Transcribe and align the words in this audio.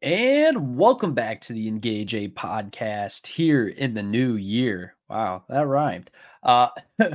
And 0.00 0.76
welcome 0.76 1.12
back 1.12 1.40
to 1.40 1.52
the 1.52 1.66
Engage 1.66 2.14
Eight 2.14 2.36
podcast 2.36 3.26
here 3.26 3.66
in 3.66 3.94
the 3.94 4.02
new 4.02 4.34
year. 4.34 4.94
Wow, 5.08 5.42
that 5.48 5.66
rhymed. 5.66 6.12
Uh 6.44 6.68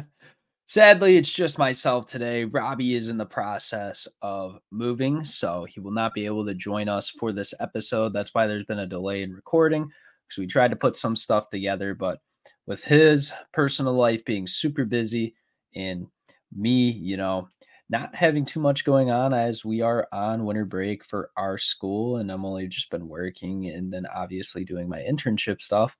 sadly, 0.66 1.16
it's 1.16 1.32
just 1.32 1.58
myself 1.58 2.06
today. 2.08 2.44
Robby 2.44 2.96
is 2.96 3.08
in 3.08 3.16
the 3.16 3.26
process 3.26 4.06
of 4.22 4.60
moving, 4.70 5.24
so 5.24 5.64
he 5.64 5.80
will 5.80 5.94
not 5.94 6.14
be 6.14 6.26
able 6.26 6.46
to 6.46 6.54
join 6.54 6.90
us 6.90 7.10
for 7.10 7.32
this 7.32 7.54
episode. 7.62 8.12
That's 8.12 8.36
why 8.36 8.48
there's 8.48 8.66
been 8.66 8.80
a 8.80 8.86
delay 8.86 9.24
in 9.24 9.32
recording 9.32 9.90
because 10.28 10.40
we 10.40 10.46
tried 10.46 10.72
to 10.72 10.76
put 10.76 10.98
some 10.98 11.16
stuff 11.16 11.50
together, 11.50 11.96
but 11.96 12.20
with 12.68 12.84
his 12.84 13.32
personal 13.54 13.94
life 13.94 14.26
being 14.26 14.46
super 14.46 14.84
busy 14.84 15.36
and 15.74 16.06
me, 16.54 16.92
you 16.92 17.16
know, 17.16 17.48
not 17.94 18.16
having 18.16 18.44
too 18.44 18.60
much 18.60 18.86
going 18.86 19.12
on 19.12 19.36
as 19.36 19.64
we 19.64 19.82
are 19.82 20.08
on 20.12 20.46
winter 20.46 20.66
break 20.66 21.06
for 21.06 21.30
our 21.38 21.60
school 21.60 22.18
and 22.18 22.32
I'm 22.32 22.44
only 22.44 22.68
just 22.68 22.90
been 22.90 23.08
working 23.08 23.70
and 23.70 23.94
then 23.94 24.08
obviously 24.08 24.66
doing 24.66 24.90
my 24.90 24.98
internship 24.98 25.62
stuff. 25.62 25.96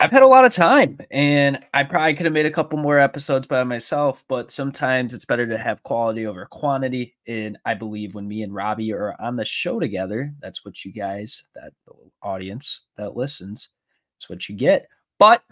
I've 0.00 0.10
had 0.10 0.24
a 0.24 0.26
lot 0.26 0.44
of 0.44 0.52
time 0.52 0.98
and 1.12 1.64
I 1.74 1.84
probably 1.84 2.14
could 2.14 2.26
have 2.26 2.32
made 2.32 2.46
a 2.46 2.50
couple 2.50 2.76
more 2.76 2.98
episodes 2.98 3.46
by 3.46 3.62
myself, 3.62 4.24
but 4.26 4.50
sometimes 4.50 5.14
it's 5.14 5.24
better 5.24 5.46
to 5.46 5.56
have 5.56 5.84
quality 5.84 6.26
over 6.26 6.44
quantity. 6.46 7.14
And 7.28 7.56
I 7.64 7.74
believe 7.74 8.16
when 8.16 8.26
me 8.26 8.42
and 8.42 8.52
Robby 8.52 8.92
are 8.92 9.14
on 9.20 9.36
the 9.36 9.44
show 9.44 9.78
together, 9.78 10.34
that's 10.40 10.64
what 10.64 10.84
you 10.84 10.92
guys, 10.92 11.44
that 11.54 11.72
audience 12.20 12.80
that 12.96 13.16
listens, 13.16 13.68
it's 14.18 14.28
what 14.28 14.48
you 14.48 14.56
get. 14.56 14.88
But 15.20 15.44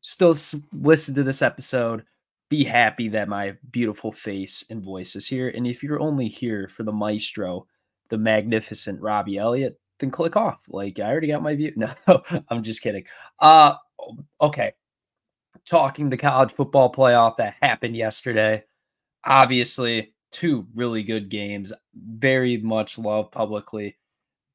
still 0.00 0.34
listen 0.72 1.14
to 1.14 1.22
this 1.22 1.40
episode 1.40 2.02
be 2.48 2.64
happy 2.64 3.08
that 3.08 3.28
my 3.28 3.54
beautiful 3.70 4.12
face 4.12 4.64
and 4.70 4.82
voice 4.82 5.16
is 5.16 5.26
here. 5.26 5.50
And 5.50 5.66
if 5.66 5.82
you're 5.82 6.00
only 6.00 6.28
here 6.28 6.68
for 6.68 6.82
the 6.82 6.92
maestro, 6.92 7.66
the 8.08 8.18
magnificent 8.18 9.00
Robby 9.00 9.36
Elliott, 9.38 9.78
then 9.98 10.10
click 10.10 10.36
off. 10.36 10.60
Like 10.68 10.98
I 10.98 11.10
already 11.10 11.28
got 11.28 11.42
my 11.42 11.54
view. 11.54 11.72
No, 11.76 12.22
I'm 12.48 12.62
just 12.62 12.82
kidding. 12.82 13.04
Uh 13.38 13.74
okay. 14.40 14.72
Talking 15.66 16.08
the 16.08 16.16
college 16.16 16.52
football 16.52 16.92
playoff 16.92 17.36
that 17.36 17.56
happened 17.60 17.96
yesterday. 17.96 18.64
Obviously, 19.24 20.14
two 20.30 20.66
really 20.74 21.02
good 21.02 21.28
games. 21.28 21.72
Very 21.94 22.56
much 22.58 22.96
loved 22.98 23.32
publicly. 23.32 23.98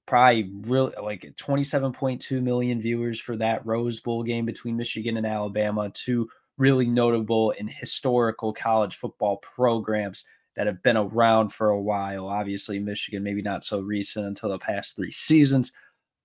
Probably 0.05 0.51
really 0.61 0.93
like 1.01 1.21
27.2 1.39 2.41
million 2.41 2.81
viewers 2.81 3.19
for 3.19 3.37
that 3.37 3.65
Rose 3.65 3.99
Bowl 3.99 4.23
game 4.23 4.45
between 4.45 4.75
Michigan 4.75 5.17
and 5.17 5.25
Alabama. 5.25 5.91
Two 5.93 6.29
really 6.57 6.85
notable 6.85 7.53
and 7.57 7.69
historical 7.69 8.53
college 8.53 8.95
football 8.95 9.37
programs 9.37 10.25
that 10.55 10.67
have 10.67 10.83
been 10.83 10.97
around 10.97 11.49
for 11.49 11.69
a 11.69 11.81
while. 11.81 12.27
Obviously, 12.27 12.79
Michigan, 12.79 13.23
maybe 13.23 13.41
not 13.41 13.63
so 13.63 13.79
recent 13.79 14.25
until 14.25 14.49
the 14.49 14.59
past 14.59 14.95
three 14.95 15.11
seasons, 15.11 15.71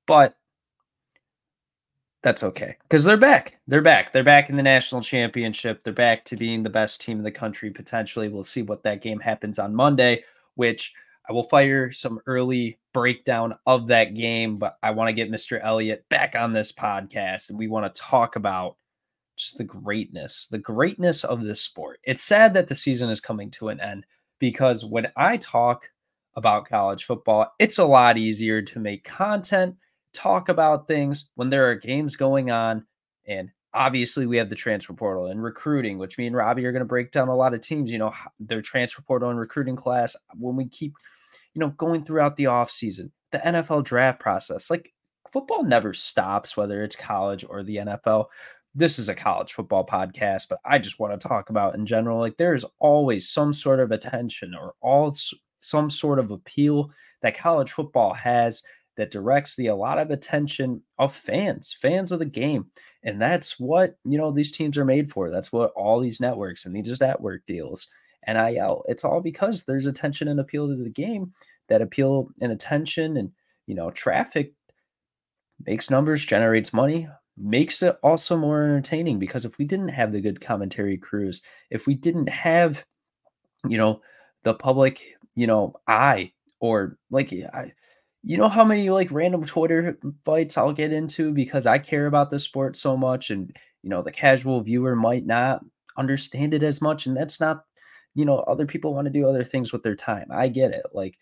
but 0.07 0.37
that's 2.23 2.43
okay 2.43 2.77
because 2.83 3.05
they're 3.05 3.17
back. 3.17 3.59
They're 3.69 3.81
back. 3.81 4.13
They're 4.13 4.25
back 4.25 4.51
in 4.51 4.57
the 4.57 4.63
national 4.63 5.03
championship. 5.03 5.83
They're 5.85 5.93
back 5.93 6.25
to 6.27 6.37
being 6.37 6.63
the 6.63 6.71
best 6.71 7.01
team 7.01 7.19
in 7.19 7.25
the 7.25 7.31
country 7.31 7.71
potentially. 7.71 8.29
We'll 8.29 8.43
see 8.43 8.63
what 8.63 8.83
that 8.83 9.03
game 9.03 9.21
happens 9.21 9.59
on 9.59 9.75
Monday, 9.75 10.25
which 10.57 10.93
I 11.29 11.33
will 11.33 11.49
fire 11.49 11.93
some 11.93 12.21
early 12.27 12.79
breakdown 12.93 13.55
of 13.67 13.87
that 13.89 14.15
game, 14.15 14.57
but 14.57 14.79
I 14.83 14.91
want 14.91 15.09
to 15.09 15.13
get 15.13 15.31
Mr. 15.31 15.61
Elliott 15.63 16.09
back 16.09 16.35
on 16.35 16.53
this 16.53 16.73
podcast 16.73 17.51
and 17.51 17.59
we 17.59 17.69
want 17.69 17.95
to 17.95 18.01
talk 18.01 18.35
about 18.35 18.77
just 19.39 19.57
the 19.57 19.65
greatness, 19.65 20.49
the 20.49 20.59
greatness 20.59 21.25
of 21.25 21.43
this 21.43 21.61
sport. 21.61 22.01
It's 22.03 22.23
sad 22.23 22.55
that 22.55 22.69
the 22.69 22.75
season 22.75 23.09
is 23.09 23.21
coming 23.21 23.51
to 23.53 23.69
an 23.69 23.81
end 23.81 24.05
because 24.39 24.85
when 24.85 25.09
I 25.17 25.37
talk 25.37 25.89
about 26.35 26.69
college 26.69 27.05
football, 27.05 27.53
it's 27.59 27.79
a 27.79 27.85
lot 27.85 28.19
easier 28.19 28.61
to 28.63 28.81
make 28.81 29.05
content, 29.05 29.77
talk 30.13 30.49
about 30.49 30.89
things 30.89 31.31
when 31.37 31.51
there 31.51 31.71
are 31.71 31.75
games 31.75 32.17
going 32.17 32.51
on. 32.51 32.85
And 33.27 33.51
obviously, 33.73 34.27
we 34.27 34.37
have 34.39 34.51
the 34.51 34.57
transfer 34.57 34.93
portal 34.93 35.27
and 35.27 35.43
recruiting, 35.43 35.99
which 35.99 36.19
me 36.19 36.27
and 36.27 36.37
Robbie 36.37 36.67
are 36.67 36.73
going 36.73 36.81
to 36.81 36.87
break 36.87 37.13
down 37.13 37.29
a 37.29 37.37
lot 37.37 37.55
of 37.55 37.61
teams, 37.61 37.93
you 37.93 37.99
know, 37.99 38.13
their 38.41 38.63
transfer 38.63 39.03
portal 39.03 39.31
and 39.31 39.39
recruiting 39.39 39.77
class. 39.77 40.17
When 40.35 40.57
we 40.57 40.69
keep, 40.69 40.95
you 41.55 41.61
know, 41.61 41.69
going 41.71 42.05
throughout 42.05 42.37
the 42.37 42.45
offseason, 42.45 43.11
the 43.31 43.39
NFL 43.39 43.85
draft 43.85 44.21
process, 44.21 44.71
like 44.71 44.93
football 45.31 45.63
never 45.63 45.95
stops, 45.95 46.57
whether 46.57 46.83
it's 46.83 46.97
college 46.97 47.45
or 47.49 47.63
the 47.63 47.77
NFL 47.77 48.27
this 48.79 49.01
is 49.01 49.09
a 49.09 49.15
college 49.15 49.53
football 49.53 49.85
podcast, 49.85 50.49
but 50.49 50.61
I 50.65 50.79
just 50.79 51.01
want 51.01 51.21
to 51.21 51.29
talk 51.29 51.51
about 51.51 51.75
in 51.75 51.85
general. 51.85 52.21
Like 52.21 52.37
there 52.37 52.55
is 52.55 52.65
always 52.79 53.29
some 53.29 53.53
sort 53.53 53.81
of 53.81 53.91
attention 53.91 54.55
or 54.55 54.75
all 54.81 55.15
some 55.61 55.91
sort 55.91 56.21
of 56.21 56.31
appeal 56.31 56.91
that 57.23 57.37
college 57.37 57.73
football 57.73 58.15
has 58.15 58.63
that 58.97 59.11
directs 59.11 59.57
the 59.57 59.67
a 59.67 59.75
lot 59.75 59.99
of 59.99 60.13
attention 60.13 60.81
of 61.01 61.13
fans, 61.13 61.77
fans 61.81 62.13
of 62.13 62.21
the 62.21 62.25
game. 62.25 62.67
And 63.03 63.21
that's 63.21 63.59
what, 63.59 63.97
you 64.05 64.17
know, 64.17 64.31
these 64.31 64.53
teams 64.53 64.79
are 64.79 64.85
made 64.85 65.11
for. 65.11 65.29
That's 65.29 65.53
what 65.53 65.73
all 65.75 65.99
these 65.99 66.21
networks 66.21 66.65
and 66.65 66.75
these 66.75 67.01
network 67.01 67.47
deals, 67.47 67.89
NIL, 68.29 68.85
it's 68.87 69.05
all 69.05 69.21
because 69.21 69.65
there's 69.65 69.87
attention 69.87 70.29
and 70.29 70.39
appeal 70.39 70.69
to 70.69 70.77
the 70.77 70.89
game 70.89 71.33
that 71.69 71.83
appeal 71.83 72.29
and 72.41 72.53
attention 72.53 73.17
and, 73.17 73.33
you 73.67 73.75
know, 73.75 73.91
traffic 73.91 74.53
makes 75.67 75.91
numbers, 75.91 76.25
generates 76.25 76.73
money, 76.73 77.09
makes 77.41 77.83
it 77.83 77.97
also 78.03 78.37
more 78.37 78.63
entertaining 78.63 79.19
because 79.19 79.45
if 79.45 79.59
we 79.59 79.65
didn't 79.65 79.89
have 79.89 80.13
the 80.13 80.21
good 80.21 80.41
commentary 80.41 80.97
crews, 80.97 81.43
if 81.71 81.87
we 81.87 81.95
didn't 81.95 82.29
have, 82.29 82.85
you 83.69 83.79
know, 83.79 84.01
the 84.45 84.55
public, 84.55 85.15
you 85.35 85.47
know, 85.47 85.75
eye 85.87 86.33
or 86.61 86.99
like 87.11 87.33
I, 87.33 87.73
you 88.23 88.37
know 88.37 88.49
how 88.49 88.65
many 88.65 88.91
like 88.91 89.11
random 89.11 89.45
Twitter 89.45 89.99
fights 90.25 90.57
I'll 90.57 90.73
get 90.73 90.93
into 90.93 91.33
because 91.33 91.67
I 91.67 91.79
care 91.79 92.07
about 92.07 92.31
the 92.31 92.39
sport 92.39 92.77
so 92.77 92.97
much 92.97 93.31
and 93.31 93.57
you 93.83 93.91
know 93.91 94.03
the 94.03 94.13
casual 94.13 94.61
viewer 94.61 94.97
might 94.97 95.25
not 95.25 95.65
understand 95.97 96.55
it 96.55 96.63
as 96.63 96.81
much 96.81 97.07
and 97.07 97.17
that's 97.17 97.41
not 97.41 97.65
you 98.15 98.25
know 98.25 98.39
other 98.41 98.67
people 98.67 98.95
want 98.95 99.07
to 99.07 99.13
do 99.13 99.29
other 99.29 99.45
things 99.45 99.73
with 99.73 99.83
their 99.83 99.97
time. 99.97 100.29
I 100.33 100.49
get 100.49 100.73
it. 100.73 100.87
Like 100.93 101.17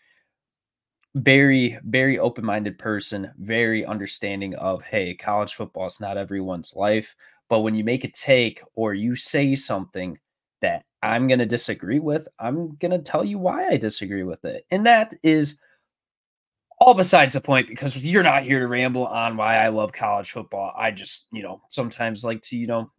very 1.16 1.78
very 1.84 2.18
open-minded 2.18 2.78
person 2.78 3.30
very 3.38 3.86
understanding 3.86 4.54
of 4.56 4.82
hey 4.82 5.14
college 5.14 5.54
football 5.54 5.86
is 5.86 5.98
not 5.98 6.18
everyone's 6.18 6.76
life 6.76 7.16
but 7.48 7.60
when 7.60 7.74
you 7.74 7.82
make 7.82 8.04
a 8.04 8.10
take 8.10 8.62
or 8.74 8.92
you 8.92 9.16
say 9.16 9.54
something 9.54 10.18
that 10.60 10.84
i'm 11.02 11.26
going 11.26 11.38
to 11.38 11.46
disagree 11.46 12.00
with 12.00 12.28
i'm 12.38 12.76
going 12.76 12.90
to 12.90 12.98
tell 12.98 13.24
you 13.24 13.38
why 13.38 13.66
i 13.68 13.78
disagree 13.78 14.24
with 14.24 14.44
it. 14.44 14.66
And 14.70 14.84
that 14.84 15.14
is 15.22 15.58
all 16.80 16.92
besides 16.92 17.32
the 17.32 17.40
point 17.40 17.66
because 17.66 17.96
you're 17.96 18.22
not 18.22 18.42
here 18.42 18.60
to 18.60 18.66
ramble 18.66 19.06
on 19.06 19.38
why 19.38 19.56
i 19.56 19.68
love 19.68 19.94
college 19.94 20.30
football. 20.30 20.74
I 20.76 20.90
just 20.90 21.28
you 21.32 21.42
know 21.42 21.62
sometimes 21.70 22.26
like 22.26 22.42
to 22.42 22.58
you 22.58 22.66
know 22.66 22.90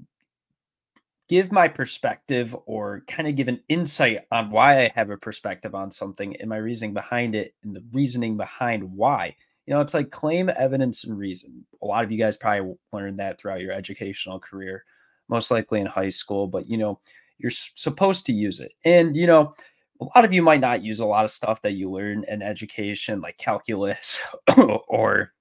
give 1.29 1.51
my 1.51 1.67
perspective 1.67 2.55
or 2.65 3.03
kind 3.07 3.27
of 3.27 3.35
give 3.35 3.47
an 3.47 3.61
insight 3.69 4.25
on 4.31 4.49
why 4.49 4.85
I 4.85 4.91
have 4.95 5.09
a 5.09 5.17
perspective 5.17 5.75
on 5.75 5.91
something 5.91 6.35
and 6.37 6.49
my 6.49 6.57
reasoning 6.57 6.93
behind 6.93 7.35
it 7.35 7.53
and 7.63 7.75
the 7.75 7.83
reasoning 7.91 8.37
behind 8.37 8.83
why. 8.83 9.35
You 9.65 9.73
know, 9.73 9.81
it's 9.81 9.93
like 9.93 10.11
claim 10.11 10.49
evidence 10.49 11.03
and 11.03 11.17
reason. 11.17 11.65
A 11.81 11.85
lot 11.85 12.05
of 12.05 12.11
you 12.11 12.17
guys 12.17 12.37
probably 12.37 12.75
learned 12.93 13.19
that 13.19 13.39
throughout 13.39 13.59
your 13.59 13.73
educational 13.73 14.39
career, 14.39 14.85
most 15.27 15.51
likely 15.51 15.81
in 15.81 15.85
high 15.85 16.09
school, 16.09 16.47
but 16.47 16.69
you 16.69 16.77
know, 16.77 16.99
you're 17.37 17.51
supposed 17.51 18.25
to 18.27 18.33
use 18.33 18.61
it. 18.61 18.71
And, 18.85 19.15
you 19.15 19.27
know, 19.27 19.53
a 19.99 20.05
lot 20.05 20.23
of 20.23 20.33
you 20.33 20.41
might 20.41 20.61
not 20.61 20.83
use 20.83 20.99
a 20.99 21.05
lot 21.05 21.25
of 21.25 21.31
stuff 21.31 21.61
that 21.63 21.73
you 21.73 21.91
learn 21.91 22.23
in 22.27 22.41
education, 22.41 23.19
like 23.19 23.37
calculus 23.37 24.21
or, 24.87 25.33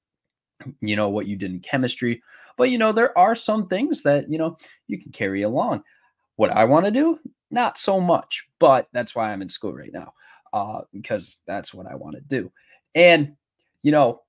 you 0.81 0.97
know, 0.97 1.09
what 1.09 1.27
you 1.27 1.37
did 1.37 1.53
in 1.53 1.61
chemistry 1.61 2.23
but 2.57 2.71
you 2.71 2.79
know, 2.79 2.93
there 2.93 3.17
are 3.17 3.35
some 3.35 3.67
things 3.67 4.03
that, 4.03 4.31
you 4.31 4.39
know, 4.39 4.57
you 4.87 4.99
can 4.99 5.13
carry 5.13 5.43
along. 5.43 5.83
What 6.37 6.51
I 6.51 6.65
want 6.65 6.85
to 6.85 6.91
do, 6.91 7.19
not 7.51 7.79
so 7.79 8.01
much, 8.01 8.49
but 8.59 8.89
that's 8.93 9.15
why 9.15 9.33
I'm 9.33 9.43
in 9.43 9.49
school 9.49 9.73
right 9.73 9.93
now. 9.93 10.13
Uh, 10.53 10.83
because 10.93 11.39
that's 11.47 11.75
what 11.75 11.87
I 11.87 11.95
want 11.95 12.17
to 12.17 12.23
do. 12.23 12.51
And, 12.95 13.37
you 13.83 13.93
know, 13.93 14.23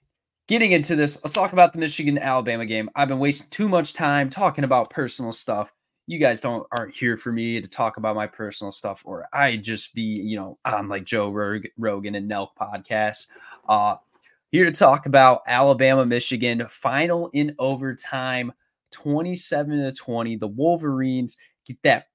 getting 0.47 0.71
into 0.71 0.95
this, 0.95 1.21
let's 1.23 1.33
talk 1.33 1.53
about 1.53 1.73
the 1.73 1.79
Michigan 1.79 2.17
Alabama 2.17 2.65
game. 2.65 2.89
I've 2.95 3.07
been 3.07 3.19
wasting 3.19 3.49
too 3.49 3.69
much 3.69 3.93
time 3.93 4.29
talking 4.29 4.63
about 4.63 4.89
personal 4.89 5.31
stuff. 5.31 5.73
You 6.05 6.19
guys 6.19 6.39
don't 6.39 6.65
aren't 6.71 6.95
here 6.95 7.17
for 7.17 7.31
me 7.31 7.61
to 7.61 7.67
talk 7.67 7.97
about 7.97 8.15
my 8.15 8.27
personal 8.27 8.71
stuff, 8.71 9.03
or 9.05 9.27
I 9.33 9.57
just 9.57 9.93
be, 9.93 10.01
you 10.01 10.37
know, 10.37 10.57
on 10.63 10.87
like 10.87 11.03
Joe 11.03 11.29
Rogan 11.77 12.15
and 12.15 12.31
Nelk 12.31 12.49
podcast. 12.59 13.27
Uh, 13.67 13.97
here 14.51 14.65
to 14.65 14.71
talk 14.71 15.05
about 15.05 15.41
Alabama, 15.47 16.05
Michigan, 16.05 16.65
final 16.69 17.29
in 17.33 17.55
overtime, 17.59 18.51
27 18.91 19.77
to 19.77 19.91
20. 19.91 20.37
The 20.37 20.47
Wolverines 20.47 21.35
get 21.65 21.77
that, 21.83 22.05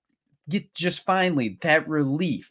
get 0.49 0.73
just 0.75 1.05
finally 1.05 1.59
that 1.61 1.87
relief, 1.89 2.51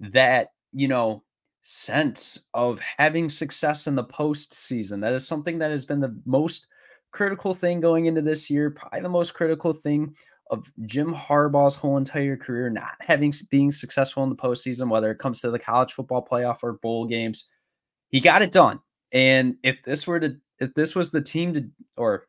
that, 0.00 0.48
you 0.72 0.88
know, 0.88 1.22
sense 1.62 2.40
of 2.54 2.80
having 2.80 3.28
success 3.28 3.86
in 3.86 3.94
the 3.94 4.04
postseason. 4.04 5.00
That 5.00 5.12
is 5.12 5.26
something 5.26 5.58
that 5.58 5.70
has 5.70 5.84
been 5.84 6.00
the 6.00 6.18
most 6.24 6.66
critical 7.12 7.54
thing 7.54 7.80
going 7.80 8.06
into 8.06 8.22
this 8.22 8.50
year, 8.50 8.70
probably 8.70 9.00
the 9.00 9.08
most 9.08 9.34
critical 9.34 9.72
thing 9.72 10.14
of 10.50 10.66
Jim 10.86 11.14
Harbaugh's 11.14 11.76
whole 11.76 11.96
entire 11.96 12.36
career, 12.36 12.70
not 12.70 12.94
having 12.98 13.32
being 13.50 13.70
successful 13.70 14.24
in 14.24 14.30
the 14.30 14.36
postseason, 14.36 14.88
whether 14.88 15.12
it 15.12 15.18
comes 15.20 15.40
to 15.40 15.50
the 15.52 15.58
college 15.58 15.92
football 15.92 16.26
playoff 16.28 16.64
or 16.64 16.72
bowl 16.74 17.06
games. 17.06 17.48
He 18.08 18.18
got 18.18 18.42
it 18.42 18.50
done 18.50 18.80
And 19.12 19.56
if 19.62 19.82
this 19.82 20.06
were 20.06 20.20
to, 20.20 20.36
if 20.58 20.74
this 20.74 20.94
was 20.94 21.10
the 21.10 21.22
team 21.22 21.54
to, 21.54 21.66
or 21.96 22.26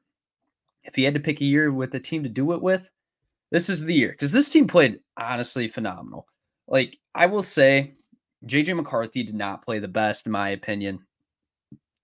if 0.83 0.95
he 0.95 1.03
had 1.03 1.13
to 1.13 1.19
pick 1.19 1.41
a 1.41 1.45
year 1.45 1.71
with 1.71 1.93
a 1.95 1.99
team 1.99 2.23
to 2.23 2.29
do 2.29 2.53
it 2.53 2.61
with, 2.61 2.89
this 3.51 3.69
is 3.69 3.83
the 3.83 3.93
year 3.93 4.09
because 4.11 4.31
this 4.31 4.49
team 4.49 4.67
played 4.67 4.99
honestly 5.17 5.67
phenomenal. 5.67 6.27
Like 6.67 6.97
I 7.13 7.25
will 7.25 7.43
say, 7.43 7.95
JJ 8.45 8.75
McCarthy 8.75 9.23
did 9.23 9.35
not 9.35 9.63
play 9.63 9.79
the 9.79 9.87
best, 9.87 10.25
in 10.25 10.31
my 10.31 10.49
opinion. 10.49 10.99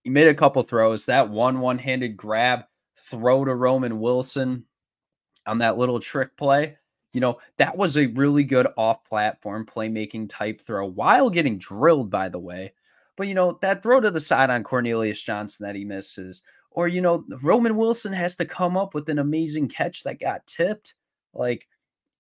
He 0.04 0.10
made 0.10 0.28
a 0.28 0.34
couple 0.34 0.62
throws. 0.64 1.06
That 1.06 1.30
one 1.30 1.60
one 1.60 1.80
handed 1.80 2.18
grab 2.18 2.66
throw 2.98 3.46
to 3.46 3.56
Roman 3.56 4.00
Wilson 4.00 4.66
on 5.46 5.58
that 5.60 5.78
little 5.78 6.00
trick 6.00 6.36
play. 6.38 6.78
You 7.14 7.22
know, 7.22 7.40
that 7.58 7.76
was 7.76 7.98
a 7.98 8.08
really 8.08 8.44
good 8.44 8.68
off 8.78 9.04
platform 9.06 9.66
playmaking 9.66 10.30
type 10.30 10.62
throw 10.62 10.86
while 10.86 11.30
getting 11.30 11.58
drilled, 11.58 12.12
by 12.12 12.30
the 12.30 12.40
way. 12.40 12.74
But, 13.18 13.28
you 13.28 13.34
know, 13.34 13.58
that 13.62 13.84
throw 13.84 14.00
to 14.00 14.12
the 14.12 14.20
side 14.20 14.50
on 14.50 14.64
Cornelius 14.64 15.22
Johnson 15.22 15.66
that 15.66 15.76
he 15.76 15.84
misses, 15.84 16.44
or, 16.72 16.88
you 16.88 17.02
know, 17.02 17.26
Roman 17.42 17.76
Wilson 17.76 18.14
has 18.14 18.36
to 18.36 18.46
come 18.46 18.78
up 18.78 18.94
with 18.94 19.10
an 19.10 19.20
amazing 19.20 19.68
catch 19.68 20.04
that 20.04 20.20
got 20.20 20.46
tipped. 20.48 20.94
Like, 21.34 21.68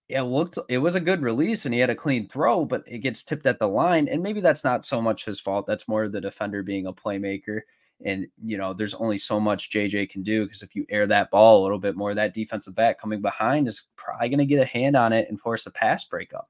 it 0.09 0.21
looked, 0.21 0.57
it 0.69 0.79
was 0.79 0.95
a 0.95 0.99
good 0.99 1.21
release 1.21 1.65
and 1.65 1.73
he 1.73 1.79
had 1.79 1.91
a 1.91 1.95
clean 1.95 2.27
throw, 2.27 2.65
but 2.65 2.83
it 2.87 2.99
gets 2.99 3.23
tipped 3.23 3.45
at 3.45 3.59
the 3.59 3.67
line. 3.67 4.07
And 4.07 4.23
maybe 4.23 4.41
that's 4.41 4.63
not 4.63 4.85
so 4.85 5.01
much 5.01 5.25
his 5.25 5.39
fault. 5.39 5.67
That's 5.67 5.87
more 5.87 6.07
the 6.07 6.19
defender 6.19 6.63
being 6.63 6.87
a 6.87 6.93
playmaker. 6.93 7.61
And, 8.03 8.27
you 8.43 8.57
know, 8.57 8.73
there's 8.73 8.93
only 8.95 9.17
so 9.17 9.39
much 9.39 9.69
JJ 9.69 10.09
can 10.09 10.23
do 10.23 10.45
because 10.45 10.63
if 10.63 10.75
you 10.75 10.85
air 10.89 11.07
that 11.07 11.29
ball 11.29 11.61
a 11.61 11.63
little 11.63 11.79
bit 11.79 11.95
more, 11.95 12.13
that 12.13 12.33
defensive 12.33 12.75
back 12.75 12.99
coming 12.99 13.21
behind 13.21 13.67
is 13.67 13.83
probably 13.95 14.29
going 14.29 14.39
to 14.39 14.45
get 14.45 14.61
a 14.61 14.65
hand 14.65 14.95
on 14.95 15.13
it 15.13 15.27
and 15.29 15.39
force 15.39 15.65
a 15.65 15.71
pass 15.71 16.05
breakup. 16.05 16.49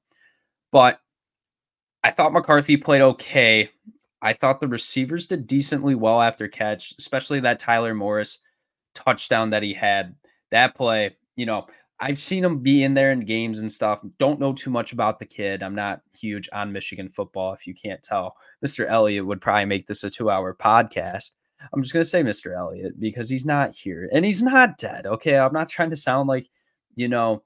But 0.71 0.99
I 2.03 2.11
thought 2.11 2.33
McCarthy 2.33 2.77
played 2.77 3.01
okay. 3.01 3.71
I 4.21 4.33
thought 4.33 4.59
the 4.59 4.67
receivers 4.67 5.27
did 5.27 5.47
decently 5.47 5.95
well 5.95 6.21
after 6.21 6.47
catch, 6.47 6.93
especially 6.97 7.39
that 7.41 7.59
Tyler 7.59 7.93
Morris 7.93 8.39
touchdown 8.95 9.49
that 9.51 9.63
he 9.63 9.73
had. 9.73 10.15
That 10.51 10.75
play, 10.75 11.15
you 11.35 11.45
know, 11.45 11.67
I've 11.99 12.19
seen 12.19 12.43
him 12.43 12.59
be 12.59 12.83
in 12.83 12.93
there 12.93 13.11
in 13.11 13.21
games 13.21 13.59
and 13.59 13.71
stuff. 13.71 13.99
Don't 14.19 14.39
know 14.39 14.53
too 14.53 14.69
much 14.69 14.93
about 14.93 15.17
the 15.19 15.25
kid. 15.25 15.63
I'm 15.63 15.75
not 15.75 16.01
huge 16.17 16.47
on 16.53 16.71
Michigan 16.71 17.09
football, 17.09 17.53
if 17.53 17.65
you 17.65 17.73
can't 17.73 18.01
tell. 18.03 18.37
Mr. 18.65 18.87
Elliott 18.87 19.25
would 19.25 19.41
probably 19.41 19.65
make 19.65 19.87
this 19.87 20.03
a 20.03 20.09
two 20.09 20.29
hour 20.29 20.53
podcast. 20.53 21.31
I'm 21.73 21.81
just 21.81 21.93
going 21.93 22.03
to 22.03 22.09
say 22.09 22.21
Mr. 22.21 22.55
Elliott 22.55 22.99
because 22.99 23.29
he's 23.29 23.45
not 23.45 23.75
here 23.75 24.09
and 24.13 24.23
he's 24.23 24.43
not 24.43 24.77
dead. 24.77 25.07
Okay. 25.07 25.37
I'm 25.37 25.53
not 25.53 25.69
trying 25.69 25.89
to 25.89 25.95
sound 25.95 26.29
like, 26.29 26.47
you 26.95 27.07
know, 27.07 27.43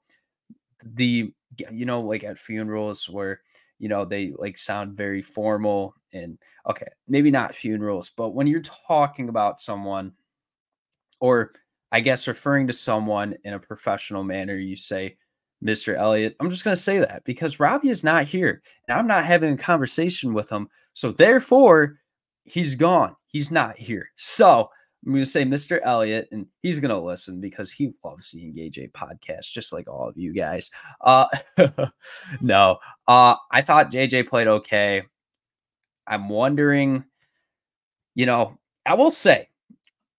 the, 0.84 1.32
you 1.70 1.86
know, 1.86 2.02
like 2.02 2.22
at 2.22 2.38
funerals 2.38 3.08
where, 3.08 3.40
you 3.82 3.88
know, 3.88 4.04
they 4.04 4.32
like 4.38 4.56
sound 4.56 4.96
very 4.96 5.20
formal 5.20 5.96
and 6.12 6.38
okay, 6.70 6.86
maybe 7.08 7.32
not 7.32 7.52
funerals, 7.52 8.10
but 8.16 8.30
when 8.30 8.46
you're 8.46 8.62
talking 8.62 9.28
about 9.28 9.60
someone 9.60 10.12
or 11.18 11.50
I 11.90 11.98
guess 11.98 12.28
referring 12.28 12.68
to 12.68 12.72
someone 12.72 13.34
in 13.42 13.54
a 13.54 13.58
professional 13.58 14.22
manner, 14.22 14.56
you 14.56 14.76
say, 14.76 15.16
Mr. 15.64 15.96
Elliott. 15.96 16.36
I'm 16.38 16.48
just 16.48 16.64
going 16.64 16.76
to 16.76 16.80
say 16.80 16.98
that 17.00 17.22
because 17.24 17.60
Robby 17.60 17.88
is 17.88 18.04
not 18.04 18.24
here 18.24 18.62
and 18.86 18.96
I'm 18.96 19.06
not 19.06 19.24
having 19.24 19.52
a 19.52 19.56
conversation 19.56 20.32
with 20.32 20.48
him. 20.48 20.68
So 20.94 21.10
therefore, 21.10 21.98
he's 22.44 22.76
gone. 22.76 23.16
He's 23.26 23.50
not 23.50 23.76
here. 23.76 24.10
So 24.16 24.70
I'm 25.04 25.12
going 25.12 25.24
to 25.24 25.30
say 25.30 25.44
Mr. 25.44 25.80
Elliott, 25.84 26.28
and 26.30 26.46
he's 26.62 26.78
going 26.78 26.90
to 26.90 26.98
listen 26.98 27.40
because 27.40 27.72
he 27.72 27.92
loves 28.04 28.30
the 28.30 28.44
Engage 28.44 28.78
Eight 28.78 28.92
podcast, 28.92 29.50
just 29.50 29.72
like 29.72 29.88
all 29.88 30.08
of 30.08 30.16
you 30.16 30.32
guys. 30.32 30.70
Uh, 31.00 31.26
no, 32.40 32.78
uh, 33.08 33.34
I 33.50 33.62
thought 33.62 33.90
JJ 33.90 34.28
played 34.28 34.46
okay. 34.46 35.02
I'm 36.06 36.28
wondering, 36.28 37.04
you 38.14 38.26
know, 38.26 38.58
I 38.86 38.94
will 38.94 39.10
say 39.10 39.48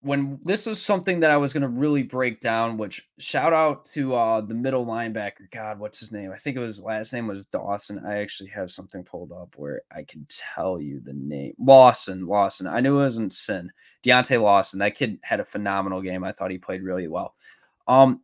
when 0.03 0.37
this 0.43 0.67
is 0.67 0.81
something 0.81 1.21
that 1.21 1.31
I 1.31 1.37
was 1.37 1.53
going 1.53 1.61
to 1.61 1.69
really 1.69 2.03
break 2.03 2.41
down, 2.41 2.77
which 2.77 3.07
shout 3.19 3.53
out 3.53 3.85
to 3.91 4.13
uh, 4.13 4.41
the 4.41 4.53
middle 4.53 4.85
linebacker. 4.85 5.49
God, 5.51 5.79
what's 5.79 5.99
his 5.99 6.11
name? 6.11 6.31
I 6.33 6.37
think 6.37 6.57
it 6.57 6.59
was 6.59 6.83
last 6.83 7.13
name 7.13 7.27
was 7.27 7.43
Dawson. 7.53 8.03
I 8.05 8.17
actually 8.17 8.49
have 8.49 8.69
something 8.69 9.03
pulled 9.05 9.31
up 9.31 9.53
where 9.55 9.81
I 9.95 10.03
can 10.03 10.27
tell 10.29 10.79
you 10.81 10.99
the 10.99 11.13
name. 11.13 11.53
Lawson, 11.57 12.27
Lawson. 12.27 12.67
I 12.67 12.81
knew 12.81 12.99
it 12.99 13.03
wasn't 13.03 13.33
Sin. 13.33 13.71
Deontae 14.03 14.41
Lawson. 14.41 14.79
That 14.79 14.95
kid 14.95 15.19
had 15.23 15.39
a 15.39 15.45
phenomenal 15.45 16.01
game. 16.01 16.23
I 16.23 16.31
thought 16.31 16.51
he 16.51 16.57
played 16.57 16.83
really 16.83 17.07
well. 17.07 17.35
Um, 17.87 18.21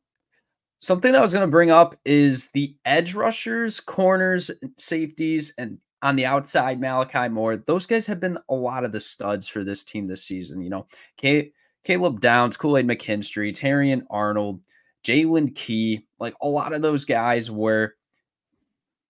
something 0.77 1.11
that 1.11 1.19
I 1.19 1.21
was 1.21 1.33
going 1.33 1.47
to 1.47 1.51
bring 1.51 1.71
up 1.71 1.97
is 2.05 2.49
the 2.49 2.75
edge 2.85 3.15
rushers, 3.15 3.79
corners, 3.79 4.51
safeties, 4.77 5.53
and 5.57 5.77
on 6.01 6.15
the 6.15 6.25
outside, 6.25 6.79
Malachi 6.79 7.27
Moore. 7.27 7.57
Those 7.57 7.85
guys 7.85 8.07
have 8.07 8.19
been 8.19 8.37
a 8.49 8.53
lot 8.53 8.85
of 8.85 8.91
the 8.91 8.99
studs 8.99 9.47
for 9.47 9.63
this 9.63 9.83
team 9.83 10.07
this 10.07 10.23
season. 10.23 10.61
You 10.61 10.69
know, 10.69 10.85
Kate 11.17 11.53
Caleb 11.83 12.21
Downs, 12.21 12.57
Kool 12.57 12.77
Aid 12.77 12.87
McKinstry, 12.87 13.53
Terrion 13.53 14.03
Arnold, 14.09 14.61
Jaylen 15.03 15.55
Key, 15.55 16.05
like 16.19 16.33
a 16.41 16.47
lot 16.47 16.73
of 16.73 16.81
those 16.81 17.05
guys 17.05 17.49
were 17.51 17.95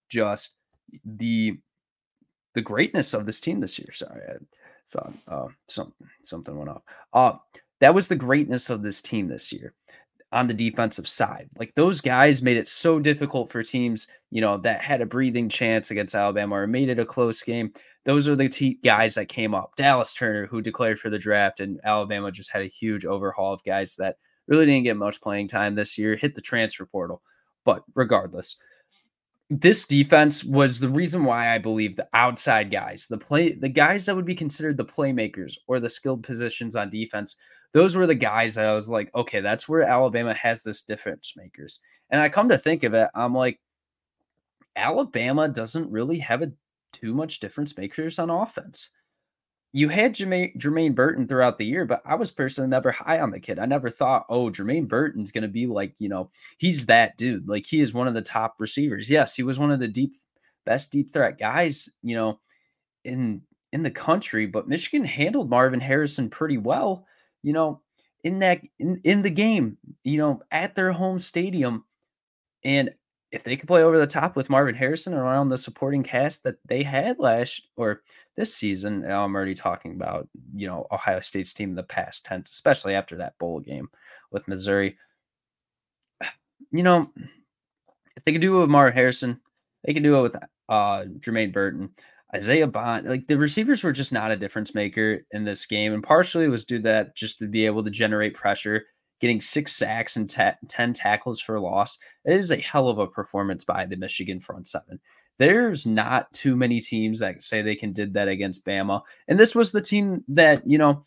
just 0.09 0.57
the 1.05 1.57
the 2.55 2.61
greatness 2.61 3.13
of 3.13 3.25
this 3.25 3.39
team 3.39 3.59
this 3.59 3.77
year. 3.77 3.91
Sorry, 3.93 4.21
thought 4.91 5.13
uh, 5.27 5.47
something 5.67 6.07
something 6.23 6.57
went 6.57 6.69
off. 6.69 6.81
Uh, 7.13 7.33
that 7.79 7.93
was 7.93 8.07
the 8.07 8.15
greatness 8.15 8.69
of 8.69 8.81
this 8.81 9.01
team 9.01 9.27
this 9.27 9.51
year 9.51 9.73
on 10.31 10.47
the 10.47 10.53
defensive 10.53 11.07
side. 11.07 11.49
Like 11.57 11.73
those 11.75 12.01
guys 12.01 12.41
made 12.41 12.57
it 12.57 12.67
so 12.67 12.99
difficult 12.99 13.51
for 13.51 13.63
teams, 13.63 14.07
you 14.29 14.41
know, 14.41 14.57
that 14.59 14.83
had 14.83 15.01
a 15.01 15.05
breathing 15.05 15.49
chance 15.49 15.89
against 15.89 16.13
Alabama 16.13 16.55
or 16.55 16.67
made 16.67 16.89
it 16.89 16.99
a 16.99 17.05
close 17.05 17.41
game. 17.41 17.71
Those 18.05 18.29
are 18.29 18.35
the 18.35 18.49
t- 18.49 18.79
guys 18.83 19.15
that 19.15 19.27
came 19.27 19.55
up. 19.55 19.75
Dallas 19.75 20.13
Turner, 20.13 20.45
who 20.45 20.61
declared 20.61 20.99
for 20.99 21.09
the 21.09 21.17
draft, 21.17 21.59
and 21.59 21.79
Alabama 21.83 22.31
just 22.31 22.51
had 22.51 22.61
a 22.61 22.67
huge 22.67 23.05
overhaul 23.05 23.53
of 23.53 23.63
guys 23.63 23.95
that 23.95 24.17
really 24.47 24.65
didn't 24.65 24.83
get 24.83 24.97
much 24.97 25.21
playing 25.21 25.47
time 25.47 25.75
this 25.75 25.97
year, 25.97 26.15
hit 26.15 26.35
the 26.35 26.41
transfer 26.41 26.85
portal. 26.85 27.21
But 27.65 27.83
regardless, 27.95 28.57
this 29.49 29.85
defense 29.85 30.43
was 30.43 30.79
the 30.79 30.89
reason 30.89 31.23
why 31.23 31.53
I 31.53 31.57
believe 31.57 31.95
the 31.95 32.07
outside 32.13 32.71
guys, 32.71 33.07
the 33.09 33.17
play, 33.17 33.53
the 33.53 33.69
guys 33.69 34.05
that 34.05 34.15
would 34.15 34.25
be 34.25 34.35
considered 34.35 34.77
the 34.77 34.85
playmakers 34.85 35.57
or 35.67 35.79
the 35.79 35.89
skilled 35.89 36.23
positions 36.23 36.75
on 36.75 36.89
defense 36.89 37.35
those 37.73 37.95
were 37.95 38.07
the 38.07 38.15
guys 38.15 38.55
that 38.55 38.65
I 38.65 38.73
was 38.73 38.89
like, 38.89 39.13
okay, 39.13 39.41
that's 39.41 39.69
where 39.69 39.83
Alabama 39.83 40.33
has 40.33 40.63
this 40.63 40.81
difference 40.81 41.35
makers. 41.37 41.79
And 42.09 42.19
I 42.19 42.29
come 42.29 42.49
to 42.49 42.57
think 42.57 42.83
of 42.83 42.93
it, 42.93 43.09
I'm 43.13 43.33
like, 43.33 43.59
Alabama 44.75 45.47
doesn't 45.47 45.91
really 45.91 46.17
have 46.19 46.41
a 46.41 46.51
too 46.93 47.13
much 47.13 47.39
difference 47.39 47.77
makers 47.77 48.17
on 48.17 48.29
offense. 48.29 48.89
You 49.71 49.89
had 49.89 50.15
Jermaine, 50.15 50.57
Jermaine 50.57 50.95
Burton 50.95 51.27
throughout 51.27 51.59
the 51.59 51.65
year, 51.65 51.85
but 51.85 52.01
I 52.05 52.15
was 52.15 52.31
personally 52.31 52.69
never 52.69 52.91
high 52.91 53.19
on 53.19 53.29
the 53.29 53.39
kid. 53.39 53.59
I 53.59 53.65
never 53.65 53.89
thought, 53.89 54.25
oh, 54.29 54.49
Jermaine 54.49 54.87
Burton's 54.87 55.31
going 55.31 55.43
to 55.43 55.47
be 55.47 55.67
like, 55.67 55.93
you 55.99 56.09
know, 56.09 56.31
he's 56.57 56.87
that 56.87 57.17
dude. 57.17 57.47
Like 57.47 57.67
he 57.67 57.79
is 57.81 57.93
one 57.93 58.07
of 58.07 58.15
the 58.15 58.21
top 58.21 58.55
receivers. 58.57 59.09
Yes, 59.09 59.35
he 59.35 59.43
was 59.43 59.59
one 59.59 59.71
of 59.71 59.79
the 59.79 59.87
deep, 59.87 60.15
best 60.65 60.91
deep 60.91 61.13
threat 61.13 61.37
guys, 61.37 61.87
you 62.01 62.15
know, 62.15 62.39
in 63.03 63.41
in 63.71 63.83
the 63.83 63.91
country. 63.91 64.47
But 64.47 64.67
Michigan 64.67 65.05
handled 65.05 65.49
Marvin 65.49 65.79
Harrison 65.79 66.29
pretty 66.29 66.57
well 66.57 67.05
you 67.43 67.53
know, 67.53 67.81
in 68.23 68.39
that 68.39 68.61
in, 68.79 68.99
in 69.03 69.21
the 69.21 69.29
game, 69.29 69.77
you 70.03 70.17
know, 70.17 70.41
at 70.51 70.75
their 70.75 70.91
home 70.91 71.19
stadium. 71.19 71.85
And 72.63 72.91
if 73.31 73.43
they 73.43 73.55
could 73.55 73.67
play 73.67 73.83
over 73.83 73.97
the 73.97 74.07
top 74.07 74.35
with 74.35 74.49
Marvin 74.49 74.75
Harrison 74.75 75.13
around 75.13 75.49
the 75.49 75.57
supporting 75.57 76.03
cast 76.03 76.43
that 76.43 76.55
they 76.67 76.83
had 76.83 77.19
last 77.19 77.61
or 77.77 78.01
this 78.39 78.55
season, 78.55 79.03
I'm 79.03 79.35
already 79.35 79.53
talking 79.53 79.91
about, 79.91 80.29
you 80.55 80.65
know, 80.65 80.87
Ohio 80.93 81.19
State's 81.19 81.51
team 81.51 81.71
in 81.71 81.75
the 81.75 81.83
past 81.83 82.23
tense, 82.23 82.53
especially 82.53 82.95
after 82.95 83.17
that 83.17 83.37
bowl 83.37 83.59
game 83.59 83.89
with 84.31 84.47
Missouri. 84.47 84.97
You 86.71 86.83
know, 86.83 87.09
if 88.15 88.23
they 88.25 88.31
could 88.31 88.41
do 88.41 88.57
it 88.57 88.61
with 88.61 88.69
Marvin 88.69 88.93
Harrison, 88.93 89.39
they 89.83 89.91
could 89.91 90.03
do 90.03 90.17
it 90.17 90.21
with 90.21 90.35
uh 90.67 91.05
Jermaine 91.17 91.51
Burton. 91.51 91.89
Isaiah 92.35 92.67
Bond, 92.67 93.07
like 93.07 93.25
the 93.25 93.39
receivers 93.39 93.83
were 93.83 93.91
just 93.91 94.13
not 94.13 94.29
a 94.29 94.37
difference 94.37 94.75
maker 94.75 95.25
in 95.31 95.45
this 95.45 95.65
game. 95.65 95.93
And 95.93 96.03
partially 96.03 96.47
was 96.47 96.63
due 96.63 96.77
that 96.79 97.15
just 97.15 97.39
to 97.39 97.47
be 97.47 97.65
able 97.65 97.83
to 97.83 97.89
generate 97.89 98.35
pressure, 98.35 98.85
getting 99.19 99.41
six 99.41 99.71
sacks 99.71 100.15
and 100.15 100.29
10 100.29 100.93
tackles 100.93 101.41
for 101.41 101.59
loss. 101.59 101.97
It 102.23 102.35
is 102.35 102.51
a 102.51 102.57
hell 102.57 102.87
of 102.87 102.99
a 102.99 103.07
performance 103.07 103.63
by 103.63 103.85
the 103.85 103.97
Michigan 103.97 104.39
front 104.39 104.67
seven. 104.67 104.99
There's 105.39 105.87
not 105.87 106.31
too 106.33 106.55
many 106.57 106.81
teams 106.81 107.19
that 107.19 107.41
say 107.41 107.61
they 107.61 107.75
can 107.75 107.93
did 107.93 108.13
that 108.13 108.27
against 108.27 108.65
Bama. 108.65 109.01
And 109.29 109.39
this 109.39 109.55
was 109.55 109.71
the 109.71 109.81
team 109.81 110.23
that, 110.27 110.67
you 110.67 110.77
know, 110.77 111.03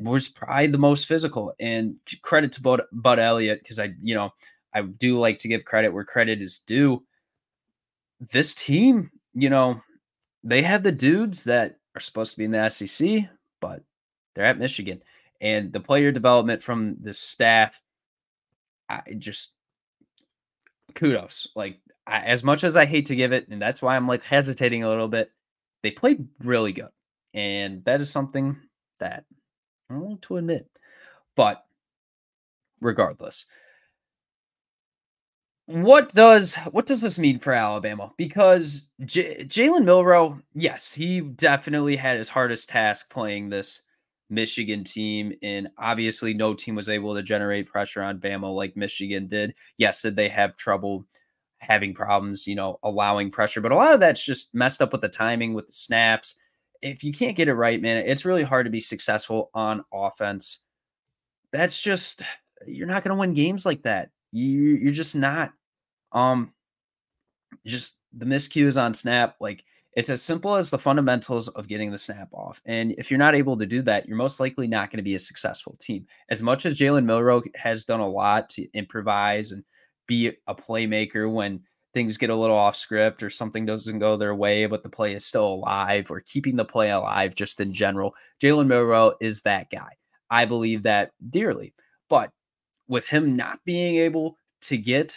was 0.00 0.28
probably 0.28 0.66
the 0.66 0.76
most 0.76 1.06
physical. 1.06 1.54
And 1.58 1.98
credit 2.20 2.52
to 2.52 2.62
Bud, 2.62 2.82
Bud 2.92 3.18
Elliott, 3.18 3.60
because 3.62 3.80
I, 3.80 3.94
you 4.02 4.14
know, 4.14 4.34
I 4.74 4.82
do 4.82 5.18
like 5.18 5.38
to 5.40 5.48
give 5.48 5.64
credit 5.64 5.88
where 5.88 6.04
credit 6.04 6.42
is 6.42 6.58
due. 6.58 7.02
This 8.20 8.54
team, 8.54 9.10
you 9.32 9.48
know, 9.48 9.80
they 10.44 10.60
have 10.60 10.82
the 10.82 10.92
dudes 10.92 11.44
that 11.44 11.78
are 11.96 12.00
supposed 12.00 12.32
to 12.32 12.38
be 12.38 12.44
in 12.44 12.50
the 12.50 12.68
SEC, 12.68 13.30
but 13.60 13.82
they're 14.34 14.44
at 14.44 14.58
Michigan. 14.58 15.02
And 15.40 15.72
the 15.72 15.80
player 15.80 16.12
development 16.12 16.62
from 16.62 16.96
the 17.00 17.14
staff, 17.14 17.80
I 18.90 19.00
just 19.16 19.52
kudos. 20.94 21.48
Like 21.56 21.78
I, 22.08 22.20
as 22.20 22.42
much 22.42 22.64
as 22.64 22.76
I 22.76 22.86
hate 22.86 23.06
to 23.06 23.16
give 23.16 23.32
it, 23.32 23.48
and 23.48 23.60
that's 23.60 23.82
why 23.82 23.94
I'm 23.94 24.08
like 24.08 24.22
hesitating 24.22 24.82
a 24.82 24.88
little 24.88 25.08
bit. 25.08 25.30
They 25.82 25.90
played 25.90 26.26
really 26.42 26.72
good, 26.72 26.90
and 27.34 27.84
that 27.84 28.00
is 28.00 28.10
something 28.10 28.56
that. 28.98 29.24
I 29.90 29.94
don't 29.94 30.02
want 30.02 30.22
to 30.22 30.36
admit. 30.36 30.68
But 31.36 31.64
regardless, 32.80 33.46
what 35.66 36.12
does 36.14 36.54
what 36.70 36.86
does 36.86 37.02
this 37.02 37.18
mean 37.18 37.38
for 37.38 37.52
Alabama? 37.52 38.12
Because 38.16 38.88
J- 39.04 39.44
Jalen 39.44 39.84
Milroe, 39.84 40.40
yes, 40.54 40.92
he 40.92 41.20
definitely 41.20 41.94
had 41.94 42.18
his 42.18 42.28
hardest 42.28 42.70
task 42.70 43.10
playing 43.12 43.50
this 43.50 43.82
Michigan 44.30 44.82
team, 44.82 45.32
and 45.42 45.68
obviously 45.78 46.34
no 46.34 46.54
team 46.54 46.74
was 46.74 46.88
able 46.88 47.14
to 47.14 47.22
generate 47.22 47.66
pressure 47.66 48.02
on 48.02 48.18
Bama 48.18 48.54
like 48.54 48.76
Michigan 48.76 49.26
did. 49.26 49.54
Yes, 49.76 50.02
did 50.02 50.16
they 50.16 50.28
have 50.28 50.56
trouble 50.56 51.06
having 51.58 51.94
problems, 51.94 52.46
you 52.46 52.54
know, 52.54 52.78
allowing 52.82 53.30
pressure, 53.30 53.60
but 53.60 53.72
a 53.72 53.76
lot 53.76 53.94
of 53.94 54.00
that's 54.00 54.24
just 54.24 54.54
messed 54.54 54.82
up 54.82 54.92
with 54.92 55.00
the 55.00 55.08
timing, 55.08 55.54
with 55.54 55.66
the 55.66 55.72
snaps. 55.72 56.36
If 56.82 57.02
you 57.02 57.12
can't 57.12 57.36
get 57.36 57.48
it 57.48 57.54
right, 57.54 57.80
man, 57.80 57.96
it's 58.06 58.24
really 58.24 58.44
hard 58.44 58.66
to 58.66 58.70
be 58.70 58.80
successful 58.80 59.50
on 59.54 59.84
offense. 59.92 60.62
That's 61.52 61.80
just 61.80 62.22
you're 62.66 62.86
not 62.86 63.04
going 63.04 63.16
to 63.16 63.20
win 63.20 63.34
games 63.34 63.66
like 63.66 63.82
that. 63.82 64.10
You 64.32 64.50
you're 64.50 64.92
just 64.92 65.16
not. 65.16 65.52
Um, 66.12 66.52
just 67.66 68.00
the 68.16 68.26
miscues 68.26 68.80
on 68.80 68.94
snap, 68.94 69.36
like 69.40 69.64
it's 69.94 70.10
as 70.10 70.22
simple 70.22 70.54
as 70.54 70.70
the 70.70 70.78
fundamentals 70.78 71.48
of 71.48 71.66
getting 71.66 71.90
the 71.90 71.98
snap 71.98 72.28
off. 72.32 72.60
And 72.66 72.92
if 72.98 73.10
you're 73.10 73.18
not 73.18 73.34
able 73.34 73.56
to 73.56 73.66
do 73.66 73.82
that, 73.82 74.06
you're 74.06 74.16
most 74.16 74.38
likely 74.38 74.66
not 74.66 74.90
going 74.90 74.98
to 74.98 75.02
be 75.02 75.16
a 75.16 75.18
successful 75.18 75.74
team. 75.80 76.06
As 76.30 76.42
much 76.42 76.66
as 76.66 76.76
Jalen 76.76 77.04
Milroe 77.04 77.42
has 77.56 77.84
done 77.84 78.00
a 78.00 78.08
lot 78.08 78.48
to 78.50 78.68
improvise 78.74 79.52
and 79.52 79.64
be 80.08 80.32
a 80.48 80.54
playmaker 80.54 81.32
when 81.32 81.60
things 81.94 82.18
get 82.18 82.30
a 82.30 82.36
little 82.36 82.56
off 82.56 82.74
script 82.74 83.22
or 83.22 83.30
something 83.30 83.64
doesn't 83.64 84.00
go 84.00 84.16
their 84.16 84.34
way, 84.34 84.66
but 84.66 84.82
the 84.82 84.88
play 84.88 85.14
is 85.14 85.24
still 85.24 85.46
alive 85.46 86.10
or 86.10 86.20
keeping 86.20 86.56
the 86.56 86.64
play 86.64 86.90
alive 86.90 87.34
just 87.34 87.60
in 87.60 87.72
general, 87.72 88.14
Jalen 88.42 88.66
Milroe 88.66 89.14
is 89.20 89.42
that 89.42 89.70
guy. 89.70 89.90
I 90.30 90.44
believe 90.44 90.82
that 90.82 91.12
dearly. 91.30 91.74
But 92.08 92.30
with 92.88 93.06
him 93.06 93.36
not 93.36 93.60
being 93.64 93.96
able 93.96 94.36
to 94.62 94.76
get, 94.76 95.16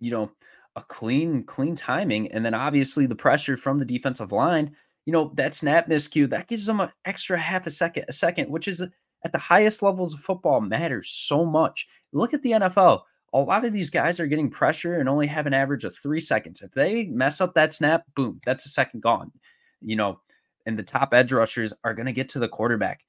you 0.00 0.10
know, 0.10 0.30
a 0.76 0.82
clean, 0.82 1.44
clean 1.44 1.74
timing, 1.74 2.30
and 2.32 2.44
then 2.44 2.54
obviously 2.54 3.06
the 3.06 3.14
pressure 3.14 3.56
from 3.56 3.78
the 3.78 3.84
defensive 3.84 4.32
line, 4.32 4.74
you 5.04 5.12
know, 5.12 5.32
that 5.34 5.54
snap 5.54 5.88
miscue 5.88 6.28
that 6.28 6.48
gives 6.48 6.66
them 6.66 6.80
an 6.80 6.90
extra 7.04 7.38
half 7.38 7.66
a 7.66 7.70
second, 7.70 8.04
a 8.08 8.12
second, 8.12 8.48
which 8.48 8.68
is 8.68 8.82
at 9.24 9.32
the 9.32 9.38
highest 9.38 9.82
levels 9.82 10.14
of 10.14 10.20
football 10.20 10.60
matters 10.60 11.10
so 11.10 11.44
much. 11.44 11.86
Look 12.12 12.34
at 12.34 12.42
the 12.42 12.52
NFL. 12.52 13.02
A 13.34 13.38
lot 13.38 13.64
of 13.64 13.72
these 13.72 13.90
guys 13.90 14.20
are 14.20 14.26
getting 14.26 14.50
pressure 14.50 15.00
and 15.00 15.08
only 15.08 15.26
have 15.26 15.46
an 15.46 15.54
average 15.54 15.84
of 15.84 15.96
three 15.96 16.20
seconds. 16.20 16.60
If 16.62 16.72
they 16.72 17.04
mess 17.04 17.40
up 17.40 17.54
that 17.54 17.72
snap, 17.72 18.04
boom, 18.14 18.40
that's 18.44 18.66
a 18.66 18.68
second 18.68 19.02
gone. 19.02 19.32
You 19.80 19.96
know, 19.96 20.20
and 20.66 20.78
the 20.78 20.82
top 20.82 21.14
edge 21.14 21.32
rushers 21.32 21.72
are 21.84 21.94
going 21.94 22.06
to 22.06 22.12
get 22.12 22.28
to 22.30 22.38
the 22.38 22.48
quarterback. 22.48 23.00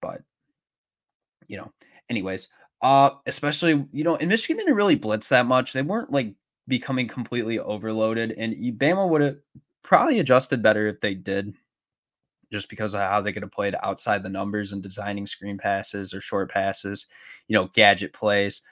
But, 0.00 0.22
you 1.46 1.56
know, 1.56 1.72
anyways, 2.08 2.48
uh, 2.82 3.10
especially, 3.26 3.86
you 3.92 4.04
know, 4.04 4.16
in 4.16 4.28
Michigan 4.28 4.58
didn't 4.58 4.74
really 4.76 4.94
blitz 4.94 5.28
that 5.28 5.46
much. 5.46 5.72
They 5.72 5.82
weren't 5.82 6.12
like 6.12 6.34
becoming 6.68 7.08
completely 7.08 7.58
overloaded. 7.58 8.32
And 8.32 8.54
Bama 8.78 9.08
would 9.08 9.22
have 9.22 9.38
probably 9.82 10.20
adjusted 10.20 10.62
better 10.62 10.86
if 10.86 11.00
they 11.00 11.14
did, 11.14 11.54
just 12.52 12.70
because 12.70 12.94
of 12.94 13.00
how 13.00 13.20
they 13.20 13.32
could 13.32 13.42
have 13.42 13.50
played 13.50 13.74
outside 13.82 14.22
the 14.22 14.28
numbers 14.28 14.72
and 14.72 14.82
designing 14.82 15.26
screen 15.26 15.58
passes 15.58 16.14
or 16.14 16.20
short 16.20 16.50
passes, 16.50 17.06
you 17.48 17.54
know, 17.54 17.68
gadget 17.74 18.12
plays. 18.12 18.62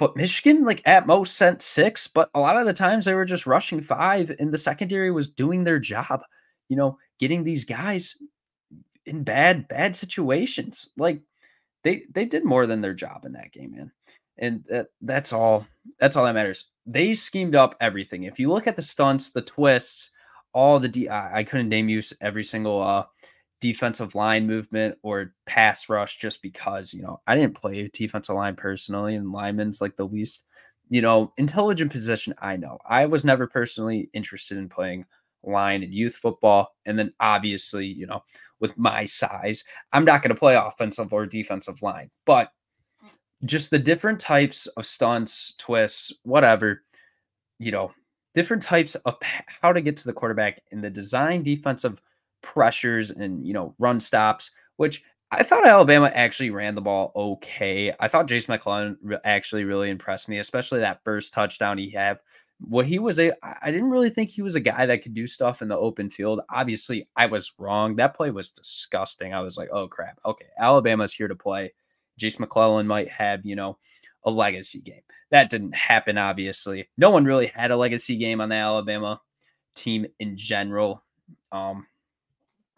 But 0.00 0.16
Michigan, 0.16 0.64
like 0.64 0.80
at 0.86 1.06
most, 1.06 1.36
sent 1.36 1.60
six, 1.60 2.08
but 2.08 2.30
a 2.34 2.40
lot 2.40 2.56
of 2.56 2.64
the 2.64 2.72
times 2.72 3.04
they 3.04 3.12
were 3.12 3.26
just 3.26 3.46
rushing 3.46 3.82
five, 3.82 4.34
and 4.40 4.50
the 4.50 4.56
secondary 4.56 5.10
was 5.10 5.28
doing 5.28 5.62
their 5.62 5.78
job, 5.78 6.22
you 6.70 6.76
know, 6.76 6.96
getting 7.18 7.44
these 7.44 7.66
guys 7.66 8.16
in 9.04 9.22
bad, 9.22 9.68
bad 9.68 9.94
situations. 9.94 10.88
Like 10.96 11.20
they 11.84 12.04
they 12.12 12.24
did 12.24 12.46
more 12.46 12.66
than 12.66 12.80
their 12.80 12.94
job 12.94 13.26
in 13.26 13.32
that 13.32 13.52
game, 13.52 13.72
man. 13.72 13.92
And 14.38 14.64
that 14.70 14.86
that's 15.02 15.34
all 15.34 15.66
that's 15.98 16.16
all 16.16 16.24
that 16.24 16.32
matters. 16.32 16.70
They 16.86 17.14
schemed 17.14 17.54
up 17.54 17.76
everything. 17.82 18.22
If 18.22 18.40
you 18.40 18.50
look 18.50 18.66
at 18.66 18.76
the 18.76 18.82
stunts, 18.82 19.28
the 19.28 19.42
twists, 19.42 20.12
all 20.54 20.80
the 20.80 20.88
DI, 20.88 21.30
I 21.30 21.44
couldn't 21.44 21.68
name 21.68 21.90
you 21.90 22.00
every 22.22 22.44
single 22.44 22.82
uh 22.82 23.04
defensive 23.60 24.14
line 24.14 24.46
movement 24.46 24.96
or 25.02 25.34
pass 25.46 25.88
rush 25.88 26.16
just 26.18 26.42
because, 26.42 26.94
you 26.94 27.02
know, 27.02 27.20
I 27.26 27.36
didn't 27.36 27.54
play 27.54 27.90
defensive 27.92 28.36
line 28.36 28.56
personally 28.56 29.14
and 29.14 29.32
linemen's 29.32 29.80
like 29.80 29.96
the 29.96 30.06
least, 30.06 30.46
you 30.88 31.02
know, 31.02 31.32
intelligent 31.36 31.92
position 31.92 32.34
I 32.38 32.56
know. 32.56 32.78
I 32.88 33.06
was 33.06 33.24
never 33.24 33.46
personally 33.46 34.10
interested 34.12 34.58
in 34.58 34.68
playing 34.68 35.04
line 35.42 35.82
in 35.82 35.92
youth 35.92 36.16
football. 36.16 36.74
And 36.86 36.98
then 36.98 37.12
obviously, 37.20 37.86
you 37.86 38.06
know, 38.06 38.22
with 38.60 38.76
my 38.76 39.04
size, 39.04 39.64
I'm 39.92 40.04
not 40.04 40.22
going 40.22 40.34
to 40.34 40.38
play 40.38 40.54
offensive 40.54 41.12
or 41.12 41.26
defensive 41.26 41.82
line. 41.82 42.10
But 42.26 42.50
just 43.44 43.70
the 43.70 43.78
different 43.78 44.20
types 44.20 44.66
of 44.66 44.86
stunts, 44.86 45.54
twists, 45.58 46.12
whatever, 46.24 46.82
you 47.58 47.72
know, 47.72 47.92
different 48.34 48.62
types 48.62 48.94
of 48.94 49.16
how 49.62 49.72
to 49.72 49.80
get 49.80 49.96
to 49.98 50.04
the 50.04 50.12
quarterback 50.12 50.60
in 50.70 50.80
the 50.80 50.90
design 50.90 51.42
defensive 51.42 52.00
pressures 52.42 53.10
and, 53.10 53.46
you 53.46 53.52
know, 53.52 53.74
run 53.78 54.00
stops, 54.00 54.50
which 54.76 55.02
I 55.30 55.42
thought 55.42 55.66
Alabama 55.66 56.10
actually 56.12 56.50
ran 56.50 56.74
the 56.74 56.80
ball 56.80 57.12
okay. 57.14 57.94
I 58.00 58.08
thought 58.08 58.26
Jase 58.26 58.48
McClellan 58.48 58.98
actually 59.24 59.64
really 59.64 59.90
impressed 59.90 60.28
me, 60.28 60.38
especially 60.38 60.80
that 60.80 61.04
first 61.04 61.32
touchdown 61.32 61.78
he 61.78 61.90
had. 61.90 62.18
What 62.58 62.84
he 62.84 62.98
was 62.98 63.18
a, 63.18 63.32
I 63.42 63.70
didn't 63.70 63.90
really 63.90 64.10
think 64.10 64.28
he 64.28 64.42
was 64.42 64.54
a 64.54 64.60
guy 64.60 64.86
that 64.86 65.02
could 65.02 65.14
do 65.14 65.26
stuff 65.26 65.62
in 65.62 65.68
the 65.68 65.78
open 65.78 66.10
field. 66.10 66.40
Obviously, 66.50 67.08
I 67.16 67.26
was 67.26 67.52
wrong. 67.58 67.96
That 67.96 68.16
play 68.16 68.30
was 68.30 68.50
disgusting. 68.50 69.32
I 69.32 69.40
was 69.40 69.56
like, 69.56 69.70
oh 69.72 69.88
crap. 69.88 70.18
Okay, 70.26 70.46
Alabama's 70.58 71.14
here 71.14 71.28
to 71.28 71.36
play. 71.36 71.72
Jase 72.18 72.38
McClellan 72.38 72.86
might 72.86 73.08
have, 73.08 73.46
you 73.46 73.56
know, 73.56 73.78
a 74.24 74.30
legacy 74.30 74.82
game. 74.82 75.00
That 75.30 75.48
didn't 75.48 75.74
happen, 75.74 76.18
obviously. 76.18 76.88
No 76.98 77.10
one 77.10 77.24
really 77.24 77.46
had 77.46 77.70
a 77.70 77.76
legacy 77.76 78.16
game 78.16 78.40
on 78.40 78.48
the 78.48 78.56
Alabama 78.56 79.20
team 79.74 80.06
in 80.18 80.36
general. 80.36 81.02
Um, 81.52 81.86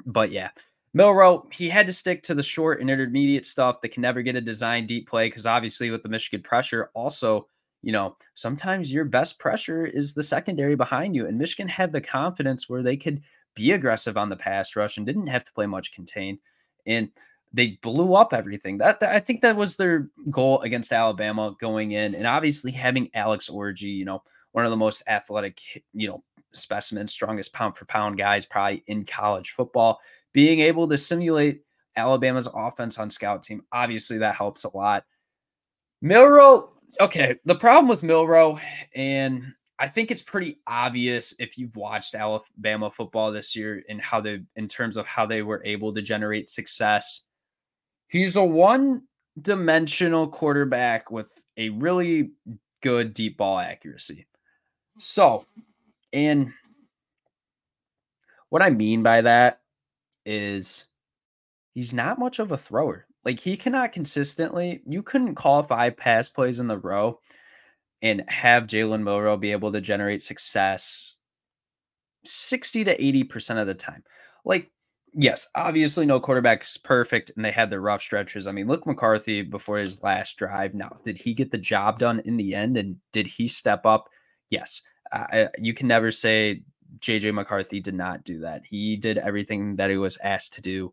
but 0.07 0.31
yeah, 0.31 0.51
Milroe, 0.95 1.49
he 1.53 1.69
had 1.69 1.87
to 1.87 1.93
stick 1.93 2.23
to 2.25 2.35
the 2.35 2.43
short 2.43 2.81
and 2.81 2.91
intermediate 2.91 3.47
stuff 3.47 3.81
that 3.81 3.91
can 3.91 4.03
never 4.03 4.23
get 4.23 4.37
a 4.37 4.41
design 4.41 4.87
deep 4.87 5.09
play 5.09 5.29
because 5.29 5.47
obviously 5.47 5.91
with 5.91 6.03
the 6.03 6.09
Michigan 6.09 6.43
pressure, 6.43 6.91
also, 6.95 7.47
you 7.83 7.93
know, 7.93 8.17
sometimes 8.35 8.93
your 8.93 9.05
best 9.05 9.39
pressure 9.39 9.87
is 9.87 10.13
the 10.13 10.23
secondary 10.23 10.77
behind 10.77 11.17
you. 11.17 11.27
And 11.27 11.39
Michigan 11.39 11.69
had 11.69 11.93
the 11.93 12.01
confidence 12.01 12.69
where 12.69 12.83
they 12.83 12.97
could 12.97 13.23
be 13.55 13.73
aggressive 13.73 14.17
on 14.17 14.29
the 14.29 14.37
pass 14.37 14.77
rush 14.77 14.99
and 14.99 15.07
didn't 15.07 15.27
have 15.29 15.45
to 15.45 15.53
play 15.53 15.67
much 15.67 15.93
contain. 15.93 16.39
And 16.87 17.11
they 17.55 17.79
blew 17.83 18.15
up 18.15 18.33
everything. 18.33 18.79
That, 18.79 19.01
that, 19.01 19.15
I 19.15 19.21
think 19.21 19.43
that 19.43 19.57
was 19.57 19.77
their 19.77 20.09
goal 20.31 20.61
against 20.63 20.93
Alabama 20.93 21.55
going 21.61 21.93
in, 21.93 22.15
and 22.15 22.27
obviously 22.27 22.71
having 22.71 23.11
Alex 23.15 23.51
Orji, 23.51 23.95
you 23.95 24.05
know, 24.05 24.23
one 24.53 24.65
of 24.65 24.71
the 24.71 24.77
most 24.77 25.03
athletic, 25.07 25.61
you 25.93 26.09
know, 26.09 26.25
specimens, 26.53 27.13
strongest 27.13 27.53
pound 27.53 27.77
for 27.77 27.85
pound 27.87 28.19
guys 28.19 28.47
probably 28.47 28.83
in 28.87 29.05
college 29.05 29.51
football, 29.51 30.01
being 30.33 30.61
able 30.61 30.89
to 30.89 30.99
simulate 30.99 31.63
Alabama's 31.97 32.49
offense 32.55 32.99
on 32.99 33.11
scout 33.11 33.43
team. 33.43 33.63
Obviously, 33.73 34.19
that 34.19 34.35
helps 34.35 34.65
a 34.65 34.77
lot. 34.77 35.05
Milroe, 36.01 36.71
okay, 37.01 37.37
the 37.45 37.55
problem 37.55 37.89
with 37.89 38.03
Milroe, 38.03 38.59
and 38.95 39.45
I 39.79 39.89
think 39.89 40.11
it's 40.11 40.23
pretty 40.23 40.59
obvious 40.67 41.35
if 41.39 41.59
you've 41.59 41.77
watched 41.77 42.15
Alabama 42.15 42.91
football 42.91 43.33
this 43.33 43.55
year 43.55 43.83
and 43.89 44.01
how 44.01 44.21
they, 44.21 44.43
in 44.57 44.69
terms 44.69 44.97
of 44.97 45.07
how 45.07 45.27
they 45.27 45.43
were 45.43 45.63
able 45.65 45.93
to 45.95 46.03
generate 46.03 46.49
success 46.49 47.23
He's 48.13 48.37
a 48.37 48.45
one 48.45 49.05
dimensional 49.41 50.29
quarterback 50.29 51.11
with 51.11 51.33
a 51.57 51.71
really 51.71 52.33
good 52.83 53.15
deep 53.15 53.39
ball 53.39 53.59
accuracy. 53.59 54.27
So, 54.99 55.47
and 56.13 56.53
what 58.49 58.63
I 58.63 58.71
mean 58.71 59.03
by 59.03 59.23
that 59.23 59.61
is 60.27 60.87
he's 61.75 61.95
not 61.95 62.19
much 62.19 62.39
of 62.39 62.53
a 62.53 62.57
thrower. 62.57 63.07
Like 63.25 63.41
he 63.41 63.57
cannot 63.57 63.93
consistently, 63.93 64.83
you 64.87 65.03
couldn't 65.03 65.37
call 65.37 65.63
five 65.63 65.97
pass 65.97 66.29
plays 66.29 66.61
in 66.61 66.67
the 66.67 66.79
row 66.79 67.19
and 68.03 68.25
have 68.29 68.65
Jalen 68.65 69.03
Milroe 69.03 69.37
be 69.37 69.53
able 69.53 69.73
to 69.73 69.81
generate 69.81 70.23
success 70.23 71.17
60 72.25 72.85
to 72.85 72.99
80% 72.99 73.61
of 73.61 73.67
the 73.67 73.75
time. 73.75 74.03
Like 74.45 74.71
yes, 75.15 75.49
obviously 75.55 76.07
no 76.07 76.21
quarterback 76.21 76.65
is 76.65 76.77
perfect 76.77 77.33
and 77.37 77.45
they 77.45 77.51
had 77.51 77.71
their 77.71 77.81
rough 77.81 78.03
stretches. 78.03 78.47
I 78.47 78.53
mean, 78.53 78.67
look 78.67 78.87
McCarthy 78.87 79.43
before 79.43 79.79
his 79.79 80.03
last 80.03 80.37
drive. 80.37 80.75
Now, 80.75 80.99
did 81.05 81.19
he 81.19 81.35
get 81.35 81.51
the 81.51 81.59
job 81.59 81.99
done 81.99 82.21
in 82.25 82.37
the 82.37 82.55
end 82.55 82.77
and 82.77 82.97
did 83.13 83.27
he 83.27 83.49
step 83.49 83.87
up? 83.87 84.09
Yes. 84.51 84.83
Uh, 85.13 85.47
you 85.59 85.75
can 85.75 85.87
never 85.87 86.11
say 86.11 86.63
JJ 87.01 87.35
McCarthy 87.35 87.81
did 87.81 87.95
not 87.95 88.25
do 88.25 88.41
that. 88.41 88.65
He 88.65 88.97
did 88.97 89.19
everything 89.19 89.77
that 89.77 89.91
he 89.91 89.97
was 89.97 90.19
asked 90.23 90.55
to 90.55 90.61
do 90.61 90.93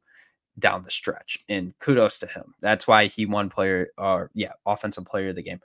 down 0.59 0.81
the 0.81 0.91
stretch 0.91 1.39
and 1.47 1.73
kudos 1.79 2.19
to 2.19 2.27
him. 2.27 2.53
That's 2.59 2.87
why 2.87 3.07
he 3.07 3.25
won 3.25 3.49
player 3.49 3.89
or 3.97 4.29
yeah, 4.33 4.51
offensive 4.65 5.05
player 5.05 5.29
of 5.29 5.35
the 5.35 5.43
game. 5.43 5.61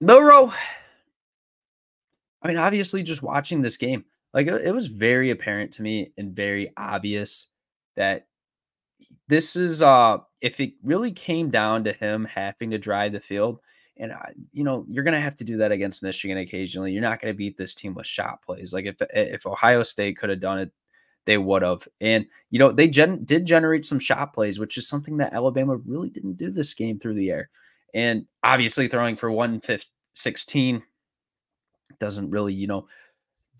Milroe 0.00 0.52
I 2.42 2.48
mean, 2.48 2.56
obviously 2.56 3.02
just 3.02 3.22
watching 3.22 3.62
this 3.62 3.76
game, 3.76 4.04
like 4.32 4.46
it 4.46 4.74
was 4.74 4.86
very 4.86 5.30
apparent 5.30 5.72
to 5.72 5.82
me 5.82 6.12
and 6.16 6.34
very 6.34 6.72
obvious 6.76 7.48
that 7.96 8.26
this 9.28 9.56
is 9.56 9.82
uh 9.82 10.18
if 10.40 10.60
it 10.60 10.74
really 10.82 11.12
came 11.12 11.50
down 11.50 11.84
to 11.84 11.92
him 11.92 12.24
having 12.24 12.70
to 12.70 12.78
drive 12.78 13.12
the 13.12 13.20
field, 13.20 13.58
and 13.98 14.12
I, 14.12 14.32
you 14.52 14.64
know 14.64 14.84
you're 14.88 15.04
gonna 15.04 15.20
have 15.20 15.36
to 15.36 15.44
do 15.44 15.56
that 15.58 15.72
against 15.72 16.02
Michigan 16.02 16.38
occasionally. 16.38 16.92
You're 16.92 17.02
not 17.02 17.20
gonna 17.20 17.34
beat 17.34 17.56
this 17.56 17.74
team 17.74 17.94
with 17.94 18.06
shot 18.06 18.42
plays. 18.42 18.72
Like 18.72 18.86
if 18.86 19.00
eh, 19.02 19.06
if 19.14 19.46
Ohio 19.46 19.82
State 19.82 20.18
could 20.18 20.30
have 20.30 20.40
done 20.40 20.58
it, 20.58 20.72
they 21.24 21.38
would 21.38 21.62
have. 21.62 21.86
And 22.00 22.26
you 22.50 22.58
know 22.58 22.72
they 22.72 22.88
gen- 22.88 23.24
did 23.24 23.44
generate 23.44 23.86
some 23.86 23.98
shot 23.98 24.32
plays, 24.32 24.58
which 24.58 24.78
is 24.78 24.88
something 24.88 25.16
that 25.18 25.32
Alabama 25.32 25.76
really 25.76 26.10
didn't 26.10 26.38
do 26.38 26.50
this 26.50 26.74
game 26.74 26.98
through 26.98 27.14
the 27.14 27.30
air. 27.30 27.50
And 27.94 28.26
obviously 28.42 28.88
throwing 28.88 29.16
for 29.16 29.30
one 29.30 29.60
fifth 29.60 29.88
sixteen 30.14 30.82
doesn't 31.98 32.30
really 32.30 32.54
you 32.54 32.66
know 32.66 32.86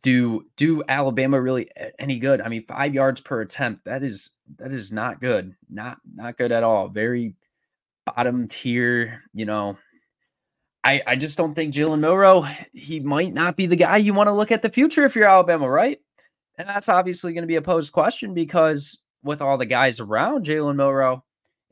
do 0.03 0.47
do 0.57 0.83
Alabama 0.89 1.41
really 1.41 1.71
any 1.99 2.19
good? 2.19 2.41
I 2.41 2.49
mean, 2.49 2.65
five 2.67 2.95
yards 2.95 3.21
per 3.21 3.41
attempt 3.41 3.85
that 3.85 4.03
is 4.03 4.33
that 4.59 4.73
is 4.73 4.93
not 4.93 5.21
good, 5.21 5.55
not 5.71 5.99
not 6.15 6.39
good 6.39 6.53
at 6.53 6.63
all. 6.63 6.89
Very 6.89 7.35
bottom 8.05 8.49
tier, 8.49 9.23
you 9.35 9.45
know. 9.45 9.77
I 10.89 11.03
I 11.07 11.17
just 11.17 11.37
don't 11.37 11.55
think 11.55 11.75
Jalen 11.75 12.01
Milroe, 12.01 12.47
he 12.73 12.99
might 13.01 13.35
not 13.35 13.57
be 13.57 13.67
the 13.67 13.77
guy 13.77 13.99
you 13.99 14.15
want 14.15 14.29
to 14.29 14.33
look 14.33 14.51
at 14.51 14.63
the 14.63 14.71
future 14.71 15.05
if 15.05 15.15
you're 15.15 15.29
Alabama, 15.29 15.69
right? 15.69 16.01
And 16.57 16.67
that's 16.67 16.89
obviously 16.89 17.35
going 17.35 17.43
to 17.43 17.49
be 17.49 17.57
a 17.57 17.63
posed 17.63 17.93
question 17.93 18.33
because 18.33 18.99
with 19.23 19.43
all 19.43 19.59
the 19.59 19.67
guys 19.67 20.01
around 20.01 20.47
Jalen 20.47 20.77
Milroe 20.77 21.23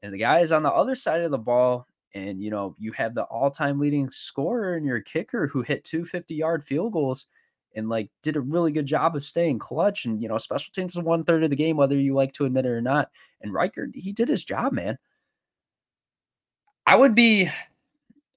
and 0.02 0.12
the 0.12 0.18
guys 0.18 0.52
on 0.52 0.62
the 0.62 0.70
other 0.70 0.94
side 0.94 1.22
of 1.22 1.30
the 1.30 1.38
ball, 1.38 1.86
and 2.14 2.42
you 2.42 2.50
know 2.50 2.76
you 2.78 2.92
have 2.92 3.14
the 3.14 3.24
all-time 3.24 3.80
leading 3.80 4.10
scorer 4.10 4.74
and 4.74 4.84
your 4.84 5.00
kicker 5.00 5.46
who 5.46 5.62
hit 5.62 5.84
two 5.84 6.04
50 6.04 6.34
yard 6.34 6.62
field 6.62 6.92
goals 6.92 7.26
and 7.74 7.88
like 7.88 8.10
did 8.22 8.36
a 8.36 8.40
really 8.40 8.70
good 8.70 8.86
job 8.86 9.16
of 9.16 9.22
staying 9.22 9.58
clutch. 9.58 10.04
And 10.04 10.20
you 10.20 10.28
know, 10.28 10.36
special 10.36 10.72
teams 10.72 10.94
is 10.94 11.02
one 11.02 11.24
third 11.24 11.42
of 11.42 11.48
the 11.48 11.56
game, 11.56 11.78
whether 11.78 11.98
you 11.98 12.14
like 12.14 12.34
to 12.34 12.44
admit 12.44 12.66
it 12.66 12.70
or 12.70 12.82
not. 12.82 13.10
And 13.40 13.52
Reichard, 13.52 13.94
he 13.94 14.12
did 14.12 14.28
his 14.28 14.44
job, 14.44 14.74
man. 14.74 14.98
I 16.86 16.96
would 16.96 17.14
be 17.14 17.50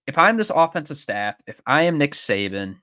if 0.10 0.18
I'm 0.18 0.38
this 0.38 0.50
offensive 0.50 0.98
staff, 0.98 1.36
if 1.46 1.62
I 1.68 1.84
am 1.84 2.00
Nick 2.00 2.13
Saban, 2.13 2.78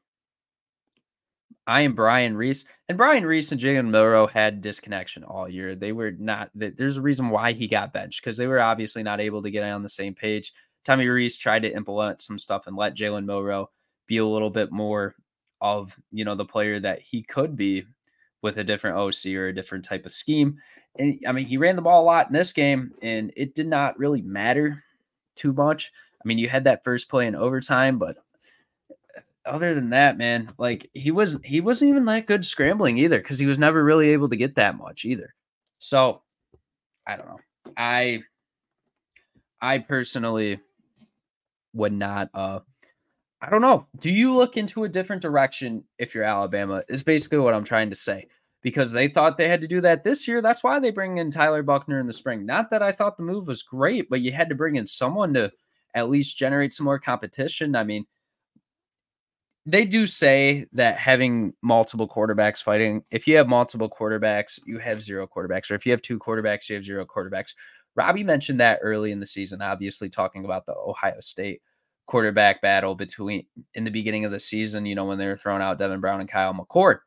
I 1.67 1.81
am 1.81 1.97
Brian 1.97 2.37
Reese, 2.37 2.67
and 2.89 2.97
Brian 2.97 3.27
Reese 3.27 3.51
and 3.51 3.61
Jalen 3.61 3.91
Milroe 3.91 4.29
had 4.29 4.61
disconnection 4.61 5.25
all 5.25 5.49
year. 5.49 5.75
They 5.75 5.91
were 5.91 6.13
not. 6.13 6.51
There's 6.55 6.99
a 6.99 7.03
reason 7.03 7.31
why 7.31 7.53
he 7.53 7.67
got 7.67 7.93
benched 7.93 8.23
because 8.23 8.37
they 8.37 8.47
were 8.47 8.61
obviously 8.61 9.03
not 9.03 9.21
able 9.21 9.43
to 9.43 9.51
get 9.51 9.65
on 9.65 9.83
the 9.83 9.89
same 9.89 10.15
page. 10.15 10.53
Tommy 10.85 11.09
Rees 11.09 11.37
tried 11.37 11.63
to 11.63 11.75
implement 11.75 12.23
some 12.23 12.39
stuff 12.39 12.69
and 12.69 12.77
let 12.77 12.95
Jalen 12.95 13.25
Milroe 13.25 13.71
be 14.07 14.19
a 14.19 14.25
little 14.25 14.51
bit 14.51 14.71
more 14.71 15.17
of 15.61 15.99
you 16.13 16.25
know 16.25 16.37
the 16.37 16.45
player 16.45 16.79
that 16.79 17.01
he 17.01 17.25
could 17.25 17.57
be 17.57 17.85
with 18.41 18.59
a 18.59 18.65
different 18.65 18.99
OC 18.99 19.33
or 19.35 19.49
a 19.49 19.55
different 19.55 19.85
type 19.85 20.07
of 20.07 20.13
scheme. 20.13 20.59
And 20.97 21.19
I 21.27 21.33
mean, 21.33 21.47
he 21.47 21.57
ran 21.57 21.75
the 21.75 21.83
ball 21.83 22.05
a 22.05 22.07
lot 22.07 22.29
in 22.29 22.35
this 22.35 22.53
game, 22.53 22.93
and 23.03 23.33
it 23.37 23.57
did 23.57 23.67
not 23.67 23.99
really 23.99 24.23
matter 24.23 24.85
too 25.35 25.53
much. 25.53 25.91
I 26.27 26.29
mean, 26.29 26.39
you 26.39 26.49
had 26.49 26.65
that 26.65 26.83
first 26.83 27.09
play 27.09 27.29
in 27.29 27.37
overtime, 27.37 28.01
but 28.01 28.17
other 29.45 29.77
than 29.77 29.91
that, 29.91 30.19
man, 30.19 30.53
like 30.59 30.91
he 30.93 31.13
was 31.13 31.37
he 31.45 31.61
wasn't 31.61 31.91
even 31.91 32.05
that 32.07 32.27
good 32.27 32.45
scrambling 32.45 32.99
either 32.99 33.19
because 33.19 33.39
he 33.39 33.47
was 33.47 33.61
never 33.61 33.85
really 33.85 34.09
able 34.09 34.29
to 34.31 34.37
get 34.37 34.57
that 34.57 34.77
much 34.77 35.05
either. 35.05 35.33
So 35.79 36.23
I 37.07 37.15
don't 37.15 37.29
know. 37.29 37.39
I 37.77 38.25
I 39.63 39.79
personally 39.79 40.59
would 41.75 41.93
not 41.93 42.29
uh 42.35 42.59
I 43.41 43.49
don't 43.49 43.63
know. 43.63 43.87
Do 44.01 44.11
you 44.11 44.35
look 44.35 44.57
into 44.57 44.83
a 44.83 44.89
different 44.89 45.23
direction 45.23 45.85
if 45.97 46.13
you're 46.13 46.25
Alabama? 46.25 46.83
Is 46.89 47.05
basically 47.05 47.39
what 47.39 47.55
I'm 47.55 47.63
trying 47.63 47.91
to 47.91 47.97
say. 47.97 48.27
Because 48.63 48.91
they 48.91 49.07
thought 49.07 49.39
they 49.39 49.49
had 49.49 49.61
to 49.61 49.69
do 49.69 49.81
that 49.83 50.03
this 50.03 50.27
year. 50.27 50.43
That's 50.43 50.65
why 50.65 50.81
they 50.81 50.91
bring 50.91 51.19
in 51.19 51.31
Tyler 51.31 51.63
Buchner 51.63 52.01
in 52.01 52.09
the 52.09 52.13
spring. 52.13 52.45
Not 52.45 52.69
that 52.71 52.83
I 52.83 52.91
thought 52.91 53.17
the 53.17 53.23
move 53.23 53.47
was 53.47 53.63
great, 53.63 54.11
but 54.11 54.23
you 54.23 54.33
had 54.33 54.49
to 54.49 54.57
bring 54.57 54.75
in 54.75 54.89
someone 54.89 55.33
to 55.35 55.53
at 55.97 56.11
least 56.11 56.39
generate 56.39 56.75
some 56.75 56.85
more 56.85 57.01
competition. 57.01 57.75
I 57.75 57.83
mean, 57.83 58.05
they 59.65 59.85
do 59.85 60.07
say 60.07 60.67
that 60.73 60.97
having 60.97 61.55
multiple 61.63 62.07
quarterbacks 62.07 62.63
fighting, 62.63 63.03
if 63.11 63.27
you 63.27 63.37
have 63.39 63.49
multiple 63.49 63.91
quarterbacks, 63.91 64.61
you 64.65 64.79
have 64.79 65.03
zero 65.03 65.27
quarterbacks. 65.27 65.71
Or 65.71 65.75
if 65.75 65.85
you 65.85 65.91
have 65.91 66.03
two 66.03 66.21
quarterbacks, 66.21 66.69
you 66.69 66.77
have 66.77 66.85
zero 66.85 67.05
quarterbacks. 67.05 67.55
Robby 67.97 68.23
mentioned 68.23 68.61
that 68.61 68.79
early 68.83 69.11
in 69.11 69.19
the 69.19 69.27
season, 69.27 69.63
obviously 69.63 70.09
talking 70.09 70.45
about 70.45 70.67
the 70.67 70.75
Ohio 70.75 71.19
State 71.21 71.63
quarterback 72.07 72.61
battle 72.63 72.95
between 72.95 73.47
in 73.75 73.83
the 73.83 73.91
beginning 73.91 74.25
of 74.25 74.31
the 74.31 74.39
season, 74.39 74.87
you 74.87 74.95
know, 74.95 75.07
when 75.07 75.19
they 75.19 75.27
were 75.27 75.37
throwing 75.37 75.63
out 75.63 75.79
Devin 75.79 76.01
Brown 76.01 76.21
and 76.21 76.31
Kyle 76.31 76.55
McCord. 76.55 76.99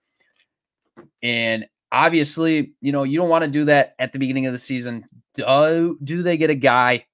And 1.24 1.66
obviously, 1.92 2.74
you 2.82 2.92
know, 2.92 3.04
you 3.04 3.18
don't 3.18 3.30
want 3.30 3.46
to 3.46 3.50
do 3.50 3.66
that 3.66 3.96
at 4.00 4.12
the 4.12 4.20
beginning 4.20 4.48
of 4.48 4.54
the 4.54 4.60
season. 4.60 5.06
Do, 5.36 5.98
do 6.04 6.24
they 6.24 6.36
get 6.36 6.50
a 6.50 6.56
guy? 6.56 7.06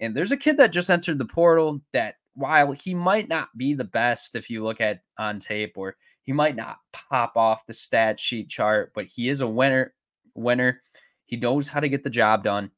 And 0.00 0.16
there's 0.16 0.32
a 0.32 0.36
kid 0.36 0.56
that 0.56 0.72
just 0.72 0.90
entered 0.90 1.18
the 1.18 1.26
portal 1.26 1.80
that 1.92 2.14
while 2.34 2.72
he 2.72 2.94
might 2.94 3.28
not 3.28 3.48
be 3.56 3.74
the 3.74 3.84
best 3.84 4.34
if 4.34 4.48
you 4.48 4.64
look 4.64 4.80
at 4.80 5.02
on 5.18 5.38
tape 5.38 5.74
or 5.76 5.96
he 6.22 6.32
might 6.32 6.56
not 6.56 6.78
pop 6.92 7.36
off 7.36 7.66
the 7.66 7.74
stat 7.74 8.18
sheet 8.18 8.48
chart, 8.48 8.92
but 8.94 9.04
he 9.06 9.28
is 9.28 9.40
a 9.40 9.46
winner, 9.46 9.94
winner. 10.34 10.80
He 11.26 11.36
knows 11.36 11.68
how 11.68 11.80
to 11.80 11.88
get 11.88 12.02
the 12.02 12.10
job 12.10 12.44
done. 12.44 12.70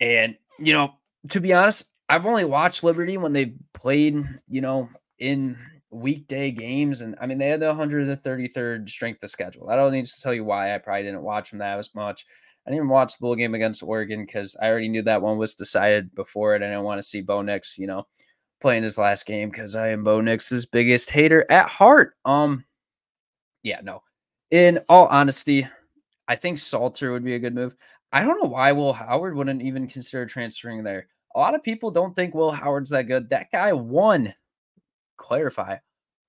And, 0.00 0.36
you 0.58 0.72
know, 0.72 0.94
to 1.30 1.40
be 1.40 1.52
honest, 1.52 1.92
I've 2.08 2.26
only 2.26 2.44
watched 2.44 2.82
Liberty 2.84 3.16
when 3.16 3.32
they 3.32 3.54
played, 3.74 4.24
you 4.48 4.60
know, 4.60 4.88
in 5.18 5.58
weekday 5.90 6.50
games. 6.50 7.02
And 7.02 7.16
I 7.20 7.26
mean, 7.26 7.38
they 7.38 7.48
had 7.48 7.60
the 7.60 7.72
133rd 7.72 8.88
strength 8.88 9.22
of 9.22 9.30
schedule. 9.30 9.70
I 9.70 9.76
don't 9.76 9.92
need 9.92 10.06
to 10.06 10.20
tell 10.20 10.34
you 10.34 10.44
why. 10.44 10.74
I 10.74 10.78
probably 10.78 11.02
didn't 11.04 11.22
watch 11.22 11.50
them 11.50 11.58
that 11.60 11.78
as 11.78 11.94
much. 11.94 12.26
I 12.68 12.70
didn't 12.70 12.84
even 12.84 12.88
watch 12.90 13.16
the 13.16 13.22
bowl 13.22 13.34
game 13.34 13.54
against 13.54 13.82
Oregon 13.82 14.26
because 14.26 14.54
I 14.60 14.68
already 14.68 14.88
knew 14.88 15.02
that 15.02 15.22
one 15.22 15.38
was 15.38 15.54
decided 15.54 16.14
before 16.14 16.54
it. 16.54 16.62
And 16.62 16.66
I 16.66 16.74
didn't 16.74 16.84
want 16.84 16.98
to 16.98 17.08
see 17.08 17.22
Bo 17.22 17.40
Nix, 17.40 17.78
you 17.78 17.86
know, 17.86 18.06
playing 18.60 18.82
his 18.82 18.98
last 18.98 19.26
game 19.26 19.48
because 19.48 19.74
I 19.74 19.88
am 19.88 20.04
Bo 20.04 20.20
Nix's 20.20 20.66
biggest 20.66 21.08
hater 21.08 21.46
at 21.50 21.68
heart. 21.68 22.14
Um, 22.26 22.64
yeah, 23.62 23.80
no. 23.82 24.02
In 24.50 24.80
all 24.88 25.06
honesty, 25.06 25.66
I 26.28 26.36
think 26.36 26.58
Salter 26.58 27.10
would 27.10 27.24
be 27.24 27.34
a 27.34 27.38
good 27.38 27.54
move. 27.54 27.74
I 28.12 28.22
don't 28.22 28.42
know 28.42 28.50
why 28.50 28.72
Will 28.72 28.92
Howard 28.92 29.34
wouldn't 29.34 29.62
even 29.62 29.86
consider 29.86 30.26
transferring 30.26 30.84
there 30.84 31.08
a 31.34 31.38
lot 31.38 31.54
of 31.54 31.62
people 31.62 31.90
don't 31.90 32.16
think 32.16 32.34
Will 32.34 32.50
Howard's 32.50 32.90
that 32.90 33.06
good. 33.06 33.30
That 33.30 33.52
guy 33.52 33.72
won, 33.72 34.34
clarify, 35.16 35.76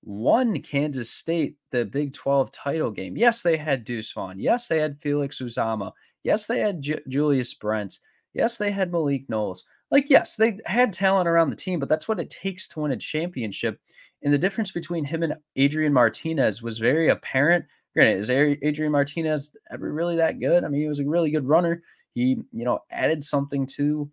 won 0.04 0.60
Kansas 0.62 1.10
State 1.10 1.56
the 1.70 1.84
Big 1.84 2.12
12 2.12 2.52
title 2.52 2.90
game. 2.90 3.16
Yes, 3.16 3.42
they 3.42 3.56
had 3.56 3.84
Deuce 3.84 4.12
Vaughn. 4.12 4.38
Yes, 4.38 4.68
they 4.68 4.78
had 4.78 5.00
Felix 5.00 5.40
Uzomah. 5.40 5.92
Yes, 6.22 6.46
they 6.46 6.60
had 6.60 6.82
J- 6.82 7.00
Julius 7.08 7.54
Brents. 7.54 8.00
Yes, 8.34 8.58
they 8.58 8.70
had 8.70 8.92
Malik 8.92 9.28
Knowles. 9.28 9.64
Like, 9.90 10.08
yes, 10.08 10.36
they 10.36 10.58
had 10.66 10.92
talent 10.92 11.28
around 11.28 11.50
the 11.50 11.56
team, 11.56 11.80
but 11.80 11.88
that's 11.88 12.06
what 12.06 12.20
it 12.20 12.30
takes 12.30 12.68
to 12.68 12.80
win 12.80 12.92
a 12.92 12.96
championship. 12.96 13.80
And 14.22 14.32
the 14.32 14.38
difference 14.38 14.70
between 14.70 15.04
him 15.04 15.22
and 15.22 15.34
Adrian 15.56 15.92
Martinez 15.92 16.62
was 16.62 16.78
very 16.78 17.08
apparent. 17.08 17.64
Granted, 17.94 18.18
is 18.18 18.30
Adrian 18.30 18.92
Martinez 18.92 19.56
ever 19.72 19.92
really 19.92 20.16
that 20.16 20.38
good? 20.38 20.62
I 20.62 20.68
mean, 20.68 20.82
he 20.82 20.88
was 20.88 21.00
a 21.00 21.08
really 21.08 21.30
good 21.30 21.48
runner. 21.48 21.82
He, 22.14 22.36
you 22.52 22.64
know, 22.64 22.80
added 22.90 23.24
something 23.24 23.66
to 23.66 24.10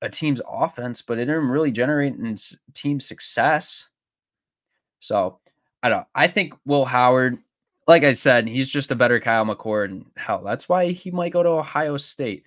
a 0.00 0.08
team's 0.08 0.42
offense, 0.48 1.00
but 1.00 1.18
it 1.18 1.26
didn't 1.26 1.48
really 1.48 1.70
generate 1.70 2.16
team 2.74 2.98
success. 2.98 3.88
So 4.98 5.38
I 5.82 5.88
don't. 5.88 6.06
I 6.14 6.26
think 6.26 6.54
Will 6.64 6.84
Howard, 6.84 7.38
like 7.92 8.04
I 8.04 8.14
said, 8.14 8.48
he's 8.48 8.70
just 8.70 8.90
a 8.90 8.94
better 8.94 9.20
Kyle 9.20 9.44
McCord, 9.44 9.90
and 9.90 10.06
hell, 10.16 10.42
that's 10.42 10.66
why 10.66 10.92
he 10.92 11.10
might 11.10 11.32
go 11.32 11.42
to 11.42 11.48
Ohio 11.50 11.98
State. 11.98 12.42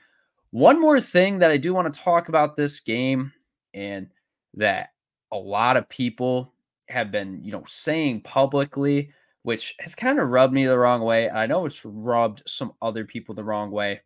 One 0.50 0.82
more 0.82 1.00
thing 1.00 1.38
that 1.38 1.52
I 1.52 1.58
do 1.58 1.72
want 1.72 1.94
to 1.94 2.00
talk 2.00 2.30
about 2.30 2.56
this 2.58 2.80
game, 2.80 3.32
and 3.76 4.08
that 4.56 4.94
a 5.32 5.38
lot 5.38 5.78
of 5.78 5.88
people 5.88 6.52
have 6.90 7.12
been, 7.12 7.44
you 7.44 7.52
know, 7.52 7.64
saying 7.68 8.22
publicly, 8.22 9.12
which 9.44 9.76
has 9.80 9.94
kind 9.94 10.20
of 10.20 10.30
rubbed 10.30 10.52
me 10.52 10.66
the 10.66 10.80
wrong 10.80 11.02
way. 11.02 11.30
I 11.30 11.46
know 11.46 11.68
it's 11.68 11.86
rubbed 11.86 12.42
some 12.48 12.74
other 12.82 13.06
people 13.06 13.36
the 13.36 13.44
wrong 13.44 13.70
way. 13.70 14.02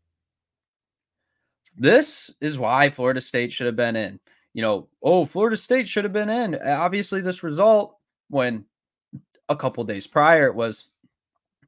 This 1.78 2.36
is 2.42 2.60
why 2.60 2.90
Florida 2.90 3.22
State 3.22 3.54
should 3.54 3.68
have 3.68 3.78
been 3.78 3.96
in. 3.96 4.20
You 4.54 4.62
know, 4.62 4.90
oh, 5.02 5.26
Florida 5.26 5.56
State 5.56 5.88
should 5.88 6.04
have 6.04 6.12
been 6.12 6.30
in. 6.30 6.56
Obviously, 6.62 7.22
this 7.22 7.44
result 7.44 7.96
when 8.30 8.66
a 9.48 9.56
couple 9.56 9.86
days 9.86 10.06
prior 10.06 10.48
it 10.48 10.56
was, 10.56 10.90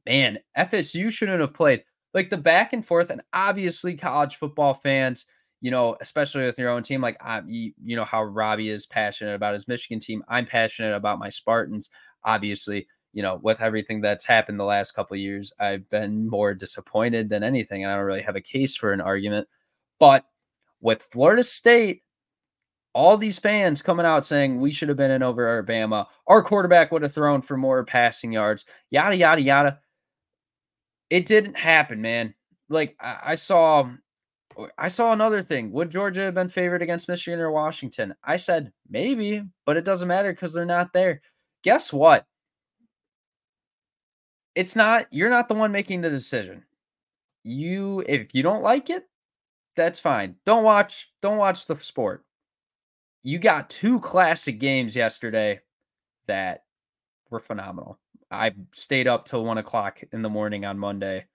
man, 0.06 0.40
FSU 0.58 1.12
shouldn't 1.12 1.42
have 1.42 1.54
played. 1.54 1.84
Like 2.14 2.30
the 2.30 2.38
back 2.38 2.74
and 2.74 2.86
forth, 2.86 3.10
and 3.10 3.22
obviously, 3.34 3.96
college 3.96 4.36
football 4.36 4.74
fans, 4.74 5.26
you 5.62 5.72
know, 5.72 5.96
especially 6.02 6.44
with 6.44 6.58
your 6.58 6.70
own 6.70 6.84
team, 6.84 7.02
like 7.02 7.18
I, 7.22 7.42
you, 7.46 7.74
know 7.96 8.04
how 8.04 8.24
Robby 8.24 8.70
is 8.70 8.86
passionate 8.86 9.36
about 9.36 9.54
his 9.54 9.68
Michigan 9.68 10.00
team. 10.00 10.24
I'm 10.28 10.46
passionate 10.46 10.96
about 10.96 11.20
my 11.20 11.30
Spartans. 11.30 11.90
Obviously, 12.26 12.88
you 13.14 13.22
know, 13.22 13.40
with 13.42 13.62
everything 13.62 14.02
that's 14.02 14.26
happened 14.26 14.60
the 14.60 14.66
last 14.66 14.92
couple 14.92 15.16
years, 15.18 15.54
I've 15.60 15.88
been 15.90 16.28
more 16.28 16.54
disappointed 16.54 17.30
than 17.30 17.44
anything. 17.44 17.84
And 17.84 17.92
I 17.92 17.96
don't 17.96 18.06
really 18.06 18.22
have 18.22 18.36
a 18.36 18.42
case 18.42 18.76
for 18.76 18.92
an 18.92 19.02
argument. 19.02 19.48
But 20.00 20.26
with 20.82 21.04
Florida 21.12 21.44
State, 21.44 22.04
all 22.94 23.18
these 23.18 23.40
fans 23.40 23.82
coming 23.82 24.06
out 24.06 24.26
saying 24.26 24.60
we 24.60 24.72
should 24.72 24.90
have 24.90 24.98
been 24.98 25.12
in 25.12 25.24
over 25.24 25.48
Alabama, 25.48 26.08
our 26.28 26.44
quarterback 26.44 26.92
would 26.92 27.04
have 27.04 27.14
thrown 27.14 27.42
for 27.42 27.56
more 27.56 27.84
passing 27.86 28.34
yards, 28.34 28.66
yada, 28.90 29.16
yada, 29.16 29.42
yada. 29.42 29.80
It 31.12 31.28
didn't 31.28 31.58
happen, 31.58 32.02
man. 32.02 32.34
Like 32.70 32.96
I, 33.00 33.20
I 33.24 33.36
saw 33.36 33.92
I 34.78 34.88
saw 34.88 35.14
another 35.14 35.44
thing. 35.44 35.72
Would 35.74 35.92
Georgia 35.92 36.22
have 36.22 36.34
been 36.34 36.50
favored 36.50 36.82
against 36.82 37.08
Michigan 37.08 37.40
or 37.40 37.52
Washington? 37.52 38.16
I 38.24 38.38
said 38.38 38.72
maybe, 38.90 39.44
but 39.66 39.78
it 39.78 39.86
doesn't 39.86 40.08
matter 40.08 40.32
because 40.34 40.54
they're 40.54 40.66
not 40.66 40.94
there. 40.94 41.22
Guess 41.64 41.94
what? 41.94 42.26
It's 44.56 44.76
not, 44.76 45.08
you're 45.12 45.30
not 45.30 45.48
the 45.48 45.54
one 45.54 45.72
making 45.72 46.02
the 46.02 46.10
decision. 46.10 46.64
You, 47.44 48.04
if 48.08 48.36
you 48.36 48.44
don't 48.44 48.64
like 48.64 48.90
it, 48.90 49.08
that's 49.76 50.00
fine. 50.00 50.36
Don't 50.46 50.64
watch, 50.64 51.12
don't 51.22 51.38
watch 51.38 51.66
the 51.66 51.78
sport. 51.78 52.26
You 53.24 53.40
got 53.40 53.70
two 53.70 54.00
classic 54.00 54.60
games 54.60 54.96
yesterday 54.96 55.62
that 56.28 56.64
were 57.30 57.40
phenomenal. 57.40 57.98
I 58.32 58.52
stayed 58.74 59.08
up 59.08 59.26
till 59.26 59.46
one 59.46 59.58
o'clock 59.58 60.00
in 60.12 60.22
the 60.22 60.30
morning 60.30 60.66
on 60.66 60.80
Monday 60.80 61.26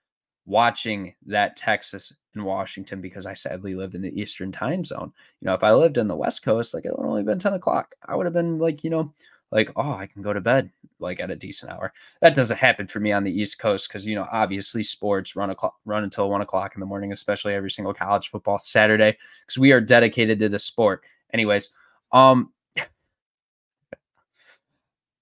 watching 0.45 1.13
that 1.25 1.57
Texas 1.57 2.13
and 2.33 2.45
Washington 2.45 3.01
because 3.01 3.25
I 3.25 3.33
sadly 3.33 3.75
lived 3.75 3.95
in 3.95 4.01
the 4.01 4.19
Eastern 4.19 4.51
time 4.51 4.83
zone. 4.83 5.11
You 5.41 5.47
know, 5.47 5.53
if 5.53 5.63
I 5.63 5.73
lived 5.73 5.97
in 5.97 6.07
the 6.07 6.15
West 6.15 6.43
Coast, 6.43 6.73
like 6.73 6.85
it 6.85 6.97
would 6.97 7.05
only 7.05 7.23
been 7.23 7.37
10 7.37 7.53
o'clock. 7.53 7.93
I 8.05 8.15
would 8.15 8.25
have 8.25 8.33
been 8.33 8.57
like, 8.57 8.83
you 8.83 8.89
know, 8.89 9.13
like, 9.51 9.69
oh, 9.75 9.91
I 9.91 10.07
can 10.07 10.21
go 10.21 10.33
to 10.33 10.41
bed 10.41 10.71
like 10.99 11.19
at 11.19 11.31
a 11.31 11.35
decent 11.35 11.71
hour. 11.71 11.93
That 12.21 12.35
doesn't 12.35 12.57
happen 12.57 12.87
for 12.87 12.99
me 12.99 13.11
on 13.11 13.23
the 13.23 13.31
East 13.31 13.59
Coast 13.59 13.87
because 13.87 14.05
you 14.05 14.15
know, 14.15 14.27
obviously 14.31 14.83
sports 14.83 15.35
run 15.35 15.51
o'clock 15.51 15.75
run 15.85 16.03
until 16.03 16.29
one 16.29 16.41
o'clock 16.41 16.75
in 16.75 16.79
the 16.79 16.85
morning, 16.85 17.11
especially 17.11 17.53
every 17.53 17.71
single 17.71 17.93
college 17.93 18.29
football 18.29 18.57
Saturday, 18.57 19.17
because 19.45 19.59
we 19.59 19.71
are 19.71 19.81
dedicated 19.81 20.39
to 20.39 20.49
the 20.49 20.59
sport. 20.59 21.03
Anyways, 21.33 21.71
um 22.11 22.51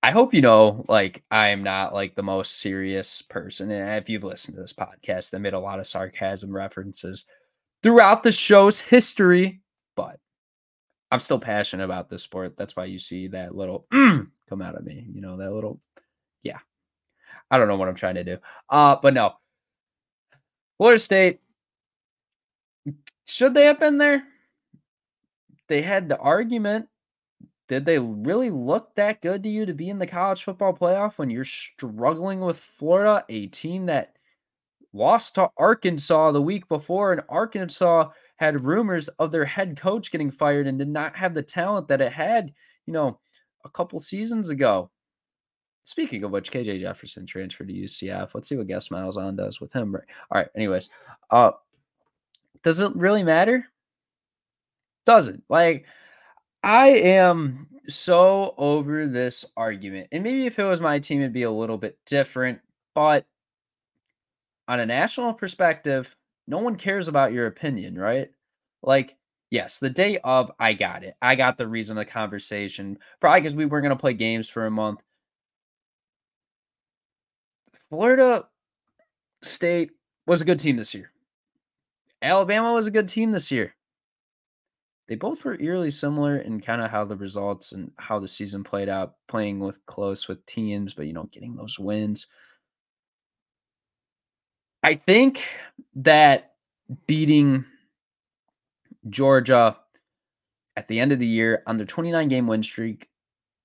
I 0.05 0.11
hope 0.11 0.35
you 0.35 0.41
know, 0.41 0.85
like, 0.87 1.23
I'm 1.31 1.63
not 1.63 1.91
like 1.91 2.13
the 2.13 2.21
most 2.21 2.59
serious 2.59 3.23
person. 3.23 3.71
And 3.71 3.97
if 3.97 4.07
you've 4.07 4.23
listened 4.23 4.53
to 4.53 4.61
this 4.61 4.71
podcast, 4.71 5.33
I 5.33 5.39
made 5.39 5.55
a 5.55 5.59
lot 5.59 5.79
of 5.79 5.87
sarcasm 5.87 6.55
references 6.55 7.25
throughout 7.81 8.21
the 8.21 8.31
show's 8.31 8.79
history, 8.79 9.61
but 9.95 10.19
I'm 11.09 11.19
still 11.19 11.39
passionate 11.39 11.85
about 11.85 12.07
this 12.07 12.21
sport. 12.21 12.55
That's 12.55 12.75
why 12.75 12.85
you 12.85 12.99
see 12.99 13.29
that 13.29 13.55
little 13.55 13.87
mm, 13.91 14.27
come 14.47 14.61
out 14.61 14.75
of 14.75 14.85
me, 14.85 15.07
you 15.11 15.21
know, 15.21 15.37
that 15.37 15.51
little, 15.51 15.81
yeah. 16.43 16.59
I 17.49 17.57
don't 17.57 17.67
know 17.67 17.75
what 17.75 17.89
I'm 17.89 17.95
trying 17.95 18.13
to 18.13 18.23
do. 18.23 18.37
Uh, 18.69 18.97
but 19.01 19.15
no. 19.15 19.33
Florida 20.77 20.99
State, 20.99 21.39
should 23.25 23.55
they 23.55 23.65
have 23.65 23.79
been 23.79 23.97
there? 23.97 24.21
They 25.67 25.81
had 25.81 26.07
the 26.07 26.17
argument 26.19 26.89
did 27.67 27.85
they 27.85 27.97
really 27.99 28.49
look 28.49 28.93
that 28.95 29.21
good 29.21 29.43
to 29.43 29.49
you 29.49 29.65
to 29.65 29.73
be 29.73 29.89
in 29.89 29.97
the 29.97 30.07
college 30.07 30.43
football 30.43 30.73
playoff 30.73 31.17
when 31.17 31.29
you're 31.29 31.43
struggling 31.43 32.39
with 32.39 32.57
Florida, 32.57 33.25
a 33.29 33.47
team 33.47 33.87
that 33.87 34.15
lost 34.93 35.35
to 35.35 35.49
Arkansas 35.57 36.31
the 36.31 36.41
week 36.41 36.67
before, 36.67 37.11
and 37.11 37.21
Arkansas 37.27 38.09
had 38.37 38.63
rumors 38.63 39.07
of 39.07 39.31
their 39.31 39.45
head 39.45 39.77
coach 39.77 40.11
getting 40.11 40.31
fired 40.31 40.67
and 40.67 40.77
did 40.77 40.89
not 40.89 41.15
have 41.15 41.33
the 41.33 41.41
talent 41.41 41.87
that 41.87 42.01
it 42.01 42.11
had, 42.11 42.53
you 42.85 42.93
know, 42.93 43.19
a 43.63 43.69
couple 43.69 43.99
seasons 43.99 44.49
ago. 44.49 44.89
Speaking 45.85 46.23
of 46.23 46.31
which, 46.31 46.51
KJ 46.51 46.79
Jefferson 46.79 47.25
transferred 47.25 47.67
to 47.67 47.73
UCF. 47.73 48.33
Let's 48.33 48.49
see 48.49 48.57
what 48.57 48.67
Gus 48.67 48.91
on 48.91 49.35
does 49.35 49.61
with 49.61 49.71
him. 49.71 49.95
All 49.95 50.01
right. 50.33 50.47
Anyways, 50.55 50.89
uh, 51.29 51.51
does 52.63 52.81
it 52.81 52.95
really 52.95 53.23
matter? 53.23 53.67
Doesn't 55.05 55.43
like 55.49 55.85
I 56.65 56.87
am 56.87 57.67
so 57.87 58.55
over 58.57 59.05
this 59.05 59.45
argument. 59.55 60.07
And 60.11 60.23
maybe 60.23 60.47
if 60.47 60.57
it 60.57 60.63
was 60.63 60.81
my 60.81 60.97
team, 60.97 61.21
it'd 61.21 61.31
be 61.31 61.43
a 61.43 61.51
little 61.51 61.77
bit 61.77 61.99
different. 62.07 62.59
But 62.95 63.23
on 64.67 64.79
a 64.79 64.85
national 64.87 65.35
perspective, 65.35 66.15
no 66.47 66.57
one 66.57 66.75
cares 66.75 67.07
about 67.07 67.33
your 67.33 67.45
opinion, 67.45 67.99
right? 67.99 68.31
Like, 68.81 69.15
yes, 69.51 69.77
the 69.77 69.91
day 69.91 70.17
of, 70.23 70.51
I 70.59 70.73
got 70.73 71.03
it. 71.03 71.15
I 71.21 71.35
got 71.35 71.59
the 71.59 71.67
reason 71.67 71.99
of 71.99 72.07
the 72.07 72.11
conversation. 72.11 72.97
Probably 73.19 73.41
because 73.41 73.55
we 73.55 73.67
weren't 73.67 73.83
going 73.83 73.95
to 73.95 74.01
play 74.01 74.15
games 74.15 74.49
for 74.49 74.65
a 74.65 74.71
month. 74.71 75.01
Florida 77.91 78.47
State 79.43 79.91
was 80.25 80.41
a 80.41 80.45
good 80.45 80.57
team 80.57 80.77
this 80.77 80.95
year. 80.95 81.11
Alabama 82.23 82.73
was 82.73 82.87
a 82.87 82.91
good 82.91 83.07
team 83.07 83.31
this 83.31 83.51
year 83.51 83.75
they 85.07 85.15
both 85.15 85.45
were 85.45 85.59
eerily 85.59 85.91
similar 85.91 86.37
in 86.37 86.59
kind 86.59 86.81
of 86.81 86.89
how 86.89 87.05
the 87.05 87.15
results 87.15 87.73
and 87.73 87.91
how 87.97 88.19
the 88.19 88.27
season 88.27 88.63
played 88.63 88.89
out, 88.89 89.15
playing 89.27 89.59
with 89.59 89.85
close 89.85 90.27
with 90.27 90.45
teams, 90.45 90.93
but 90.93 91.05
you 91.05 91.13
know, 91.13 91.29
getting 91.31 91.55
those 91.55 91.77
wins. 91.77 92.27
I 94.83 94.95
think 94.95 95.43
that 95.95 96.53
beating 97.07 97.65
Georgia 99.09 99.77
at 100.75 100.87
the 100.87 100.99
end 100.99 101.11
of 101.11 101.19
the 101.19 101.27
year 101.27 101.63
on 101.67 101.77
their 101.77 101.85
29 101.85 102.27
game 102.27 102.47
win 102.47 102.63
streak 102.63 103.09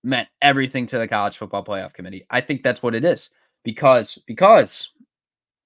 meant 0.02 0.28
everything 0.40 0.86
to 0.86 0.98
the 0.98 1.08
college 1.08 1.36
football 1.36 1.64
playoff 1.64 1.92
committee. 1.92 2.24
I 2.30 2.40
think 2.40 2.62
that's 2.62 2.82
what 2.82 2.94
it 2.94 3.04
is 3.04 3.34
because 3.64 4.18
because 4.26 4.90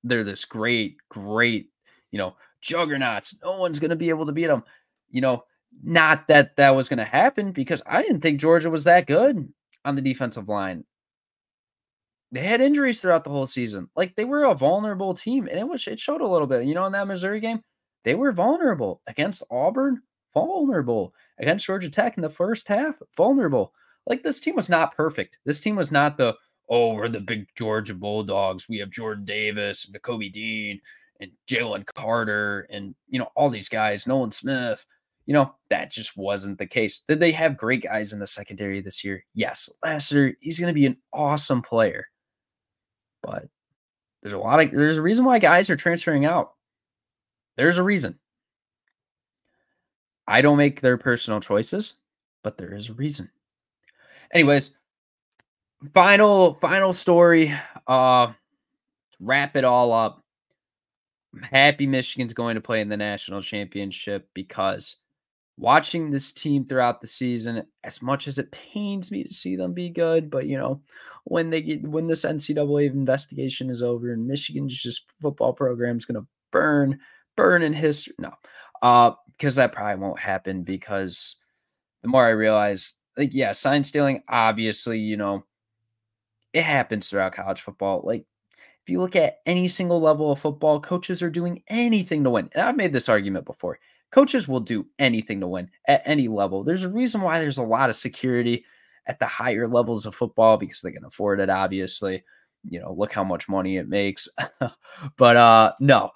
they're 0.03 0.25
this 0.25 0.45
great 0.45 0.97
great, 1.09 1.71
you 2.11 2.19
know, 2.19 2.35
juggernauts. 2.61 3.41
No 3.43 3.59
one's 3.59 3.79
going 3.79 3.91
to 3.91 3.97
be 3.97 4.09
able 4.09 4.27
to 4.27 4.33
beat 4.33 4.47
them. 4.47 4.65
You 5.11 5.21
know, 5.21 5.45
not 5.83 6.29
that 6.29 6.57
that 6.57 6.75
was 6.75 6.89
going 6.89 6.99
to 6.99 7.05
happen 7.05 7.53
because 7.53 7.83
I 7.87 8.03
didn't 8.03 8.21
think 8.21 8.41
Georgia 8.41 8.71
was 8.71 8.85
that 8.85 9.07
good 9.07 9.53
on 9.85 9.95
the 9.95 10.03
defensive 10.03 10.49
line. 10.49 10.85
They 12.33 12.47
had 12.47 12.61
injuries 12.61 13.01
throughout 13.01 13.25
the 13.25 13.31
whole 13.31 13.47
season. 13.47 13.89
Like 13.95 14.17
they 14.17 14.25
were 14.25 14.45
a 14.45 14.55
vulnerable 14.55 15.15
team, 15.15 15.47
and 15.47 15.59
it 15.59 15.69
was 15.69 15.87
it 15.87 16.01
showed 16.01 16.21
a 16.21 16.27
little 16.27 16.47
bit. 16.47 16.65
You 16.65 16.75
know, 16.75 16.87
in 16.87 16.93
that 16.93 17.07
Missouri 17.07 17.41
game, 17.41 17.61
they 18.05 18.15
were 18.15 18.33
vulnerable 18.33 19.03
against 19.07 19.43
Auburn, 19.51 20.03
vulnerable 20.33 21.15
against 21.39 21.67
Georgia 21.67 21.89
Tech 21.91 22.17
in 22.17 22.23
the 22.23 22.31
first 22.31 22.67
half, 22.67 22.97
vulnerable. 23.17 23.73
Like 24.07 24.23
this 24.23 24.41
team 24.41 24.57
was 24.57 24.69
not 24.69 24.97
perfect. 24.97 25.39
This 25.45 25.61
team 25.61 25.77
was 25.77 25.93
not 25.93 26.17
the 26.17 26.35
oh 26.69 26.95
we're 26.95 27.09
the 27.09 27.21
big 27.21 27.47
Georgia 27.57 27.95
Bulldogs. 27.95 28.69
We 28.69 28.79
have 28.79 28.91
Jordan 28.91 29.25
Davis 29.25 29.87
and 29.87 30.03
Kobe 30.03 30.29
Dean 30.29 30.81
and 31.21 31.31
Jalen 31.49 31.87
Carter 31.95 32.67
and 32.71 32.95
you 33.09 33.19
know 33.19 33.29
all 33.37 33.49
these 33.49 33.69
guys, 33.69 34.07
Nolan 34.07 34.33
Smith 34.33 34.85
you 35.27 35.33
know, 35.33 35.55
that 35.71 35.91
just 35.91 36.17
wasn't 36.17 36.59
the 36.59 36.67
case. 36.67 37.03
Did 37.09 37.21
they 37.21 37.33
have 37.33 37.57
great 37.57 37.83
guys 37.83 38.13
in 38.13 38.19
the 38.19 38.27
secondary 38.27 38.81
this 38.81 39.03
year? 39.03 39.25
Yes. 39.35 39.71
Lassiter, 39.83 40.37
he's 40.41 40.59
going 40.59 40.69
to 40.69 40.79
be 40.79 40.87
an 40.87 40.97
awesome 41.13 41.63
player. 41.63 42.07
But 43.23 43.49
there's 44.23 44.35
a 44.35 44.39
lot 44.39 44.61
of, 44.61 44.71
there's 44.71 44.99
a 44.99 45.03
reason 45.03 45.25
why 45.25 45.39
guys 45.39 45.71
are 45.71 45.77
transferring 45.77 46.27
out. 46.27 46.53
There's 47.57 47.79
a 47.79 47.83
reason. 47.83 48.19
I 50.27 50.43
don't 50.43 50.59
make 50.59 50.81
their 50.81 50.99
personal 50.99 51.41
choices, 51.41 51.95
but 52.43 52.57
there 52.57 52.75
is 52.75 52.89
a 52.89 52.95
reason. 52.95 53.31
Anyways, 54.33 54.77
final, 55.93 56.55
final 56.55 56.93
story. 56.93 57.55
Uh, 57.87 58.33
wrap 59.21 59.57
it 59.57 59.65
all 59.65 59.93
up. 59.93 60.23
I'm 61.35 61.43
happy 61.43 61.87
Michigan's 61.87 62.35
going 62.35 62.55
to 62.55 62.61
play 62.61 62.81
in 62.81 62.89
the 62.89 62.97
national 62.97 63.43
championship 63.43 64.29
because 64.35 64.97
watching 65.57 66.11
this 66.11 66.33
team 66.33 66.65
throughout 66.65 67.01
the 67.01 67.07
season, 67.07 67.65
as 67.85 68.03
much 68.03 68.27
as 68.27 68.39
it 68.39 68.51
pains 68.51 69.11
me 69.11 69.23
to 69.25 69.33
see 69.33 69.57
them 69.57 69.73
be 69.73 69.89
good, 69.89 70.31
but 70.31 70.47
you 70.47 70.59
know, 70.59 70.81
when 71.25 71.51
they 71.51 71.63
get 71.63 71.87
when 71.87 72.07
this 72.07 72.25
NCAA 72.25 72.91
investigation 72.91 73.71
is 73.71 73.83
over 73.83 74.13
and 74.13 74.27
Michigan's 74.27 74.81
just 74.81 75.13
football 75.21 75.53
program 75.53 75.97
is 75.97 76.05
gonna 76.05 76.27
burn, 76.51 76.99
burn 77.37 77.63
in 77.63 77.73
history. 77.73 78.15
No, 78.19 78.33
uh, 78.83 79.13
because 79.33 79.57
that 79.57 79.73
probably 79.73 80.03
won't 80.03 80.19
happen 80.19 80.63
because 80.63 81.37
the 82.03 82.09
more 82.09 82.25
I 82.25 82.31
realize, 82.31 82.95
like, 83.17 83.33
yeah, 83.33 83.53
sign 83.53 83.83
stealing, 83.85 84.23
obviously, 84.29 84.99
you 84.99 85.17
know, 85.17 85.45
it 86.53 86.63
happens 86.63 87.09
throughout 87.09 87.35
college 87.35 87.63
football. 87.63 88.03
Like, 88.05 88.27
if 88.83 88.91
you 88.91 89.01
look 89.01 89.17
at 89.17 89.39
any 89.47 89.69
single 89.69 90.01
level 90.01 90.31
of 90.31 90.39
football, 90.39 90.81
coaches 90.81 91.23
are 91.23 91.31
doing 91.31 91.63
anything 91.69 92.23
to 92.25 92.31
win. 92.31 92.51
And 92.53 92.63
I've 92.63 92.77
made 92.77 92.93
this 92.93 93.09
argument 93.09 93.47
before 93.47 93.79
coaches 94.15 94.47
will 94.47 94.61
do 94.61 94.87
anything 95.01 95.41
to 95.41 95.49
win 95.49 95.69
at 95.89 96.03
any 96.05 96.29
level. 96.29 96.63
There's 96.63 96.85
a 96.85 96.89
reason 96.89 97.21
why 97.21 97.41
there's 97.41 97.59
a 97.59 97.65
lot 97.65 97.91
of 97.91 97.97
security 97.97 98.65
at 99.09 99.19
the 99.19 99.27
higher 99.27 99.67
levels 99.67 100.07
of 100.07 100.15
football 100.15 100.57
because 100.57 100.81
they 100.83 100.93
can 100.93 101.05
afford 101.05 101.41
it, 101.41 101.51
obviously. 101.51 102.23
You 102.63 102.81
know, 102.81 102.95
look 102.97 103.13
how 103.13 103.25
much 103.25 103.49
money 103.49 103.77
it 103.77 103.89
makes. 103.89 104.29
but 105.17 105.37
uh 105.37 105.73
no, 105.81 106.13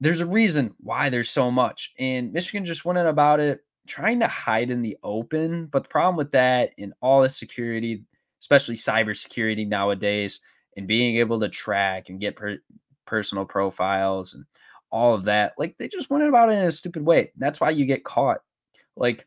there's 0.00 0.20
a 0.20 0.26
reason 0.26 0.74
why 0.78 1.08
there's 1.08 1.30
so 1.30 1.48
much. 1.52 1.94
And 2.00 2.32
Michigan 2.32 2.64
just 2.64 2.84
went 2.84 2.98
in 2.98 3.06
about 3.06 3.38
it 3.38 3.60
trying 3.86 4.18
to 4.18 4.26
hide 4.26 4.72
in 4.72 4.82
the 4.82 4.98
open. 5.04 5.66
But 5.66 5.84
the 5.84 5.88
problem 5.88 6.16
with 6.16 6.32
that 6.32 6.70
and 6.78 6.94
all 7.00 7.22
the 7.22 7.28
security, 7.28 8.04
especially 8.40 8.74
cybersecurity 8.74 9.68
nowadays, 9.68 10.40
and 10.76 10.88
being 10.88 11.16
able 11.18 11.38
to 11.38 11.48
track 11.48 12.08
and 12.08 12.20
get 12.20 12.34
per- 12.34 12.58
personal 13.06 13.44
profiles 13.44 14.34
and 14.34 14.44
all 14.90 15.14
of 15.14 15.24
that. 15.24 15.54
Like 15.58 15.76
they 15.78 15.88
just 15.88 16.10
went 16.10 16.24
about 16.24 16.50
it 16.50 16.58
in 16.58 16.64
a 16.64 16.72
stupid 16.72 17.04
way. 17.04 17.32
That's 17.36 17.60
why 17.60 17.70
you 17.70 17.84
get 17.84 18.04
caught. 18.04 18.38
Like 18.96 19.26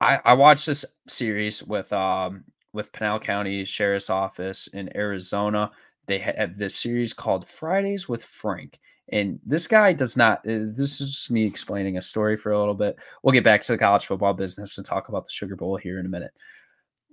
I 0.00 0.20
I 0.24 0.32
watched 0.34 0.66
this 0.66 0.84
series 1.08 1.62
with 1.62 1.92
um 1.92 2.44
with 2.72 2.92
Pinal 2.92 3.20
County 3.20 3.64
Sheriff's 3.64 4.10
Office 4.10 4.66
in 4.68 4.94
Arizona. 4.96 5.70
They 6.06 6.18
have 6.18 6.58
this 6.58 6.74
series 6.74 7.12
called 7.12 7.48
Fridays 7.48 8.08
with 8.08 8.24
Frank. 8.24 8.78
And 9.10 9.38
this 9.44 9.66
guy 9.66 9.92
does 9.92 10.16
not. 10.16 10.38
Uh, 10.40 10.72
this 10.74 11.00
is 11.00 11.12
just 11.12 11.30
me 11.30 11.44
explaining 11.44 11.98
a 11.98 12.02
story 12.02 12.36
for 12.36 12.52
a 12.52 12.58
little 12.58 12.74
bit. 12.74 12.96
We'll 13.22 13.32
get 13.32 13.44
back 13.44 13.60
to 13.62 13.72
the 13.72 13.78
college 13.78 14.06
football 14.06 14.32
business 14.32 14.78
and 14.78 14.86
talk 14.86 15.08
about 15.08 15.24
the 15.24 15.30
Sugar 15.30 15.54
Bowl 15.54 15.76
here 15.76 15.98
in 16.00 16.06
a 16.06 16.08
minute. 16.08 16.32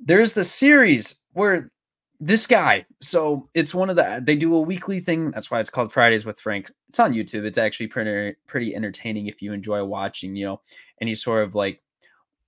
There's 0.04 0.34
the 0.34 0.43
series 0.43 1.23
where 1.34 1.71
this 2.20 2.48
guy, 2.48 2.86
so 3.02 3.50
it's 3.54 3.74
one 3.74 3.90
of 3.90 3.96
the, 3.96 4.22
they 4.24 4.36
do 4.36 4.56
a 4.56 4.62
weekly 4.62 5.00
thing. 5.00 5.32
That's 5.32 5.50
why 5.50 5.60
it's 5.60 5.70
called 5.70 5.94
Fridays 5.94 6.26
with 6.26 6.40
Frank. 6.40 6.72
It's 6.90 7.00
on 7.00 7.14
YouTube. 7.14 7.46
It's 7.46 7.58
actually 7.58 7.88
pretty, 7.88 8.36
pretty 8.46 8.76
entertaining 8.76 9.28
if 9.28 9.42
you 9.42 9.54
enjoy 9.54 9.84
watching, 9.86 10.36
you 10.36 10.46
know, 10.46 10.62
any 11.02 11.16
sort 11.16 11.44
of 11.44 11.56
like 11.56 11.82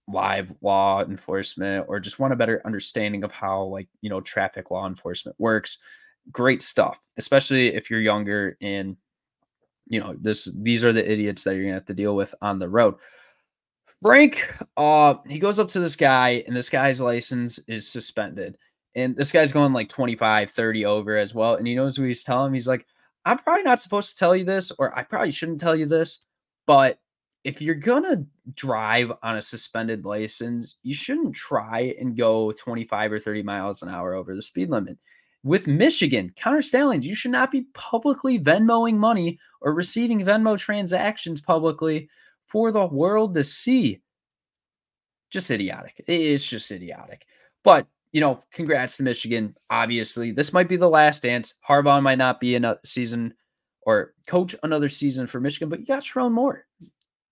live 0.07 0.53
law 0.61 1.03
enforcement 1.03 1.85
or 1.87 1.99
just 1.99 2.19
want 2.19 2.33
a 2.33 2.35
better 2.35 2.61
understanding 2.65 3.23
of 3.23 3.31
how 3.31 3.63
like 3.63 3.87
you 4.01 4.09
know 4.09 4.21
traffic 4.21 4.71
law 4.71 4.87
enforcement 4.87 5.35
works 5.39 5.79
great 6.31 6.61
stuff 6.61 6.99
especially 7.17 7.73
if 7.73 7.89
you're 7.89 8.01
younger 8.01 8.57
and 8.61 8.97
you 9.87 9.99
know 9.99 10.15
this 10.19 10.51
these 10.61 10.83
are 10.83 10.93
the 10.93 11.11
idiots 11.11 11.43
that 11.43 11.55
you're 11.55 11.63
gonna 11.63 11.73
have 11.73 11.85
to 11.85 11.93
deal 11.93 12.15
with 12.15 12.33
on 12.41 12.59
the 12.59 12.67
road 12.67 12.95
frank 14.03 14.53
uh 14.77 15.15
he 15.27 15.39
goes 15.39 15.59
up 15.59 15.69
to 15.69 15.79
this 15.79 15.95
guy 15.95 16.43
and 16.47 16.55
this 16.55 16.69
guy's 16.69 16.99
license 17.01 17.59
is 17.67 17.87
suspended 17.87 18.57
and 18.95 19.15
this 19.15 19.31
guy's 19.31 19.51
going 19.51 19.73
like 19.73 19.89
25 19.89 20.51
30 20.51 20.85
over 20.85 21.17
as 21.17 21.33
well 21.33 21.55
and 21.55 21.67
he 21.67 21.75
knows 21.75 21.97
what 21.97 22.07
he's 22.07 22.23
telling 22.23 22.53
he's 22.53 22.67
like 22.67 22.85
i'm 23.25 23.37
probably 23.37 23.63
not 23.63 23.81
supposed 23.81 24.11
to 24.11 24.17
tell 24.17 24.35
you 24.35 24.43
this 24.43 24.71
or 24.79 24.97
i 24.97 25.03
probably 25.03 25.31
shouldn't 25.31 25.59
tell 25.59 25.75
you 25.75 25.85
this 25.85 26.25
but 26.65 26.99
if 27.43 27.61
you're 27.61 27.75
gonna 27.75 28.23
drive 28.53 29.11
on 29.23 29.37
a 29.37 29.41
suspended 29.41 30.05
license, 30.05 30.75
you 30.83 30.93
shouldn't 30.93 31.35
try 31.35 31.95
and 31.99 32.15
go 32.15 32.51
25 32.51 33.13
or 33.13 33.19
30 33.19 33.43
miles 33.43 33.81
an 33.81 33.89
hour 33.89 34.13
over 34.13 34.35
the 34.35 34.41
speed 34.41 34.69
limit. 34.69 34.97
With 35.43 35.65
Michigan, 35.65 36.33
Stalions, 36.59 37.05
you 37.05 37.15
should 37.15 37.31
not 37.31 37.49
be 37.49 37.65
publicly 37.73 38.37
Venmoing 38.37 38.95
money 38.95 39.39
or 39.61 39.73
receiving 39.73 40.19
Venmo 40.19 40.57
transactions 40.57 41.41
publicly 41.41 42.09
for 42.45 42.71
the 42.71 42.85
world 42.85 43.33
to 43.33 43.43
see. 43.43 44.01
Just 45.31 45.49
idiotic. 45.49 46.03
It's 46.05 46.47
just 46.47 46.69
idiotic. 46.69 47.25
But 47.63 47.87
you 48.11 48.19
know, 48.19 48.43
congrats 48.51 48.97
to 48.97 49.03
Michigan. 49.03 49.55
Obviously, 49.69 50.31
this 50.31 50.53
might 50.53 50.67
be 50.67 50.77
the 50.77 50.89
last 50.89 51.23
dance. 51.23 51.55
Harbaugh 51.67 52.01
might 52.01 52.17
not 52.17 52.39
be 52.39 52.55
in 52.55 52.65
a 52.65 52.77
season 52.83 53.33
or 53.83 54.13
coach 54.27 54.55
another 54.63 54.89
season 54.89 55.27
for 55.27 55.39
Michigan, 55.39 55.69
but 55.69 55.79
you 55.79 55.85
got 55.85 56.03
Sherrone 56.03 56.31
Moore. 56.31 56.65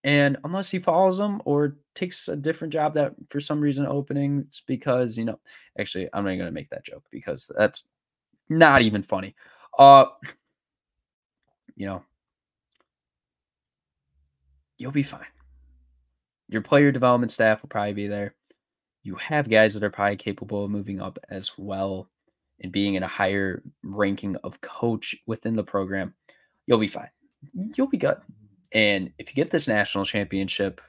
And 0.04 0.38
unless 0.46 0.70
he 0.70 0.80
follows 0.80 1.18
them 1.18 1.42
or 1.44 1.76
takes 1.94 2.30
a 2.30 2.36
different 2.36 2.72
job 2.72 2.94
that 2.94 3.14
for 3.30 3.42
some 3.42 3.60
reason 3.60 3.86
openings, 3.86 4.64
because 4.66 5.18
you 5.18 5.26
know, 5.26 5.40
actually, 5.78 6.08
I'm 6.14 6.24
not 6.24 6.38
gonna 6.38 6.52
make 6.52 6.70
that 6.70 6.86
joke 6.86 7.04
because 7.12 7.52
that's 7.58 7.84
not 8.48 8.82
even 8.82 9.04
funny. 9.04 9.36
Uh, 9.78 10.06
you 11.76 11.86
know, 11.86 12.04
you'll 14.78 14.92
be 14.92 15.04
fine. 15.04 15.26
Your 16.48 16.62
player 16.62 16.92
development 16.92 17.32
staff 17.32 17.62
will 17.62 17.70
probably 17.70 17.94
be 17.94 18.08
there. 18.08 18.34
You 19.04 19.16
have 19.16 19.50
guys 19.50 19.74
that 19.74 19.84
are 19.84 19.90
probably 19.90 20.18
capable 20.18 20.66
of 20.66 20.72
moving 20.72 21.02
up 21.02 21.18
as 21.30 21.58
well 21.58 22.10
and 22.62 22.72
being 22.72 22.96
in 22.96 23.04
a 23.04 23.08
higher 23.08 23.64
ranking 23.84 24.36
of 24.38 24.60
coach 24.62 25.16
within 25.26 25.56
the 25.56 25.64
program. 25.64 26.14
You'll 26.68 26.80
be 26.80 26.88
fine. 26.88 27.10
You'll 27.76 27.88
be 27.88 27.98
good. 27.98 28.18
And 28.74 29.12
if 29.18 29.30
you 29.30 29.36
get 29.36 29.52
this 29.52 29.68
national 29.68 30.06
championship, 30.06 30.82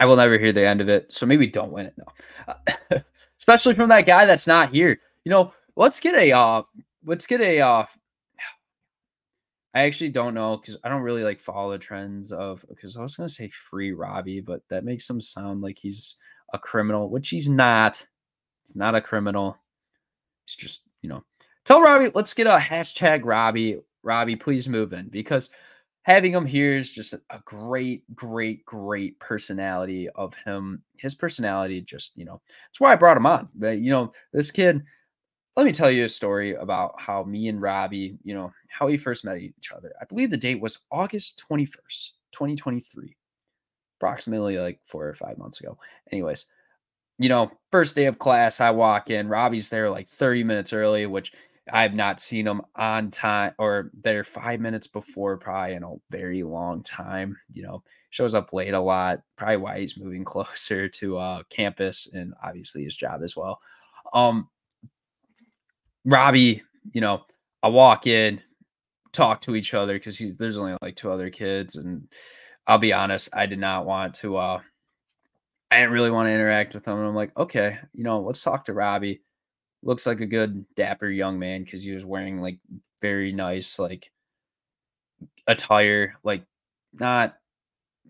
I 0.00 0.06
will 0.06 0.16
never 0.16 0.38
hear 0.38 0.52
the 0.52 0.66
end 0.66 0.80
of 0.80 0.88
it. 0.88 1.12
So 1.12 1.26
maybe 1.26 1.46
don't 1.46 1.72
win 1.72 1.86
it. 1.86 1.94
No, 1.96 2.04
uh, 2.48 2.98
especially 3.38 3.74
from 3.74 3.88
that 3.90 4.06
guy 4.06 4.24
that's 4.24 4.46
not 4.46 4.72
here. 4.72 4.98
You 5.24 5.30
know, 5.30 5.52
let's 5.76 6.00
get 6.00 6.14
a 6.14 6.32
uh, 6.32 6.62
let's 7.04 7.26
get 7.26 7.40
a 7.40 7.60
uh, 7.60 7.86
I 9.74 9.82
actually 9.82 10.10
don't 10.10 10.34
know 10.34 10.56
because 10.56 10.76
I 10.82 10.88
don't 10.88 11.02
really 11.02 11.24
like 11.24 11.38
follow 11.38 11.72
the 11.72 11.78
trends 11.78 12.32
of 12.32 12.64
because 12.68 12.96
I 12.96 13.02
was 13.02 13.16
gonna 13.16 13.28
say 13.28 13.48
free 13.48 13.92
Robby, 13.92 14.40
but 14.40 14.62
that 14.70 14.84
makes 14.84 15.08
him 15.08 15.20
sound 15.20 15.60
like 15.60 15.78
he's 15.78 16.16
a 16.52 16.58
criminal, 16.58 17.08
which 17.08 17.28
he's 17.28 17.48
not. 17.48 18.04
He's 18.64 18.76
not 18.76 18.94
a 18.94 19.00
criminal. 19.00 19.56
He's 20.44 20.56
just, 20.56 20.82
you 21.00 21.08
know, 21.08 21.24
tell 21.64 21.80
Robby, 21.80 22.10
let's 22.14 22.34
get 22.34 22.46
a 22.46 22.58
hashtag 22.58 23.22
Robby. 23.24 23.78
Robby, 24.02 24.36
please 24.36 24.68
move 24.68 24.92
in 24.92 25.08
because 25.08 25.50
having 26.02 26.34
him 26.34 26.46
here 26.46 26.76
is 26.76 26.90
just 26.90 27.14
a 27.14 27.40
great, 27.44 28.02
great, 28.14 28.64
great 28.64 29.18
personality 29.20 30.08
of 30.10 30.34
him. 30.34 30.82
His 30.96 31.14
personality, 31.14 31.80
just 31.80 32.16
you 32.16 32.24
know, 32.24 32.40
that's 32.68 32.80
why 32.80 32.92
I 32.92 32.96
brought 32.96 33.16
him 33.16 33.26
on. 33.26 33.48
But 33.54 33.78
you 33.78 33.90
know, 33.90 34.12
this 34.32 34.50
kid. 34.50 34.82
Let 35.54 35.66
me 35.66 35.72
tell 35.72 35.90
you 35.90 36.04
a 36.04 36.08
story 36.08 36.54
about 36.54 36.94
how 36.98 37.24
me 37.24 37.48
and 37.48 37.60
Robby, 37.60 38.16
you 38.24 38.32
know, 38.32 38.50
how 38.68 38.86
we 38.86 38.96
first 38.96 39.22
met 39.22 39.36
each 39.36 39.70
other. 39.70 39.92
I 40.00 40.06
believe 40.06 40.30
the 40.30 40.36
date 40.38 40.62
was 40.62 40.86
August 40.90 41.44
21st, 41.46 42.12
2023, 42.32 43.14
approximately 44.02 44.58
like 44.58 44.80
four 44.86 45.06
or 45.06 45.14
five 45.14 45.38
months 45.38 45.60
ago. 45.60 45.78
Anyways, 46.10 46.46
you 47.18 47.28
know, 47.28 47.52
first 47.70 47.94
day 47.94 48.06
of 48.06 48.18
class, 48.18 48.60
I 48.60 48.70
walk 48.70 49.10
in. 49.10 49.28
Robby's 49.28 49.68
there 49.68 49.88
like 49.88 50.08
30 50.08 50.42
minutes 50.42 50.72
early, 50.72 51.06
which 51.06 51.32
I've 51.72 51.94
not 51.94 52.18
seen 52.18 52.46
him 52.46 52.62
on 52.74 53.12
time 53.12 53.52
or 53.58 53.92
they're 54.02 54.24
five 54.24 54.58
minutes 54.58 54.88
before 54.88 55.36
probably 55.36 55.74
in 55.74 55.84
a 55.84 55.94
very 56.10 56.42
long 56.42 56.82
time. 56.82 57.38
You 57.52 57.62
know, 57.62 57.84
shows 58.10 58.34
up 58.34 58.52
late 58.52 58.74
a 58.74 58.80
lot, 58.80 59.20
probably 59.36 59.58
why 59.58 59.78
he's 59.78 59.96
moving 59.96 60.24
closer 60.32 60.88
to 60.88 61.18
uh 61.18 61.42
campus 61.48 62.10
and 62.12 62.34
obviously 62.42 62.82
his 62.82 62.96
job 62.96 63.22
as 63.22 63.36
well. 63.36 63.60
Um 64.12 64.48
Robby, 66.04 66.62
you 66.92 67.00
know, 67.00 67.22
I 67.62 67.68
walk 67.68 68.08
in, 68.08 68.40
talk 69.12 69.40
to 69.42 69.54
each 69.54 69.74
other 69.74 69.94
because 69.94 70.18
he's 70.18 70.36
there's 70.36 70.58
only 70.58 70.76
like 70.82 70.96
two 70.96 71.12
other 71.12 71.30
kids, 71.30 71.76
and 71.76 72.08
I'll 72.66 72.78
be 72.78 72.92
honest, 72.92 73.28
I 73.32 73.46
did 73.46 73.58
not 73.58 73.86
want 73.86 74.14
to 74.16 74.36
uh 74.36 74.60
I 75.70 75.78
didn't 75.78 75.92
really 75.92 76.10
want 76.10 76.26
to 76.26 76.32
interact 76.32 76.74
with 76.74 76.84
him. 76.86 76.98
And 76.98 77.06
I'm 77.06 77.14
like, 77.14 77.36
okay, 77.36 77.78
you 77.94 78.04
know, 78.04 78.20
let's 78.20 78.42
talk 78.42 78.66
to 78.66 78.74
Robby 78.74 79.22
looks 79.82 80.06
like 80.06 80.20
a 80.20 80.26
good 80.26 80.64
dapper 80.76 81.08
young 81.08 81.38
man 81.38 81.64
because 81.64 81.82
he 81.82 81.92
was 81.92 82.04
wearing 82.04 82.40
like 82.40 82.58
very 83.00 83.32
nice 83.32 83.78
like 83.78 84.10
attire, 85.46 86.16
like 86.22 86.44
not 86.92 87.36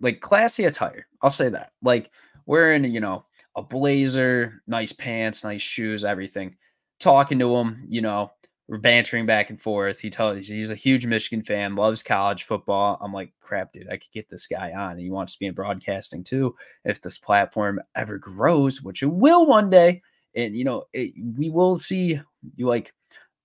like 0.01 0.21
classy 0.21 0.65
attire. 0.65 1.07
I'll 1.23 1.31
say 1.31 1.49
that. 1.49 1.73
Like 1.83 2.11
wearing, 2.47 2.85
you 2.85 3.01
know, 3.01 3.25
a 3.57 3.63
blazer, 3.63 4.63
nice 4.67 4.93
pants, 4.93 5.45
nice 5.45 5.63
shoes, 5.63 6.05
everything. 6.05 6.57
Talking 7.01 7.39
to 7.39 7.57
him, 7.57 7.85
you 7.89 8.01
know, 8.01 8.33
we're 8.73 8.79
bantering 8.79 9.27
back 9.27 9.51
and 9.51 9.61
forth. 9.61 10.01
He 10.01 10.09
tells 10.09 10.49
he's 10.49 10.71
a 10.71 10.75
huge 10.75 11.05
Michigan 11.05 11.45
fan, 11.45 11.77
loves 11.77 12.03
college 12.03 12.45
football. 12.45 12.97
I'm 13.03 13.13
like, 13.13 13.31
crap, 13.43 13.75
dude, 13.75 13.91
I 13.91 13.99
could 13.99 14.11
get 14.15 14.31
this 14.31 14.47
guy 14.47 14.73
on. 14.73 14.93
And 14.93 15.01
he 15.01 15.11
wants 15.11 15.35
to 15.35 15.39
be 15.39 15.45
in 15.45 15.53
broadcasting 15.53 16.25
too. 16.25 16.57
If 16.87 17.03
this 17.03 17.19
platform 17.19 17.81
ever 17.95 18.17
grows, 18.17 18.81
which 18.81 19.03
it 19.03 19.13
will 19.13 19.45
one 19.45 19.69
day, 19.69 20.01
and 20.35 20.57
you 20.57 20.65
know 20.65 20.85
it, 20.95 21.13
we 21.37 21.51
will 21.51 21.79
see 21.79 22.19
you 22.57 22.67
like 22.67 22.95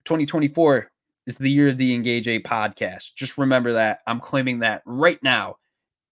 2024 0.05 0.89
is 1.25 1.37
the 1.37 1.51
year 1.51 1.67
of 1.67 1.77
the 1.77 1.93
Engage 1.93 2.29
Eight 2.29 2.45
podcast 2.45 3.13
just 3.15 3.37
remember 3.37 3.73
that 3.73 3.99
i'm 4.07 4.21
claiming 4.21 4.59
that 4.59 4.81
right 4.85 5.21
now 5.21 5.57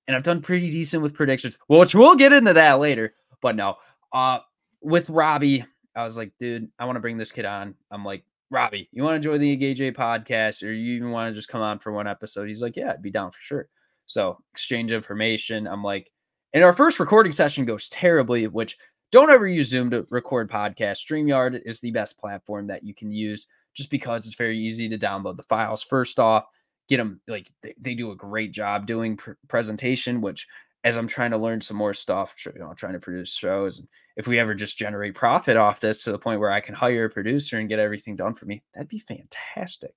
and 0.07 0.17
i've 0.17 0.23
done 0.23 0.41
pretty 0.41 0.69
decent 0.69 1.01
with 1.01 1.13
predictions 1.13 1.57
which 1.67 1.95
we'll 1.95 2.15
get 2.15 2.33
into 2.33 2.51
that 2.51 2.79
later 2.79 3.13
but 3.41 3.55
no 3.55 3.75
uh 4.11 4.39
with 4.81 5.09
robby 5.09 5.63
i 5.95 6.03
was 6.03 6.17
like 6.17 6.33
dude 6.39 6.69
i 6.77 6.83
want 6.83 6.97
to 6.97 7.01
bring 7.01 7.17
this 7.17 7.31
kid 7.31 7.45
on 7.45 7.73
i'm 7.89 8.03
like 8.03 8.23
robby 8.51 8.87
you 8.91 9.03
want 9.03 9.21
to 9.21 9.27
join 9.27 9.39
the 9.39 9.51
a 9.51 9.91
podcast 9.91 10.63
or 10.63 10.71
you 10.71 10.93
even 10.93 11.11
want 11.11 11.31
to 11.31 11.35
just 11.35 11.49
come 11.49 11.61
on 11.61 11.79
for 11.79 11.91
one 11.91 12.07
episode 12.07 12.47
he's 12.47 12.61
like 12.61 12.75
yeah 12.75 12.91
i'd 12.91 13.01
be 13.01 13.11
down 13.11 13.31
for 13.31 13.39
sure 13.41 13.67
so 14.05 14.37
exchange 14.51 14.93
information 14.93 15.67
i'm 15.67 15.83
like 15.83 16.11
and 16.53 16.63
our 16.63 16.73
first 16.73 16.99
recording 16.99 17.31
session 17.31 17.65
goes 17.65 17.89
terribly 17.89 18.47
which 18.47 18.77
don't 19.11 19.29
ever 19.29 19.47
use 19.47 19.69
Zoom 19.69 19.89
to 19.91 20.05
record 20.09 20.49
podcasts. 20.51 21.05
StreamYard 21.05 21.61
is 21.65 21.79
the 21.79 21.91
best 21.91 22.19
platform 22.19 22.67
that 22.67 22.83
you 22.83 22.93
can 22.93 23.13
use 23.13 23.47
just 23.73 23.89
because 23.89 24.25
it's 24.25 24.35
very 24.35 24.57
easy 24.57 24.89
to 24.89 24.97
download 24.97 25.37
the 25.37 25.43
files. 25.43 25.83
First 25.83 26.19
off, 26.19 26.43
get 26.89 26.97
them 26.97 27.21
like 27.27 27.49
they, 27.61 27.73
they 27.79 27.93
do 27.93 28.11
a 28.11 28.15
great 28.15 28.51
job 28.51 28.85
doing 28.85 29.17
pr- 29.17 29.31
presentation, 29.47 30.19
which 30.19 30.47
as 30.85 30.97
I'm 30.97 31.07
trying 31.07 31.31
to 31.31 31.37
learn 31.37 31.59
some 31.59 31.77
more 31.77 31.95
stuff, 31.95 32.35
you 32.45 32.59
know, 32.59 32.71
trying 32.75 32.93
to 32.93 32.99
produce 32.99 33.33
shows. 33.33 33.79
And 33.79 33.87
if 34.17 34.27
we 34.27 34.37
ever 34.37 34.53
just 34.53 34.77
generate 34.77 35.15
profit 35.15 35.57
off 35.57 35.79
this 35.79 36.03
to 36.03 36.11
the 36.11 36.19
point 36.19 36.39
where 36.39 36.51
I 36.51 36.61
can 36.61 36.75
hire 36.75 37.05
a 37.05 37.09
producer 37.09 37.57
and 37.57 37.67
get 37.67 37.79
everything 37.79 38.15
done 38.15 38.35
for 38.35 38.45
me, 38.45 38.63
that'd 38.73 38.87
be 38.87 38.99
fantastic. 38.99 39.95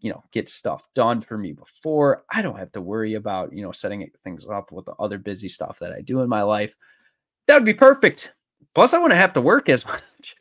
You 0.00 0.12
know, 0.12 0.24
get 0.32 0.48
stuff 0.48 0.88
done 0.94 1.20
for 1.20 1.36
me 1.36 1.52
before 1.52 2.24
I 2.30 2.40
don't 2.40 2.58
have 2.58 2.72
to 2.72 2.80
worry 2.80 3.14
about, 3.14 3.52
you 3.52 3.62
know, 3.62 3.70
setting 3.70 4.10
things 4.24 4.48
up 4.48 4.72
with 4.72 4.86
the 4.86 4.94
other 4.94 5.18
busy 5.18 5.48
stuff 5.48 5.78
that 5.80 5.92
I 5.92 6.00
do 6.00 6.22
in 6.22 6.28
my 6.30 6.42
life. 6.42 6.74
That 7.46 7.54
would 7.54 7.66
be 7.66 7.74
perfect. 7.74 8.32
Plus, 8.74 8.94
I 8.94 8.98
wouldn't 8.98 9.20
have 9.20 9.34
to 9.34 9.42
work 9.42 9.68
as 9.68 9.84
much. 9.86 10.36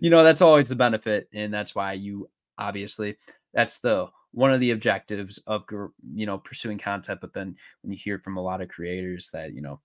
you 0.00 0.10
know, 0.10 0.24
that's 0.24 0.42
always 0.42 0.68
the 0.68 0.74
benefit. 0.74 1.28
And 1.32 1.54
that's 1.54 1.76
why 1.76 1.92
you 1.92 2.28
obviously, 2.58 3.16
that's 3.52 3.78
the 3.78 4.08
one 4.34 4.52
of 4.52 4.60
the 4.60 4.72
objectives 4.72 5.38
of, 5.46 5.64
you 6.14 6.26
know, 6.26 6.38
pursuing 6.38 6.78
content. 6.78 7.20
But 7.20 7.32
then 7.32 7.56
when 7.82 7.92
you 7.92 7.98
hear 7.98 8.18
from 8.18 8.36
a 8.36 8.42
lot 8.42 8.60
of 8.60 8.68
creators 8.68 9.30
that, 9.30 9.54
you 9.54 9.62
know, 9.62 9.80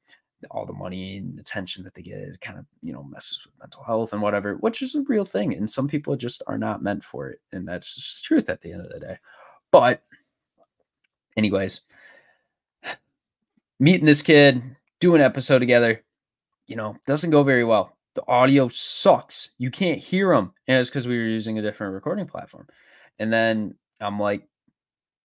all 0.52 0.66
the 0.66 0.74
money 0.74 1.18
and 1.18 1.38
attention 1.38 1.84
that 1.84 1.94
they 1.94 2.02
get 2.02 2.18
it 2.18 2.40
kind 2.40 2.58
of 2.58 2.66
you 2.82 2.94
know 2.94 3.04
messes 3.04 3.46
with 3.46 3.60
mental 3.60 3.84
health 3.84 4.14
and 4.14 4.22
whatever 4.22 4.56
which 4.62 4.82
is 4.82 4.96
a 4.96 5.02
real 5.02 5.26
thing 5.26 5.54
and 5.54 5.70
some 5.70 5.86
people 5.86 6.16
just 6.16 6.42
are 6.48 6.58
not 6.58 6.82
meant 6.82 7.04
for 7.04 7.28
it 7.28 7.42
and 7.52 7.68
that's 7.68 7.94
just 7.94 8.24
the 8.24 8.26
truth 8.26 8.48
at 8.50 8.62
the 8.62 8.72
end 8.72 8.80
of 8.82 8.90
the 8.90 9.02
day 9.02 9.18
But, 9.72 10.02
anyways, 11.38 11.82
meeting 13.80 14.06
this 14.06 14.22
kid, 14.22 14.64
doing 15.00 15.22
an 15.22 15.26
episode 15.26 15.60
together, 15.60 16.04
you 16.68 16.76
know, 16.76 16.96
doesn't 17.06 17.32
go 17.32 17.44
very 17.44 17.64
well. 17.64 17.98
The 18.16 18.28
audio 18.28 18.68
sucks. 18.68 19.52
You 19.58 19.72
can't 19.72 20.00
hear 20.00 20.34
him. 20.34 20.52
And 20.68 20.80
it's 20.80 20.90
because 20.90 21.08
we 21.08 21.18
were 21.18 21.24
using 21.24 21.60
a 21.60 21.62
different 21.62 21.94
recording 21.94 22.26
platform. 22.28 22.68
And 23.20 23.32
then 23.32 23.76
I'm 24.00 24.20
like, 24.20 24.48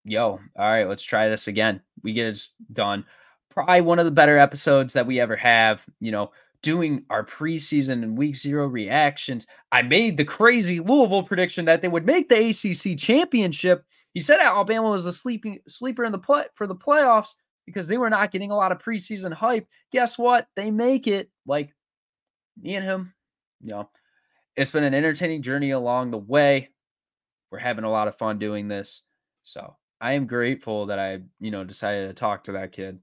yo, 0.05 0.31
all 0.31 0.41
right, 0.57 0.89
let's 0.89 1.05
try 1.05 1.29
this 1.29 1.49
again. 1.49 1.81
We 2.03 2.13
get 2.13 2.27
it 2.27 2.49
done. 2.73 3.05
Probably 3.51 3.81
one 3.81 3.99
of 3.99 4.05
the 4.05 4.11
better 4.11 4.39
episodes 4.39 4.93
that 4.95 5.07
we 5.07 5.21
ever 5.21 5.37
have. 5.37 5.85
You 6.01 6.13
know, 6.13 6.33
doing 6.65 7.05
our 7.11 7.25
preseason 7.25 8.03
and 8.03 8.17
week 8.17 8.35
zero 8.35 8.67
reactions. 8.67 9.47
I 9.71 9.83
made 9.83 10.17
the 10.17 10.25
crazy 10.25 10.81
Louisville 10.81 11.23
prediction 11.23 11.67
that 11.67 11.83
they 11.83 11.89
would 11.89 12.07
make 12.07 12.29
the 12.31 12.49
ACC 12.49 12.99
championship. 12.99 13.85
He 14.15 14.21
said 14.21 14.41
Alabama 14.41 14.91
was 14.91 15.07
a 15.07 15.13
sleeping 15.13 15.59
sleeper 15.69 16.05
in 16.05 16.13
the 16.13 16.19
play 16.19 16.45
for 16.55 16.67
the 16.67 16.75
playoffs 16.75 17.35
because 17.67 17.87
they 17.87 17.99
were 17.99 18.11
not 18.11 18.31
getting 18.31 18.51
a 18.51 18.57
lot 18.57 18.73
of 18.73 18.79
preseason 18.79 19.33
hype. 19.33 19.69
Guess 19.93 20.19
what? 20.19 20.49
They 20.57 20.71
make 20.71 21.07
it. 21.07 21.31
Like 21.47 21.75
me 22.61 22.77
and 22.77 22.85
him, 22.85 23.15
you 23.61 23.71
know, 23.71 23.91
it's 24.57 24.71
been 24.71 24.85
an 24.85 24.95
entertaining 24.95 25.43
journey 25.43 25.73
along 25.73 26.11
the 26.11 26.19
way. 26.19 26.71
We're 27.55 27.61
having 27.61 27.85
a 27.85 27.91
lot 27.91 28.09
of 28.09 28.19
fun 28.19 28.41
doing 28.41 28.67
this. 28.67 29.03
So 29.45 29.77
I 30.01 30.15
am 30.15 30.27
grateful 30.27 30.87
that 30.87 30.99
I, 30.99 31.21
you 31.39 31.53
know, 31.53 31.63
decided 31.63 32.09
to 32.09 32.13
talk 32.13 32.43
to 32.45 32.53
that 32.53 32.73
kid 32.73 32.99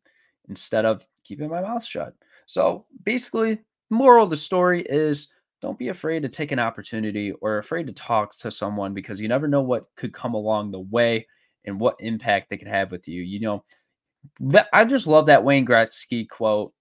instead 0.50 0.84
of 0.84 1.08
keeping 1.24 1.48
my 1.48 1.62
mouth 1.62 1.86
shut. 1.86 2.14
So 2.48 2.86
basically, 3.06 3.60
moral 3.90 4.26
of 4.26 4.30
the 4.30 4.36
story 4.36 4.82
is 4.90 5.30
don't 5.62 5.80
be 5.80 5.88
afraid 5.88 6.22
to 6.24 6.28
take 6.28 6.52
an 6.52 6.60
opportunity 6.60 7.32
or 7.40 7.60
afraid 7.60 7.88
to 7.88 7.94
talk 7.94 8.38
to 8.40 8.52
someone 8.52 8.94
because 8.94 9.22
you 9.22 9.30
never 9.30 9.48
know 9.48 9.62
what 9.62 9.86
could 9.96 10.14
come 10.14 10.34
along 10.34 10.72
the 10.72 10.82
way 10.82 11.26
and 11.64 11.80
what 11.80 11.96
impact 12.00 12.50
they 12.50 12.58
could 12.58 12.68
have 12.68 12.92
with 12.92 13.08
you. 13.08 13.22
You 13.22 13.40
know, 13.40 13.64
I 14.74 14.84
just 14.84 15.08
love 15.08 15.28
that 15.28 15.46
Wayne 15.46 15.66
Gretzky 15.66 16.28
quote. 16.28 16.74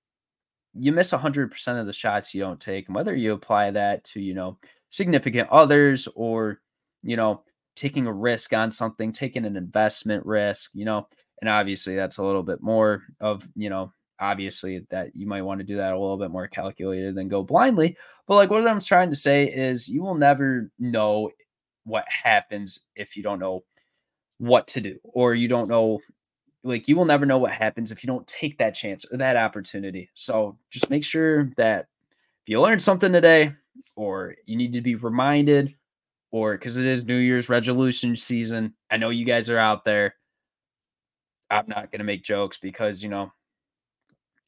You 0.74 0.90
miss 0.90 1.12
100% 1.12 1.80
of 1.80 1.86
the 1.86 1.92
shots 1.92 2.34
you 2.34 2.40
don't 2.40 2.60
take. 2.60 2.88
And 2.88 2.96
whether 2.96 3.14
you 3.14 3.32
apply 3.32 3.70
that 3.70 4.02
to, 4.06 4.20
you 4.20 4.34
know, 4.34 4.58
significant 4.88 5.48
others 5.50 6.08
or, 6.16 6.60
you 7.04 7.16
know, 7.16 7.44
taking 7.76 8.06
a 8.06 8.12
risk 8.12 8.52
on 8.52 8.70
something, 8.70 9.12
taking 9.12 9.44
an 9.44 9.56
investment 9.56 10.24
risk, 10.26 10.70
you 10.74 10.84
know, 10.84 11.06
and 11.40 11.48
obviously 11.48 11.96
that's 11.96 12.18
a 12.18 12.24
little 12.24 12.42
bit 12.42 12.62
more 12.62 13.02
of, 13.20 13.48
you 13.54 13.70
know, 13.70 13.92
obviously 14.20 14.86
that 14.90 15.14
you 15.16 15.26
might 15.26 15.42
want 15.42 15.60
to 15.60 15.66
do 15.66 15.76
that 15.76 15.92
a 15.92 15.98
little 15.98 16.18
bit 16.18 16.30
more 16.30 16.46
calculated 16.46 17.14
than 17.14 17.28
go 17.28 17.42
blindly. 17.42 17.96
But 18.26 18.36
like 18.36 18.50
what 18.50 18.66
I'm 18.66 18.80
trying 18.80 19.10
to 19.10 19.16
say 19.16 19.44
is 19.44 19.88
you 19.88 20.02
will 20.02 20.14
never 20.14 20.70
know 20.78 21.30
what 21.84 22.04
happens 22.08 22.80
if 22.94 23.16
you 23.16 23.22
don't 23.22 23.40
know 23.40 23.64
what 24.38 24.68
to 24.68 24.80
do 24.80 24.98
or 25.02 25.34
you 25.34 25.48
don't 25.48 25.68
know 25.68 26.00
like 26.62 26.88
you 26.88 26.96
will 26.96 27.04
never 27.04 27.24
know 27.24 27.38
what 27.38 27.52
happens 27.52 27.90
if 27.90 28.02
you 28.02 28.06
don't 28.06 28.26
take 28.26 28.58
that 28.58 28.74
chance 28.74 29.06
or 29.10 29.16
that 29.16 29.36
opportunity. 29.36 30.10
So 30.14 30.58
just 30.70 30.90
make 30.90 31.04
sure 31.04 31.50
that 31.56 31.86
if 32.42 32.48
you 32.48 32.60
learned 32.60 32.82
something 32.82 33.12
today 33.12 33.54
or 33.96 34.34
you 34.44 34.56
need 34.56 34.74
to 34.74 34.82
be 34.82 34.94
reminded 34.94 35.74
or 36.30 36.52
because 36.52 36.76
it 36.76 36.86
is 36.86 37.04
New 37.04 37.16
Year's 37.16 37.48
resolution 37.48 38.16
season, 38.16 38.74
I 38.90 38.96
know 38.96 39.10
you 39.10 39.24
guys 39.24 39.50
are 39.50 39.58
out 39.58 39.84
there. 39.84 40.14
I'm 41.50 41.66
not 41.66 41.90
going 41.90 41.98
to 41.98 42.04
make 42.04 42.22
jokes 42.22 42.58
because, 42.58 43.02
you 43.02 43.08
know, 43.08 43.32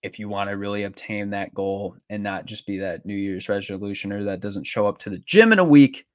if 0.02 0.18
you 0.18 0.28
want 0.28 0.50
to 0.50 0.56
really 0.56 0.84
obtain 0.84 1.30
that 1.30 1.54
goal 1.54 1.96
and 2.10 2.22
not 2.22 2.46
just 2.46 2.66
be 2.66 2.78
that 2.78 3.06
New 3.06 3.16
Year's 3.16 3.46
resolutioner 3.46 4.24
that 4.24 4.40
doesn't 4.40 4.66
show 4.66 4.86
up 4.86 4.98
to 4.98 5.10
the 5.10 5.18
gym 5.18 5.52
in 5.52 5.58
a 5.58 5.64
week, 5.64 6.06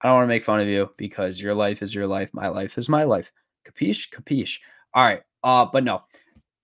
I 0.00 0.08
don't 0.08 0.16
want 0.16 0.24
to 0.24 0.34
make 0.34 0.44
fun 0.44 0.60
of 0.60 0.68
you 0.68 0.90
because 0.96 1.40
your 1.40 1.54
life 1.54 1.82
is 1.82 1.94
your 1.94 2.06
life. 2.06 2.30
My 2.32 2.48
life 2.48 2.78
is 2.78 2.88
my 2.88 3.04
life. 3.04 3.32
Capiche? 3.66 4.10
Capiche. 4.10 4.58
All 4.94 5.04
right. 5.04 5.22
Uh, 5.42 5.64
but 5.64 5.84
no, 5.84 6.02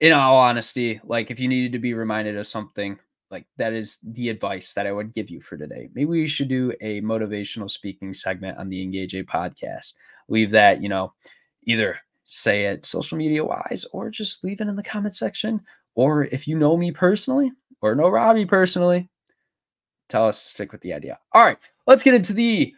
in 0.01 0.13
all 0.13 0.39
honesty, 0.39 1.01
like 1.05 1.31
if 1.31 1.41
you 1.41 1.49
needed 1.49 1.73
to 1.73 1.79
be 1.79 1.95
reminded 1.95 2.37
of 2.37 2.47
something, 2.47 2.99
like 3.33 3.47
that 3.57 3.73
is 3.73 3.99
the 4.03 4.29
advice 4.29 4.73
that 4.75 4.87
I 4.87 4.93
would 4.93 5.13
give 5.13 5.31
you 5.31 5.41
for 5.41 5.57
today. 5.57 5.89
Maybe 5.95 6.07
we 6.07 6.29
should 6.29 6.49
do 6.49 6.73
a 6.81 7.01
motivational 7.01 7.71
speaking 7.71 8.15
segment 8.15 8.59
on 8.59 8.69
the 8.69 8.83
Engage 8.83 9.15
Eight 9.15 9.27
podcast. 9.27 9.95
Leave 10.29 10.51
that, 10.51 10.83
you 10.83 10.89
know, 10.89 11.13
either 11.65 11.99
say 12.25 12.67
it 12.67 12.87
social 12.87 13.19
media 13.19 13.45
wise 13.45 13.85
or 13.93 14.11
just 14.11 14.45
leave 14.45 14.61
it 14.61 14.69
in 14.69 14.77
the 14.77 14.83
comment 14.83 15.17
section. 15.17 15.61
Or 15.95 16.25
if 16.27 16.47
you 16.47 16.57
know 16.57 16.77
me 16.77 16.93
personally 16.93 17.51
or 17.81 17.95
know 17.95 18.09
Robby 18.09 18.47
personally, 18.47 19.09
tell 20.09 20.29
us 20.29 20.41
to 20.43 20.49
stick 20.51 20.73
with 20.73 20.83
the 20.83 20.93
idea. 20.93 21.19
All 21.33 21.45
right, 21.45 21.59
let's 21.87 22.03
get 22.03 22.15
into 22.15 22.33
the 22.33 22.75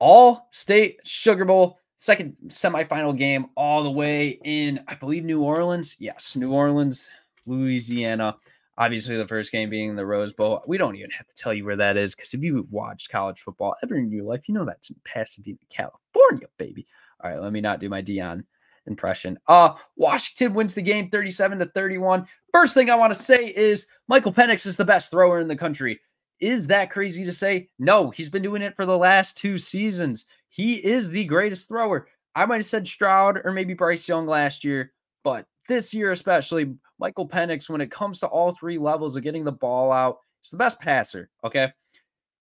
Allstate 0.00 0.96
Sugar 1.04 1.44
Bowl 1.44 1.78
second 1.98 2.36
semifinal 2.48 3.16
game 3.16 3.46
all 3.56 3.84
the 3.84 3.90
way 3.90 4.40
in, 4.44 4.82
I 4.88 4.96
believe, 4.96 5.24
New 5.24 5.42
Orleans. 5.42 5.96
Yes, 6.00 6.36
New 6.36 6.52
Orleans, 6.52 7.08
Louisiana. 7.46 8.36
Obviously, 8.82 9.16
the 9.16 9.28
first 9.28 9.52
game 9.52 9.70
being 9.70 9.94
the 9.94 10.04
Rose 10.04 10.32
Bowl. 10.32 10.60
We 10.66 10.76
don't 10.76 10.96
even 10.96 11.10
have 11.12 11.28
to 11.28 11.34
tell 11.36 11.54
you 11.54 11.64
where 11.64 11.76
that 11.76 11.96
is 11.96 12.16
because 12.16 12.34
if 12.34 12.42
you 12.42 12.66
watched 12.68 13.10
college 13.10 13.38
football 13.38 13.76
ever 13.80 13.94
in 13.94 14.10
your 14.10 14.24
life, 14.24 14.48
you 14.48 14.54
know 14.54 14.64
that's 14.64 14.90
in 14.90 14.96
Pasadena, 15.04 15.58
California, 15.70 16.48
baby. 16.58 16.88
All 17.22 17.30
right, 17.30 17.40
let 17.40 17.52
me 17.52 17.60
not 17.60 17.78
do 17.78 17.88
my 17.88 18.02
Deion 18.02 18.42
impression. 18.86 19.38
Uh, 19.46 19.74
Washington 19.94 20.52
wins 20.54 20.74
the 20.74 20.82
game 20.82 21.10
37 21.10 21.60
to 21.60 21.66
31. 21.66 22.26
First 22.52 22.74
thing 22.74 22.90
I 22.90 22.96
want 22.96 23.14
to 23.14 23.22
say 23.22 23.54
is 23.54 23.86
Michael 24.08 24.32
Penix 24.32 24.66
is 24.66 24.76
the 24.76 24.84
best 24.84 25.12
thrower 25.12 25.38
in 25.38 25.46
the 25.46 25.54
country. 25.54 26.00
Is 26.40 26.66
that 26.66 26.90
crazy 26.90 27.24
to 27.24 27.30
say? 27.30 27.68
No, 27.78 28.10
he's 28.10 28.30
been 28.30 28.42
doing 28.42 28.62
it 28.62 28.74
for 28.74 28.84
the 28.84 28.98
last 28.98 29.38
two 29.38 29.58
seasons. 29.58 30.24
He 30.48 30.84
is 30.84 31.08
the 31.08 31.24
greatest 31.26 31.68
thrower. 31.68 32.08
I 32.34 32.46
might 32.46 32.56
have 32.56 32.66
said 32.66 32.88
Stroud 32.88 33.40
or 33.44 33.52
maybe 33.52 33.74
Bryce 33.74 34.08
Young 34.08 34.26
last 34.26 34.64
year, 34.64 34.92
but 35.22 35.46
this 35.68 35.94
year, 35.94 36.12
especially 36.12 36.74
Michael 36.98 37.28
Penix, 37.28 37.68
when 37.68 37.80
it 37.80 37.90
comes 37.90 38.20
to 38.20 38.26
all 38.26 38.52
three 38.52 38.78
levels 38.78 39.16
of 39.16 39.22
getting 39.22 39.44
the 39.44 39.52
ball 39.52 39.92
out, 39.92 40.18
he's 40.40 40.50
the 40.50 40.56
best 40.56 40.80
passer. 40.80 41.30
Okay. 41.44 41.72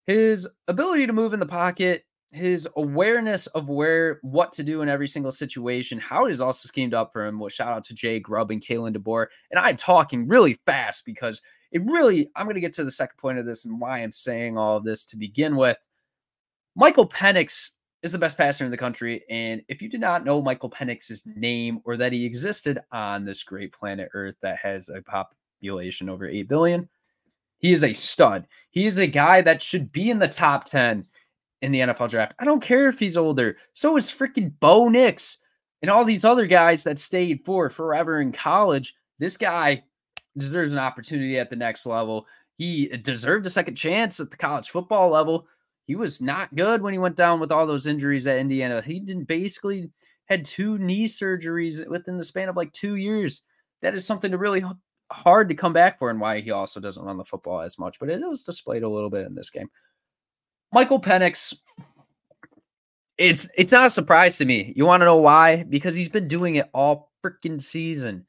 His 0.07 0.47
ability 0.67 1.07
to 1.07 1.13
move 1.13 1.33
in 1.33 1.39
the 1.39 1.45
pocket, 1.45 2.05
his 2.31 2.67
awareness 2.77 3.47
of 3.47 3.69
where 3.69 4.19
what 4.21 4.51
to 4.53 4.63
do 4.63 4.81
in 4.81 4.89
every 4.89 5.07
single 5.07 5.31
situation, 5.31 5.99
how 5.99 6.25
it 6.25 6.31
is 6.31 6.41
also 6.41 6.67
schemed 6.67 6.93
up 6.93 7.11
for 7.11 7.25
him. 7.25 7.39
Well, 7.39 7.49
shout 7.49 7.73
out 7.73 7.83
to 7.85 7.93
Jay 7.93 8.19
Grubb 8.19 8.51
and 8.51 8.65
Kalen 8.65 8.95
DeBoer. 8.95 9.27
And 9.51 9.59
I'm 9.59 9.77
talking 9.77 10.27
really 10.27 10.59
fast 10.65 11.05
because 11.05 11.41
it 11.71 11.83
really, 11.85 12.29
I'm 12.35 12.45
going 12.45 12.55
to 12.55 12.61
get 12.61 12.73
to 12.73 12.83
the 12.83 12.91
second 12.91 13.17
point 13.17 13.37
of 13.37 13.45
this 13.45 13.65
and 13.65 13.79
why 13.79 13.99
I'm 13.99 14.11
saying 14.11 14.57
all 14.57 14.77
of 14.77 14.83
this 14.83 15.05
to 15.05 15.17
begin 15.17 15.55
with. 15.55 15.77
Michael 16.75 17.07
Penix 17.07 17.71
is 18.03 18.11
the 18.11 18.17
best 18.17 18.37
passer 18.37 18.65
in 18.65 18.71
the 18.71 18.77
country. 18.77 19.23
And 19.29 19.61
if 19.67 19.81
you 19.81 19.89
did 19.89 20.01
not 20.01 20.25
know 20.25 20.41
Michael 20.41 20.69
Penix's 20.69 21.23
name 21.35 21.79
or 21.85 21.97
that 21.97 22.11
he 22.11 22.25
existed 22.25 22.79
on 22.91 23.25
this 23.25 23.43
great 23.43 23.71
planet 23.73 24.09
Earth 24.13 24.35
that 24.41 24.57
has 24.57 24.89
a 24.89 25.01
population 25.01 26.09
over 26.09 26.27
8 26.27 26.47
billion, 26.47 26.89
he 27.59 27.73
is 27.73 27.83
a 27.83 27.93
stud. 27.93 28.47
He 28.71 28.87
is 28.87 28.97
a 28.97 29.05
guy 29.05 29.41
that 29.41 29.61
should 29.61 29.91
be 29.91 30.09
in 30.09 30.17
the 30.17 30.27
top 30.27 30.65
10 30.65 31.05
in 31.61 31.71
the 31.71 31.81
NFL 31.81 32.09
draft. 32.09 32.33
I 32.39 32.45
don't 32.45 32.61
care 32.61 32.89
if 32.89 32.97
he's 32.97 33.17
older. 33.17 33.57
So 33.73 33.97
is 33.97 34.09
freaking 34.09 34.51
Bo 34.59 34.89
Nix 34.89 35.37
and 35.83 35.91
all 35.91 36.03
these 36.03 36.25
other 36.25 36.47
guys 36.47 36.83
that 36.83 36.97
stayed 36.97 37.45
for 37.45 37.69
forever 37.69 38.19
in 38.19 38.31
college. 38.31 38.95
This 39.19 39.37
guy 39.37 39.83
deserves 40.37 40.71
an 40.71 40.79
opportunity 40.79 41.37
at 41.37 41.51
the 41.51 41.55
next 41.55 41.85
level. 41.85 42.25
He 42.57 42.87
deserved 42.87 43.45
a 43.45 43.49
second 43.49 43.75
chance 43.75 44.19
at 44.19 44.31
the 44.31 44.37
college 44.37 44.69
football 44.69 45.09
level. 45.09 45.47
He 45.87 45.95
was 45.95 46.21
not 46.21 46.55
good 46.55 46.81
when 46.81 46.93
he 46.93 46.99
went 46.99 47.15
down 47.15 47.39
with 47.39 47.51
all 47.51 47.65
those 47.65 47.87
injuries 47.87 48.27
at 48.27 48.37
Indiana. 48.37 48.81
He 48.81 48.99
didn't 48.99 49.25
basically 49.25 49.89
had 50.25 50.45
two 50.45 50.77
knee 50.77 51.07
surgeries 51.07 51.87
within 51.87 52.17
the 52.17 52.23
span 52.23 52.49
of 52.49 52.55
like 52.55 52.71
two 52.71 52.95
years. 52.95 53.43
That 53.81 53.93
is 53.93 54.05
something 54.05 54.31
to 54.31 54.37
really 54.37 54.63
hard 55.11 55.49
to 55.49 55.55
come 55.55 55.73
back 55.73 55.99
for, 55.99 56.09
and 56.09 56.21
why 56.21 56.39
he 56.39 56.51
also 56.51 56.79
doesn't 56.79 57.03
run 57.03 57.17
the 57.17 57.25
football 57.25 57.61
as 57.61 57.77
much. 57.77 57.99
But 57.99 58.09
it 58.09 58.21
was 58.21 58.43
displayed 58.43 58.83
a 58.83 58.89
little 58.89 59.09
bit 59.09 59.25
in 59.25 59.35
this 59.35 59.49
game. 59.49 59.69
Michael 60.71 61.01
Penix, 61.01 61.53
it's 63.17 63.49
it's 63.57 63.71
not 63.71 63.87
a 63.87 63.89
surprise 63.89 64.37
to 64.37 64.45
me. 64.45 64.73
You 64.75 64.85
want 64.85 65.01
to 65.01 65.05
know 65.05 65.17
why? 65.17 65.63
Because 65.63 65.95
he's 65.95 66.09
been 66.09 66.27
doing 66.27 66.55
it 66.55 66.69
all 66.73 67.11
freaking 67.25 67.61
season 67.61 68.25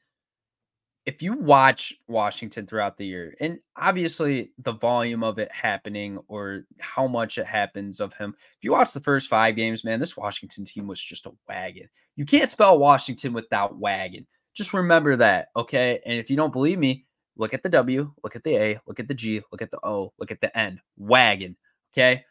if 1.05 1.21
you 1.21 1.33
watch 1.33 1.93
Washington 2.07 2.65
throughout 2.65 2.95
the 2.95 3.05
year, 3.05 3.35
and 3.41 3.59
obviously 3.75 4.51
the 4.59 4.71
volume 4.71 5.23
of 5.23 5.37
it 5.37 5.51
happening 5.51 6.17
or 6.27 6.63
how 6.79 7.07
much 7.07 7.37
it 7.37 7.45
happens 7.45 7.99
of 7.99 8.13
him, 8.13 8.33
if 8.57 8.63
you 8.63 8.71
watch 8.71 8.93
the 8.93 9.01
first 9.01 9.29
five 9.29 9.55
games, 9.55 9.83
man, 9.83 9.99
this 9.99 10.15
Washington 10.15 10.63
team 10.63 10.87
was 10.87 11.01
just 11.01 11.25
a 11.25 11.31
wagon. 11.47 11.89
You 12.15 12.25
can't 12.25 12.49
spell 12.49 12.79
Washington 12.79 13.33
without 13.33 13.77
wagon. 13.77 14.25
Just 14.53 14.73
remember 14.73 15.15
that, 15.17 15.47
okay? 15.55 15.99
And 16.05 16.17
if 16.17 16.29
you 16.29 16.37
don't 16.37 16.53
believe 16.53 16.79
me, 16.79 17.05
look 17.35 17.53
at 17.53 17.63
the 17.63 17.69
W, 17.69 18.13
look 18.23 18.35
at 18.35 18.43
the 18.43 18.55
A, 18.55 18.79
look 18.87 18.99
at 18.99 19.07
the 19.07 19.13
G, 19.13 19.41
look 19.51 19.61
at 19.61 19.71
the 19.71 19.79
O, 19.85 20.13
look 20.19 20.31
at 20.31 20.39
the 20.39 20.57
N. 20.57 20.79
Wagon, 20.97 21.57
okay? 21.91 22.23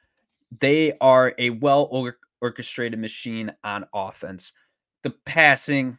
They 0.60 0.96
are 1.00 1.34
a 1.38 1.50
well 1.50 2.14
orchestrated 2.40 2.98
machine 2.98 3.52
on 3.64 3.84
offense. 3.92 4.52
The 5.02 5.10
passing, 5.10 5.98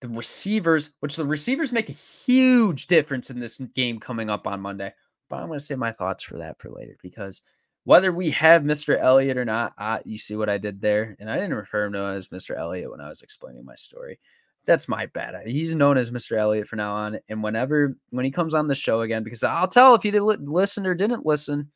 the 0.00 0.08
receivers, 0.08 0.94
which 1.00 1.16
the 1.16 1.24
receivers 1.24 1.72
make 1.72 1.88
a 1.88 1.92
huge 1.92 2.86
difference 2.86 3.30
in 3.30 3.40
this 3.40 3.58
game 3.58 3.98
coming 3.98 4.30
up 4.30 4.46
on 4.46 4.60
Monday. 4.60 4.92
But 5.28 5.36
I'm 5.36 5.48
going 5.48 5.58
to 5.58 5.64
save 5.64 5.78
my 5.78 5.92
thoughts 5.92 6.24
for 6.24 6.38
that 6.38 6.60
for 6.60 6.70
later 6.70 6.96
because 7.02 7.42
whether 7.84 8.12
we 8.12 8.30
have 8.32 8.62
Mr. 8.62 9.00
Elliott 9.00 9.38
or 9.38 9.44
not, 9.44 9.72
uh, 9.78 9.98
you 10.04 10.18
see 10.18 10.36
what 10.36 10.48
I 10.48 10.58
did 10.58 10.80
there? 10.80 11.16
And 11.18 11.30
I 11.30 11.36
didn't 11.36 11.54
refer 11.54 11.84
him 11.84 11.92
to 11.94 12.00
as 12.00 12.28
Mr. 12.28 12.56
Elliott 12.58 12.90
when 12.90 13.00
I 13.00 13.08
was 13.08 13.22
explaining 13.22 13.64
my 13.64 13.74
story. 13.74 14.18
That's 14.66 14.88
my 14.88 15.06
bad. 15.06 15.46
He's 15.46 15.74
known 15.74 15.96
as 15.96 16.10
Mr. 16.10 16.36
Elliott 16.36 16.66
for 16.66 16.74
now 16.76 16.92
on. 16.92 17.18
And 17.28 17.42
whenever, 17.42 17.96
when 18.10 18.24
he 18.24 18.32
comes 18.32 18.54
on 18.54 18.66
the 18.66 18.74
show 18.74 19.02
again, 19.02 19.22
because 19.22 19.44
I'll 19.44 19.68
tell 19.68 19.94
if 19.94 20.02
he 20.02 20.10
did 20.10 20.22
listen 20.22 20.84
or 20.84 20.94
didn't 20.94 21.24
listen, 21.24 21.70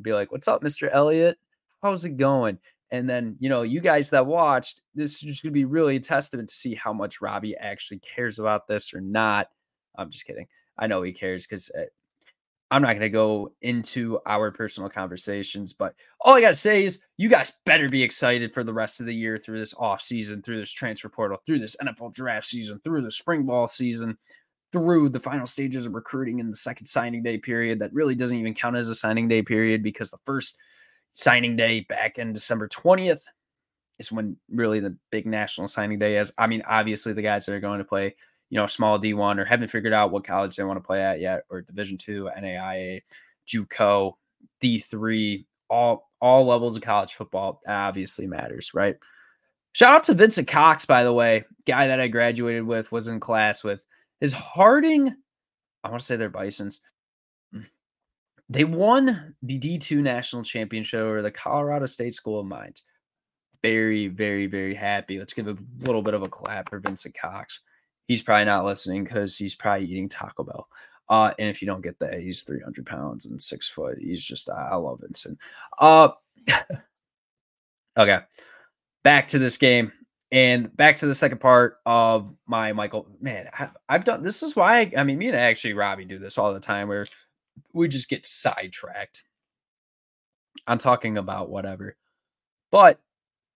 be 0.00 0.14
like, 0.14 0.32
What's 0.32 0.48
up, 0.48 0.62
Mr. 0.62 0.88
Elliott? 0.90 1.38
How's 1.82 2.06
it 2.06 2.16
going? 2.16 2.58
And 2.90 3.08
then, 3.08 3.36
you 3.40 3.48
know, 3.48 3.62
you 3.62 3.80
guys 3.80 4.10
that 4.10 4.26
watched, 4.26 4.80
this 4.94 5.14
is 5.14 5.20
just 5.20 5.42
going 5.42 5.52
to 5.52 5.54
be 5.54 5.64
really 5.64 5.96
a 5.96 6.00
testament 6.00 6.48
to 6.48 6.54
see 6.54 6.74
how 6.74 6.92
much 6.92 7.20
Robby 7.20 7.56
actually 7.56 7.98
cares 7.98 8.38
about 8.38 8.68
this 8.68 8.94
or 8.94 9.00
not. 9.00 9.48
I'm 9.98 10.10
just 10.10 10.24
kidding. 10.24 10.46
I 10.78 10.86
know 10.86 11.02
he 11.02 11.12
cares 11.12 11.46
because 11.46 11.70
uh, 11.70 11.84
I'm 12.70 12.82
not 12.82 12.88
going 12.88 13.00
to 13.00 13.08
go 13.08 13.52
into 13.62 14.18
our 14.26 14.50
personal 14.50 14.90
conversations, 14.90 15.72
but 15.72 15.94
all 16.20 16.34
I 16.34 16.40
got 16.40 16.48
to 16.48 16.54
say 16.54 16.84
is 16.84 17.02
you 17.16 17.28
guys 17.28 17.52
better 17.64 17.88
be 17.88 18.02
excited 18.02 18.52
for 18.52 18.64
the 18.64 18.72
rest 18.72 19.00
of 19.00 19.06
the 19.06 19.14
year 19.14 19.38
through 19.38 19.58
this 19.58 19.74
off 19.74 20.02
season, 20.02 20.42
through 20.42 20.58
this 20.58 20.72
transfer 20.72 21.08
portal, 21.08 21.38
through 21.46 21.60
this 21.60 21.76
NFL 21.82 22.12
draft 22.12 22.46
season, 22.46 22.80
through 22.84 23.02
the 23.02 23.10
spring 23.10 23.44
ball 23.44 23.66
season, 23.66 24.18
through 24.72 25.08
the 25.08 25.20
final 25.20 25.46
stages 25.46 25.86
of 25.86 25.94
recruiting 25.94 26.40
in 26.40 26.50
the 26.50 26.56
second 26.56 26.86
signing 26.86 27.22
day 27.22 27.38
period 27.38 27.78
that 27.78 27.92
really 27.92 28.14
doesn't 28.16 28.38
even 28.38 28.54
count 28.54 28.76
as 28.76 28.88
a 28.88 28.94
signing 28.94 29.28
day 29.28 29.42
period 29.42 29.82
because 29.82 30.10
the 30.10 30.18
first 30.24 30.58
signing 31.16 31.56
day 31.56 31.80
back 31.80 32.18
in 32.18 32.32
December 32.32 32.68
20th 32.68 33.20
is 33.98 34.12
when 34.12 34.36
really 34.50 34.78
the 34.78 34.96
big 35.10 35.26
national 35.26 35.66
signing 35.66 35.98
day 35.98 36.18
is. 36.18 36.32
I 36.38 36.46
mean, 36.46 36.62
obviously 36.68 37.12
the 37.12 37.22
guys 37.22 37.44
that 37.46 37.54
are 37.54 37.60
going 37.60 37.78
to 37.78 37.84
play 37.84 38.14
you 38.50 38.58
know, 38.58 38.66
small 38.66 38.98
D1 38.98 39.38
or 39.38 39.44
haven't 39.44 39.68
figured 39.68 39.92
out 39.92 40.12
what 40.12 40.24
college 40.24 40.56
they 40.56 40.64
want 40.64 40.76
to 40.76 40.86
play 40.86 41.02
at 41.02 41.20
yet, 41.20 41.42
or 41.50 41.62
Division 41.62 41.98
two, 41.98 42.30
NAIA, 42.38 43.02
JUCO, 43.46 44.12
D3, 44.62 45.44
all 45.68 46.10
all 46.20 46.46
levels 46.46 46.76
of 46.76 46.82
college 46.82 47.14
football 47.14 47.60
obviously 47.66 48.26
matters, 48.26 48.72
right? 48.72 48.96
Shout 49.72 49.94
out 49.94 50.04
to 50.04 50.14
Vincent 50.14 50.48
Cox, 50.48 50.86
by 50.86 51.04
the 51.04 51.12
way, 51.12 51.44
guy 51.66 51.86
that 51.88 52.00
I 52.00 52.08
graduated 52.08 52.62
with, 52.62 52.92
was 52.92 53.08
in 53.08 53.20
class 53.20 53.62
with. 53.62 53.84
His 54.20 54.32
Harding, 54.32 55.14
I 55.84 55.90
want 55.90 56.00
to 56.00 56.06
say 56.06 56.16
they're 56.16 56.30
Bisons. 56.30 56.80
They 58.48 58.64
won 58.64 59.34
the 59.42 59.58
D2 59.58 59.98
national 59.98 60.42
championship 60.42 61.00
over 61.00 61.22
the 61.22 61.30
Colorado 61.30 61.86
State 61.86 62.14
School 62.14 62.40
of 62.40 62.46
Mines. 62.46 62.84
Very, 63.62 64.06
very, 64.08 64.46
very 64.46 64.74
happy. 64.74 65.18
Let's 65.18 65.32
give 65.32 65.48
a 65.48 65.56
little 65.80 66.02
bit 66.02 66.14
of 66.14 66.22
a 66.22 66.28
clap 66.28 66.70
for 66.70 66.78
Vincent 66.78 67.16
Cox 67.18 67.60
he's 68.06 68.22
probably 68.22 68.44
not 68.44 68.64
listening 68.64 69.04
because 69.04 69.36
he's 69.36 69.54
probably 69.54 69.86
eating 69.86 70.08
Taco 70.08 70.44
Bell. 70.44 70.68
Uh, 71.08 71.32
and 71.38 71.48
if 71.48 71.62
you 71.62 71.66
don't 71.66 71.82
get 71.82 71.98
that, 72.00 72.20
he's 72.20 72.42
300 72.42 72.84
pounds 72.84 73.26
and 73.26 73.40
six 73.40 73.68
foot. 73.68 73.98
He's 73.98 74.24
just, 74.24 74.50
I 74.50 74.74
love 74.74 75.00
Vincent. 75.00 75.38
Uh, 75.78 76.10
okay. 77.98 78.18
Back 79.04 79.28
to 79.28 79.38
this 79.38 79.56
game 79.56 79.92
and 80.32 80.74
back 80.76 80.96
to 80.96 81.06
the 81.06 81.14
second 81.14 81.38
part 81.38 81.78
of 81.86 82.34
my 82.46 82.72
Michael. 82.72 83.06
Man, 83.20 83.48
I, 83.56 83.68
have 83.88 84.04
done 84.04 84.24
this 84.24 84.42
is 84.42 84.56
why 84.56 84.80
I, 84.80 84.92
I 84.98 85.04
mean, 85.04 85.18
me 85.18 85.28
and 85.28 85.36
actually 85.36 85.74
Robby 85.74 86.04
do 86.04 86.18
this 86.18 86.38
all 86.38 86.52
the 86.52 86.58
time 86.58 86.88
where 86.88 87.06
we 87.72 87.88
just 87.88 88.08
get 88.08 88.26
sidetracked. 88.26 89.22
I'm 90.66 90.78
talking 90.78 91.18
about 91.18 91.50
whatever. 91.50 91.96
But 92.70 93.00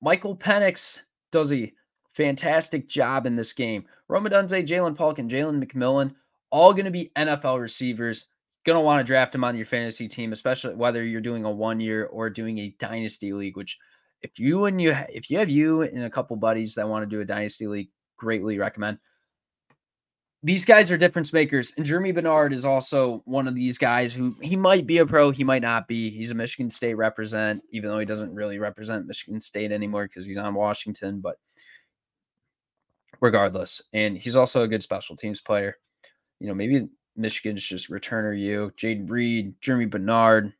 Michael 0.01 0.37
Penix 0.37 1.01
does 1.33 1.53
a 1.53 1.73
fantastic 2.13 2.89
job 2.89 3.27
in 3.27 3.37
this 3.37 3.53
game. 3.53 3.85
Rome 4.09 4.25
Odunze, 4.25 4.67
Ja'Lynn 4.67 4.97
Polk, 4.97 5.19
and 5.19 5.31
Jalen 5.31 5.63
McMillan, 5.63 6.15
all 6.51 6.73
going 6.73 6.85
to 6.85 6.91
be 6.91 7.13
NFL 7.17 7.61
receivers. 7.61 8.27
Going 8.67 8.77
to 8.77 8.81
want 8.81 9.01
to 9.01 9.05
draft 9.05 9.33
them 9.33 9.45
on 9.45 9.57
your 9.57 9.65
fantasy 9.65 10.07
team, 10.07 10.33
especially 10.33 10.75
whether 10.75 11.03
you're 11.03 11.23
doing 11.23 11.45
a 11.45 11.51
one 11.51 11.81
year 11.81 12.07
or 12.07 12.29
doing 12.29 12.59
a 12.59 12.77
dynasty 12.79 13.33
league. 13.33 13.57
Which, 13.57 13.79
if 14.21 14.39
you 14.39 14.67
and 14.67 14.81
you 14.81 14.95
if 15.09 15.31
you 15.31 15.39
have 15.39 15.49
you 15.49 15.81
and 15.81 16.05
a 16.05 16.11
couple 16.11 16.37
buddies 16.37 16.75
that 16.75 16.87
want 16.87 17.03
to 17.03 17.17
do 17.17 17.23
a 17.23 17.25
dynasty 17.25 17.67
league, 17.67 17.89
greatly 18.19 18.59
recommend. 18.59 18.99
These 20.43 20.65
guys 20.65 20.91
are 20.91 20.97
difference 20.97 21.35
makers, 21.35 21.75
and 21.77 21.85
Germie 21.85 22.15
Bernard 22.15 22.55
is 22.55 22.65
also 22.65 23.21
one 23.27 23.47
of 23.47 23.55
these 23.55 23.77
guys 23.77 24.15
who 24.15 24.35
he 24.41 24.57
might 24.57 24.87
be 24.87 24.99
a 24.99 25.07
pro, 25.07 25.31
he 25.31 25.45
might 25.45 25.61
not 25.61 25.87
be. 25.87 26.09
He's 26.09 26.31
a 26.31 26.35
Michigan 26.35 26.71
State 26.71 26.95
represent, 26.95 27.63
even 27.73 27.91
though 27.91 27.99
he 27.99 28.07
doesn't 28.07 28.35
really 28.35 28.59
represent 28.59 29.07
Michigan 29.07 29.41
State 29.41 29.71
anymore 29.71 30.05
because 30.05 30.25
he's 30.25 30.39
on 30.39 30.55
Washington. 30.55 31.21
But 31.21 31.37
regardless. 33.21 33.83
And 33.93 34.17
he's 34.17 34.37
also 34.37 34.63
a 34.63 34.69
good 34.69 34.83
special 34.83 35.17
teams 35.17 35.41
player. 35.41 35.77
You 36.41 36.49
know, 36.49 36.55
maybe 36.55 36.89
Michigan's 37.17 37.65
just 37.65 37.91
returner 37.91 38.39
you. 38.39 38.73
Jayden 38.77 39.09
Reed, 39.09 39.55
Germie 39.61 39.91
Bernard 39.91 40.53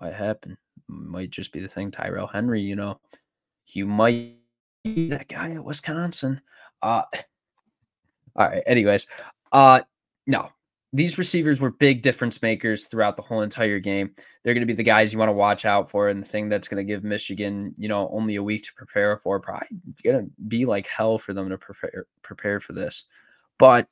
might 0.00 0.14
happen. 0.14 0.56
Might 0.88 1.30
just 1.30 1.52
be 1.52 1.60
the 1.60 1.68
thing. 1.68 1.90
Tyrell 1.90 2.26
Henry, 2.26 2.60
you 2.60 2.76
know, 2.76 3.00
You 3.68 3.86
might 3.86 4.36
be 4.84 5.08
that 5.08 5.28
guy 5.28 5.52
at 5.52 5.64
Wisconsin. 5.64 6.40
Uh 6.82 7.02
all 8.36 8.48
right. 8.48 8.62
Anyways, 8.66 9.06
uh 9.52 9.80
no, 10.26 10.50
these 10.92 11.18
receivers 11.18 11.60
were 11.60 11.70
big 11.70 12.02
difference 12.02 12.40
makers 12.42 12.86
throughout 12.86 13.16
the 13.16 13.22
whole 13.22 13.42
entire 13.42 13.78
game. 13.78 14.10
They're 14.42 14.54
going 14.54 14.62
to 14.62 14.66
be 14.66 14.72
the 14.72 14.82
guys 14.82 15.12
you 15.12 15.18
want 15.18 15.28
to 15.28 15.34
watch 15.34 15.64
out 15.64 15.90
for, 15.90 16.08
and 16.08 16.22
the 16.22 16.28
thing 16.28 16.48
that's 16.48 16.68
going 16.68 16.84
to 16.84 16.90
give 16.90 17.04
Michigan, 17.04 17.74
you 17.76 17.88
know, 17.88 18.08
only 18.12 18.36
a 18.36 18.42
week 18.42 18.62
to 18.64 18.74
prepare 18.74 19.18
for. 19.18 19.38
Probably 19.40 19.68
going 20.04 20.24
to 20.24 20.30
be 20.48 20.64
like 20.64 20.86
hell 20.86 21.18
for 21.18 21.34
them 21.34 21.48
to 21.50 21.58
prepare 21.58 22.06
prepare 22.22 22.60
for 22.60 22.72
this. 22.72 23.04
But 23.58 23.88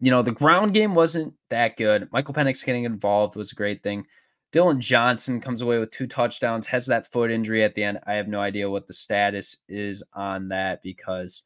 you 0.00 0.10
know, 0.10 0.22
the 0.22 0.32
ground 0.32 0.74
game 0.74 0.94
wasn't 0.94 1.34
that 1.50 1.76
good. 1.76 2.08
Michael 2.12 2.34
Penix 2.34 2.64
getting 2.64 2.84
involved 2.84 3.34
was 3.34 3.52
a 3.52 3.56
great 3.56 3.82
thing. 3.82 4.04
Dillon 4.52 4.80
Johnson 4.80 5.40
comes 5.40 5.60
away 5.60 5.78
with 5.78 5.90
two 5.90 6.06
touchdowns, 6.06 6.66
has 6.66 6.86
that 6.86 7.10
foot 7.12 7.30
injury 7.30 7.64
at 7.64 7.74
the 7.74 7.84
end. 7.84 7.98
I 8.06 8.14
have 8.14 8.28
no 8.28 8.40
idea 8.40 8.70
what 8.70 8.86
the 8.86 8.94
status 8.94 9.56
is 9.68 10.02
on 10.14 10.48
that 10.48 10.82
because 10.82 11.42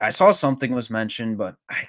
I 0.00 0.10
saw 0.10 0.30
something 0.30 0.72
was 0.72 0.90
mentioned, 0.90 1.38
but 1.38 1.56
I 1.70 1.86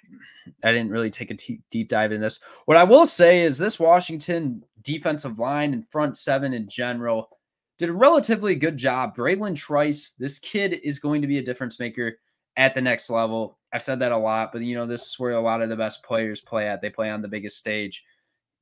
I 0.63 0.71
didn't 0.71 0.91
really 0.91 1.09
take 1.09 1.31
a 1.31 1.35
t- 1.35 1.61
deep 1.71 1.89
dive 1.89 2.11
in 2.11 2.21
this. 2.21 2.39
What 2.65 2.77
I 2.77 2.83
will 2.83 3.05
say 3.05 3.41
is 3.41 3.57
this 3.57 3.79
Washington 3.79 4.63
defensive 4.83 5.39
line 5.39 5.73
and 5.73 5.89
front 5.89 6.17
seven 6.17 6.53
in 6.53 6.67
general 6.67 7.29
did 7.77 7.89
a 7.89 7.93
relatively 7.93 8.55
good 8.55 8.77
job. 8.77 9.15
Bralen 9.15 9.55
Trice, 9.55 10.11
this 10.11 10.39
kid 10.39 10.79
is 10.83 10.99
going 10.99 11.21
to 11.21 11.27
be 11.27 11.39
a 11.39 11.43
difference 11.43 11.79
maker 11.79 12.17
at 12.57 12.73
the 12.73 12.81
next 12.81 13.09
level. 13.09 13.57
I've 13.73 13.83
said 13.83 13.99
that 13.99 14.13
a 14.13 14.17
lot, 14.17 14.53
but 14.53 14.61
you 14.61 14.75
know, 14.75 14.85
this 14.85 15.07
is 15.07 15.19
where 15.19 15.33
a 15.33 15.41
lot 15.41 15.61
of 15.61 15.69
the 15.69 15.75
best 15.75 16.03
players 16.03 16.39
play 16.39 16.69
at. 16.69 16.81
They 16.81 16.89
play 16.89 17.09
on 17.09 17.21
the 17.21 17.27
biggest 17.27 17.57
stage. 17.57 18.03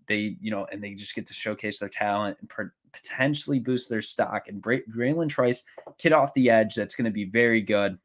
They, 0.07 0.35
you 0.41 0.51
know, 0.51 0.65
and 0.71 0.83
they 0.83 0.95
just 0.95 1.15
get 1.15 1.27
to 1.27 1.33
showcase 1.33 1.79
their 1.79 1.89
talent 1.89 2.37
and 2.41 2.71
potentially 2.91 3.59
boost 3.59 3.89
their 3.89 4.01
stock. 4.01 4.47
And 4.47 4.61
Bra- 4.61 4.77
Bralen 4.89 5.29
Trice, 5.29 5.63
kid 5.97 6.11
off 6.11 6.33
the 6.33 6.49
edge, 6.49 6.75
that's 6.75 6.95
going 6.95 7.05
to 7.05 7.11
be 7.11 7.25
very 7.25 7.61
good. 7.61 7.97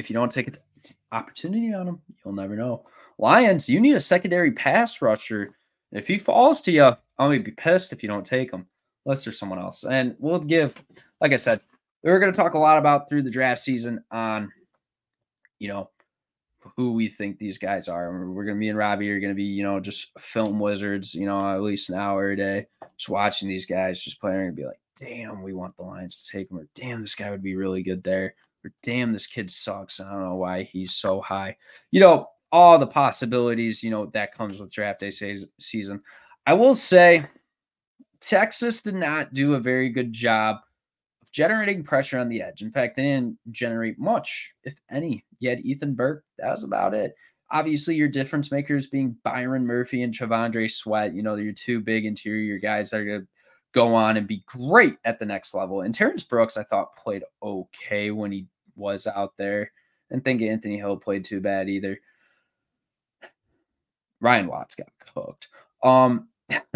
If 0.00 0.10
you 0.10 0.14
don't 0.14 0.32
take 0.32 0.48
it 0.48 0.58
opportunity 1.12 1.72
on 1.72 1.86
him. 1.88 2.00
You'll 2.24 2.34
never 2.34 2.56
know. 2.56 2.86
Lions, 3.18 3.68
you 3.68 3.80
need 3.80 3.96
a 3.96 4.00
secondary 4.00 4.52
pass 4.52 5.02
rusher. 5.02 5.54
If 5.92 6.06
he 6.06 6.18
falls 6.18 6.60
to 6.62 6.72
you, 6.72 6.84
I'm 6.84 6.96
gonna 7.30 7.40
be 7.40 7.50
pissed 7.50 7.92
if 7.92 8.02
you 8.02 8.08
don't 8.08 8.24
take 8.24 8.52
him, 8.52 8.66
unless 9.04 9.24
there's 9.24 9.38
someone 9.38 9.58
else. 9.58 9.84
And 9.84 10.14
we'll 10.18 10.38
give, 10.38 10.74
like 11.20 11.32
I 11.32 11.36
said, 11.36 11.60
we're 12.02 12.18
gonna 12.18 12.32
talk 12.32 12.54
a 12.54 12.58
lot 12.58 12.78
about 12.78 13.08
through 13.08 13.22
the 13.22 13.30
draft 13.30 13.60
season 13.60 14.02
on, 14.10 14.50
you 15.58 15.68
know, 15.68 15.90
who 16.76 16.92
we 16.92 17.08
think 17.08 17.38
these 17.38 17.58
guys 17.58 17.88
are. 17.88 18.26
We're 18.26 18.44
gonna 18.44 18.58
be 18.58 18.68
and 18.68 18.78
Robby 18.78 19.10
are 19.10 19.20
gonna 19.20 19.34
be, 19.34 19.44
you 19.44 19.62
know, 19.62 19.80
just 19.80 20.12
film 20.18 20.58
wizards, 20.58 21.14
you 21.14 21.26
know, 21.26 21.54
at 21.54 21.62
least 21.62 21.90
an 21.90 21.98
hour 21.98 22.30
a 22.30 22.36
day, 22.36 22.66
just 22.96 23.10
watching 23.10 23.48
these 23.48 23.66
guys, 23.66 24.02
just 24.02 24.20
playing 24.20 24.46
and 24.46 24.56
be 24.56 24.64
like, 24.64 24.80
damn, 24.96 25.42
we 25.42 25.52
want 25.52 25.76
the 25.76 25.82
Lions 25.82 26.22
to 26.22 26.30
take 26.30 26.50
him, 26.50 26.58
or 26.58 26.68
damn, 26.74 27.00
this 27.00 27.14
guy 27.14 27.30
would 27.30 27.42
be 27.42 27.56
really 27.56 27.82
good 27.82 28.02
there 28.02 28.34
damn, 28.82 29.12
this 29.12 29.26
kid 29.26 29.50
sucks. 29.50 30.00
I 30.00 30.10
don't 30.10 30.22
know 30.22 30.36
why 30.36 30.64
he's 30.64 30.94
so 30.94 31.20
high. 31.20 31.56
You 31.90 32.00
know, 32.00 32.26
all 32.52 32.78
the 32.78 32.86
possibilities, 32.86 33.82
you 33.82 33.90
know, 33.90 34.06
that 34.06 34.34
comes 34.34 34.58
with 34.58 34.72
draft 34.72 35.00
day 35.00 35.10
season. 35.10 36.02
I 36.46 36.54
will 36.54 36.74
say 36.74 37.26
Texas 38.20 38.82
did 38.82 38.94
not 38.94 39.32
do 39.32 39.54
a 39.54 39.60
very 39.60 39.88
good 39.88 40.12
job 40.12 40.56
of 41.22 41.32
generating 41.32 41.82
pressure 41.84 42.18
on 42.18 42.28
the 42.28 42.42
edge. 42.42 42.62
In 42.62 42.70
fact, 42.70 42.96
they 42.96 43.02
didn't 43.02 43.38
generate 43.50 43.98
much, 43.98 44.54
if 44.64 44.74
any. 44.90 45.24
You 45.38 45.50
had 45.50 45.60
Ethan 45.60 45.94
Burke. 45.94 46.24
That 46.38 46.50
was 46.50 46.64
about 46.64 46.94
it. 46.94 47.14
Obviously, 47.52 47.94
your 47.96 48.08
difference 48.08 48.52
makers 48.52 48.86
being 48.88 49.16
Byron 49.24 49.66
Murphy 49.66 50.02
and 50.02 50.14
T'Vondre 50.14 50.70
Sweat. 50.70 51.14
You 51.14 51.22
know, 51.22 51.34
your 51.36 51.52
two 51.52 51.80
big 51.80 52.04
interior 52.04 52.58
guys 52.58 52.90
that 52.90 53.00
are 53.00 53.04
going 53.04 53.20
to 53.22 53.26
go 53.72 53.94
on 53.94 54.16
and 54.16 54.26
be 54.26 54.42
great 54.46 54.96
at 55.04 55.18
the 55.18 55.26
next 55.26 55.54
level. 55.54 55.82
And 55.82 55.94
Terrence 55.94 56.24
Brooks, 56.24 56.56
I 56.56 56.62
thought 56.62 56.96
played 56.96 57.24
okay 57.42 58.10
when 58.10 58.32
he 58.32 58.46
was 58.76 59.06
out 59.06 59.36
there. 59.36 59.70
And 60.10 60.24
think 60.24 60.42
Anthony 60.42 60.76
Hill 60.76 60.96
played 60.96 61.24
too 61.24 61.40
bad 61.40 61.68
either. 61.68 61.98
Ryan 64.20 64.48
Watts 64.48 64.74
got 64.74 64.88
cooked. 65.14 65.48
Um, 65.82 66.28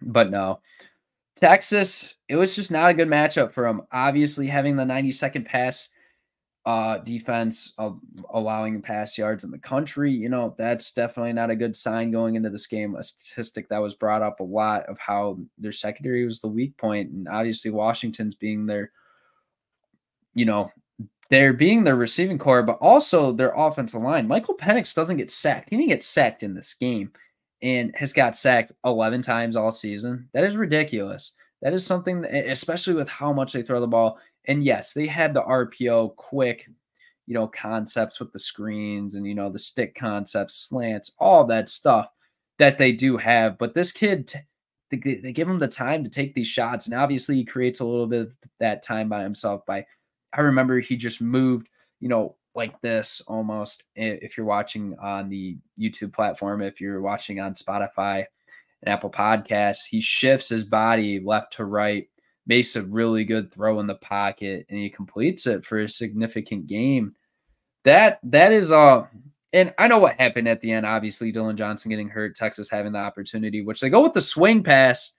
but 0.00 0.30
no, 0.30 0.60
Texas, 1.36 2.16
it 2.28 2.36
was 2.36 2.54
just 2.54 2.70
not 2.70 2.90
a 2.90 2.94
good 2.94 3.08
matchup 3.08 3.52
for 3.52 3.66
him. 3.66 3.82
Obviously, 3.92 4.46
having 4.46 4.76
the 4.76 4.84
90 4.84 5.10
second 5.12 5.46
pass 5.46 5.90
uh, 6.66 6.98
defense 6.98 7.74
of 7.76 8.00
allowing 8.32 8.80
pass 8.80 9.18
yards 9.18 9.44
in 9.44 9.50
the 9.50 9.58
country. 9.58 10.10
You 10.10 10.30
know, 10.30 10.54
that's 10.56 10.92
definitely 10.92 11.34
not 11.34 11.50
a 11.50 11.56
good 11.56 11.76
sign 11.76 12.10
going 12.10 12.36
into 12.36 12.50
this 12.50 12.66
game. 12.66 12.94
A 12.94 13.02
statistic 13.02 13.68
that 13.68 13.82
was 13.82 13.94
brought 13.94 14.22
up 14.22 14.40
a 14.40 14.44
lot 14.44 14.86
of 14.86 14.98
how 14.98 15.38
their 15.58 15.72
secondary 15.72 16.24
was 16.24 16.40
the 16.40 16.48
weak 16.48 16.76
point, 16.76 17.10
and 17.10 17.28
obviously 17.28 17.70
Washington's 17.70 18.34
being 18.34 18.64
their, 18.64 18.92
you 20.34 20.46
know, 20.46 20.70
they're 21.30 21.52
being 21.52 21.84
their 21.84 21.96
receiving 21.96 22.38
core, 22.38 22.62
but 22.62 22.78
also 22.80 23.32
their 23.32 23.52
offensive 23.54 24.02
line. 24.02 24.28
Michael 24.28 24.56
Penix 24.56 24.94
doesn't 24.94 25.16
get 25.16 25.30
sacked. 25.30 25.70
He 25.70 25.76
didn't 25.76 25.88
get 25.88 26.02
sacked 26.02 26.42
in 26.42 26.54
this 26.54 26.74
game 26.74 27.12
and 27.62 27.94
has 27.96 28.12
got 28.12 28.36
sacked 28.36 28.72
11 28.84 29.22
times 29.22 29.56
all 29.56 29.72
season. 29.72 30.28
That 30.32 30.44
is 30.44 30.56
ridiculous. 30.56 31.34
That 31.64 31.72
is 31.72 31.86
something, 31.86 32.26
especially 32.26 32.92
with 32.92 33.08
how 33.08 33.32
much 33.32 33.54
they 33.54 33.62
throw 33.62 33.80
the 33.80 33.86
ball. 33.86 34.20
And 34.46 34.62
yes, 34.62 34.92
they 34.92 35.06
had 35.06 35.32
the 35.32 35.42
RPO 35.42 36.14
quick, 36.16 36.68
you 37.26 37.32
know, 37.32 37.48
concepts 37.48 38.20
with 38.20 38.32
the 38.34 38.38
screens 38.38 39.14
and, 39.14 39.26
you 39.26 39.34
know, 39.34 39.50
the 39.50 39.58
stick 39.58 39.94
concepts, 39.94 40.56
slants, 40.56 41.12
all 41.18 41.44
that 41.46 41.70
stuff 41.70 42.10
that 42.58 42.76
they 42.76 42.92
do 42.92 43.16
have. 43.16 43.56
But 43.56 43.72
this 43.72 43.92
kid, 43.92 44.30
they, 44.90 44.98
they 44.98 45.32
give 45.32 45.48
him 45.48 45.58
the 45.58 45.66
time 45.66 46.04
to 46.04 46.10
take 46.10 46.34
these 46.34 46.46
shots. 46.46 46.86
And 46.86 46.94
obviously, 46.94 47.36
he 47.36 47.44
creates 47.46 47.80
a 47.80 47.86
little 47.86 48.06
bit 48.06 48.26
of 48.26 48.36
that 48.60 48.82
time 48.82 49.08
by 49.08 49.22
himself. 49.22 49.64
By, 49.64 49.86
I 50.34 50.42
remember 50.42 50.80
he 50.80 50.96
just 50.98 51.22
moved, 51.22 51.70
you 51.98 52.10
know, 52.10 52.36
like 52.54 52.78
this 52.82 53.22
almost 53.26 53.84
if 53.96 54.36
you're 54.36 54.46
watching 54.46 54.96
on 55.00 55.30
the 55.30 55.56
YouTube 55.80 56.12
platform, 56.12 56.60
if 56.60 56.78
you're 56.78 57.00
watching 57.00 57.40
on 57.40 57.54
Spotify 57.54 58.26
and 58.84 58.92
Apple 58.92 59.10
Podcasts, 59.10 59.86
he 59.86 60.00
shifts 60.00 60.48
his 60.48 60.64
body 60.64 61.20
left 61.20 61.54
to 61.54 61.64
right, 61.64 62.08
makes 62.46 62.76
a 62.76 62.82
really 62.82 63.24
good 63.24 63.52
throw 63.52 63.80
in 63.80 63.86
the 63.86 63.94
pocket, 63.96 64.66
and 64.68 64.78
he 64.78 64.90
completes 64.90 65.46
it 65.46 65.64
for 65.64 65.80
a 65.80 65.88
significant 65.88 66.66
game. 66.66 67.14
That 67.84 68.18
that 68.24 68.52
is 68.52 68.72
uh 68.72 69.06
and 69.52 69.72
I 69.78 69.86
know 69.86 69.98
what 69.98 70.18
happened 70.18 70.48
at 70.48 70.60
the 70.60 70.72
end. 70.72 70.84
Obviously, 70.84 71.30
Dillon 71.30 71.56
Johnson 71.56 71.88
getting 71.88 72.08
hurt, 72.08 72.34
Texas 72.34 72.68
having 72.68 72.92
the 72.92 72.98
opportunity, 72.98 73.62
which 73.62 73.80
they 73.80 73.88
go 73.88 74.02
with 74.02 74.12
the 74.12 74.20
swing 74.20 74.64
pass 74.64 75.12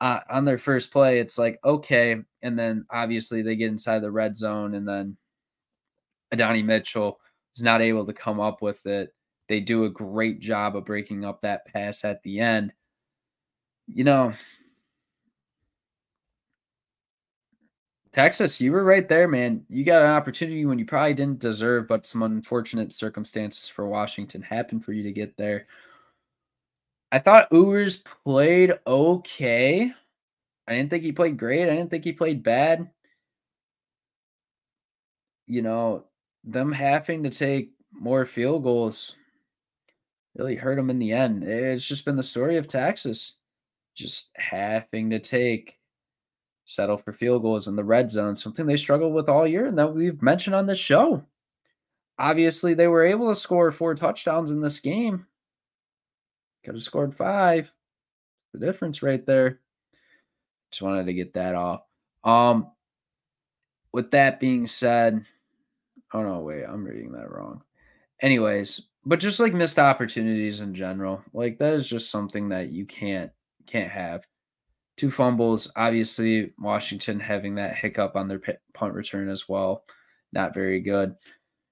uh, 0.00 0.20
on 0.30 0.46
their 0.46 0.58
first 0.58 0.90
play. 0.90 1.20
It's 1.20 1.38
like 1.38 1.60
okay, 1.64 2.16
and 2.42 2.58
then 2.58 2.86
obviously 2.90 3.42
they 3.42 3.56
get 3.56 3.70
inside 3.70 4.00
the 4.00 4.10
red 4.10 4.36
zone, 4.36 4.74
and 4.74 4.88
then 4.88 5.16
Adonai 6.32 6.62
Mitchell 6.62 7.20
is 7.54 7.62
not 7.62 7.82
able 7.82 8.06
to 8.06 8.12
come 8.14 8.40
up 8.40 8.62
with 8.62 8.86
it. 8.86 9.14
They 9.48 9.60
do 9.60 9.84
a 9.84 9.90
great 9.90 10.40
job 10.40 10.76
of 10.76 10.84
breaking 10.84 11.24
up 11.24 11.40
that 11.42 11.66
pass 11.66 12.04
at 12.04 12.22
the 12.22 12.40
end. 12.40 12.72
You 13.86 14.04
know, 14.04 14.34
Texas, 18.12 18.60
you 18.60 18.72
were 18.72 18.84
right 18.84 19.08
there, 19.08 19.26
man. 19.26 19.64
You 19.70 19.84
got 19.84 20.02
an 20.02 20.10
opportunity 20.10 20.66
when 20.66 20.78
you 20.78 20.84
probably 20.84 21.14
didn't 21.14 21.38
deserve, 21.38 21.88
but 21.88 22.06
some 22.06 22.22
unfortunate 22.22 22.92
circumstances 22.92 23.68
for 23.68 23.86
Washington 23.88 24.42
happened 24.42 24.84
for 24.84 24.92
you 24.92 25.02
to 25.02 25.12
get 25.12 25.36
there. 25.36 25.66
I 27.10 27.18
thought 27.18 27.48
Ewers 27.50 27.98
played 28.24 28.74
okay. 28.86 29.92
I 30.68 30.72
didn't 30.74 30.90
think 30.90 31.04
he 31.04 31.12
played 31.12 31.38
great. 31.38 31.68
I 31.68 31.74
didn't 31.74 31.90
think 31.90 32.04
he 32.04 32.12
played 32.12 32.42
bad. 32.42 32.90
You 35.46 35.62
know, 35.62 36.04
them 36.44 36.70
having 36.70 37.22
to 37.24 37.30
take 37.30 37.72
more 37.92 38.26
field 38.26 38.62
goals 38.62 39.16
really 40.36 40.56
hurt 40.56 40.76
them 40.76 40.90
in 40.90 40.98
the 40.98 41.12
end. 41.12 41.44
It's 41.44 41.86
just 41.86 42.04
been 42.04 42.16
the 42.16 42.22
story 42.22 42.56
of 42.56 42.68
Texas, 42.68 43.38
just 43.94 44.30
having 44.36 45.10
to 45.10 45.18
take 45.18 45.78
settle 46.64 46.96
for 46.96 47.12
field 47.12 47.42
goals 47.42 47.68
in 47.68 47.76
the 47.76 47.84
red 47.84 48.10
zone, 48.10 48.34
something 48.34 48.66
they 48.66 48.76
struggled 48.76 49.12
with 49.12 49.28
all 49.28 49.46
year 49.46 49.66
and 49.66 49.78
that 49.78 49.94
we've 49.94 50.22
mentioned 50.22 50.56
on 50.56 50.66
this 50.66 50.78
show. 50.78 51.22
Obviously, 52.18 52.74
they 52.74 52.86
were 52.86 53.04
able 53.04 53.28
to 53.28 53.34
score 53.34 53.70
four 53.72 53.94
touchdowns 53.94 54.50
in 54.50 54.60
this 54.60 54.80
game. 54.80 55.26
Could 56.64 56.74
have 56.74 56.82
scored 56.82 57.14
five. 57.14 57.72
The 58.52 58.64
difference 58.64 59.02
right 59.02 59.24
there. 59.26 59.60
Just 60.70 60.82
wanted 60.82 61.06
to 61.06 61.14
get 61.14 61.32
that 61.34 61.54
off. 61.54 61.82
Um, 62.22 62.70
with 63.92 64.10
that 64.12 64.40
being 64.40 64.66
said, 64.66 65.24
Oh 66.14 66.22
no, 66.22 66.40
wait, 66.40 66.64
I'm 66.64 66.84
reading 66.84 67.12
that 67.12 67.30
wrong. 67.30 67.62
Anyways, 68.20 68.82
but 69.04 69.18
just 69.18 69.40
like 69.40 69.54
missed 69.54 69.78
opportunities 69.78 70.60
in 70.60 70.74
general, 70.74 71.22
like 71.32 71.58
that 71.58 71.74
is 71.74 71.88
just 71.88 72.10
something 72.10 72.48
that 72.50 72.70
you 72.70 72.86
can't 72.86 73.30
can't 73.66 73.90
have. 73.90 74.24
Two 74.96 75.10
fumbles, 75.10 75.70
obviously 75.74 76.52
Washington 76.58 77.18
having 77.18 77.54
that 77.56 77.76
hiccup 77.76 78.14
on 78.14 78.28
their 78.28 78.40
punt 78.74 78.94
return 78.94 79.28
as 79.28 79.48
well, 79.48 79.84
not 80.32 80.54
very 80.54 80.80
good. 80.80 81.14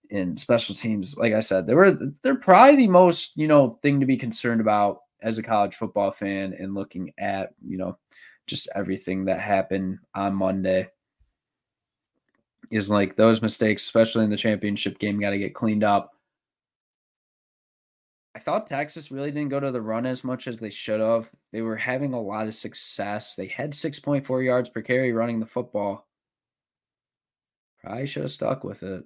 In 0.09 0.37
special 0.37 0.75
teams, 0.75 1.17
like 1.17 1.35
I 1.35 1.41
said, 1.41 1.67
they 1.67 1.75
were 1.75 1.97
they're 2.23 2.35
probably 2.35 2.77
the 2.77 2.89
most 2.89 3.37
you 3.37 3.47
know 3.47 3.79
thing 3.83 4.01
to 4.01 4.07
be 4.07 4.17
concerned 4.17 4.61
about 4.61 5.01
as 5.23 5.39
a 5.39 5.43
college 5.43 5.75
football 5.75 6.11
fan 6.11 6.55
and 6.59 6.75
looking 6.75 7.13
at 7.19 7.51
you 7.65 7.77
know 7.77 7.97
just 8.47 8.69
everything 8.75 9.27
that 9.27 9.41
happened 9.41 9.99
on 10.15 10.35
Monday 10.35 10.89
is 12.71 12.91
like 12.91 13.17
those 13.17 13.43
mistakes, 13.43 13.85
especially 13.85 14.25
in 14.25 14.31
the 14.31 14.37
championship 14.37 14.99
game, 14.99 15.21
got 15.21 15.31
to 15.31 15.39
get 15.39 15.55
cleaned 15.55 15.85
up. 15.85 16.13
I 18.35 18.39
thought 18.39 18.67
Texas 18.67 19.11
really 19.11 19.33
didn't 19.33 19.49
go 19.51 19.59
to 19.59 19.73
the 19.73 19.83
run 19.83 20.07
as 20.07 20.23
much 20.23 20.47
as 20.47 20.61
they 20.61 20.71
should 20.71 21.01
have. 21.01 21.29
They 21.53 21.63
were 21.63 21.77
having 21.77 22.13
a 22.13 22.21
lot 22.21 22.47
of 22.47 22.55
success. 22.55 23.35
They 23.35 23.49
had 23.49 23.73
6.4 23.73 24.45
yards 24.45 24.69
per 24.69 24.83
carry 24.83 25.13
running 25.13 25.41
the 25.41 25.47
football. 25.47 26.07
Probably 27.83 28.07
should 28.07 28.23
have 28.23 28.31
stuck 28.31 28.63
with 28.63 28.83
it. 28.83 29.05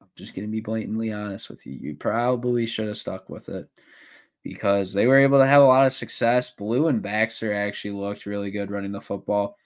I'm 0.00 0.08
just 0.16 0.34
going 0.34 0.46
to 0.46 0.52
be 0.52 0.60
blatantly 0.60 1.12
honest 1.12 1.50
with 1.50 1.66
you. 1.66 1.74
You 1.74 1.96
probably 1.96 2.66
should 2.66 2.88
have 2.88 2.96
stuck 2.96 3.28
with 3.28 3.50
it 3.50 3.68
because 4.42 4.94
they 4.94 5.06
were 5.06 5.18
able 5.18 5.38
to 5.38 5.46
have 5.46 5.62
a 5.62 5.66
lot 5.66 5.86
of 5.86 5.92
success. 5.92 6.50
Blue 6.50 6.88
and 6.88 7.02
Baxter 7.02 7.52
actually 7.52 7.90
looked 7.90 8.24
really 8.24 8.50
good 8.50 8.70
running 8.70 8.92
the 8.92 9.00
football 9.00 9.58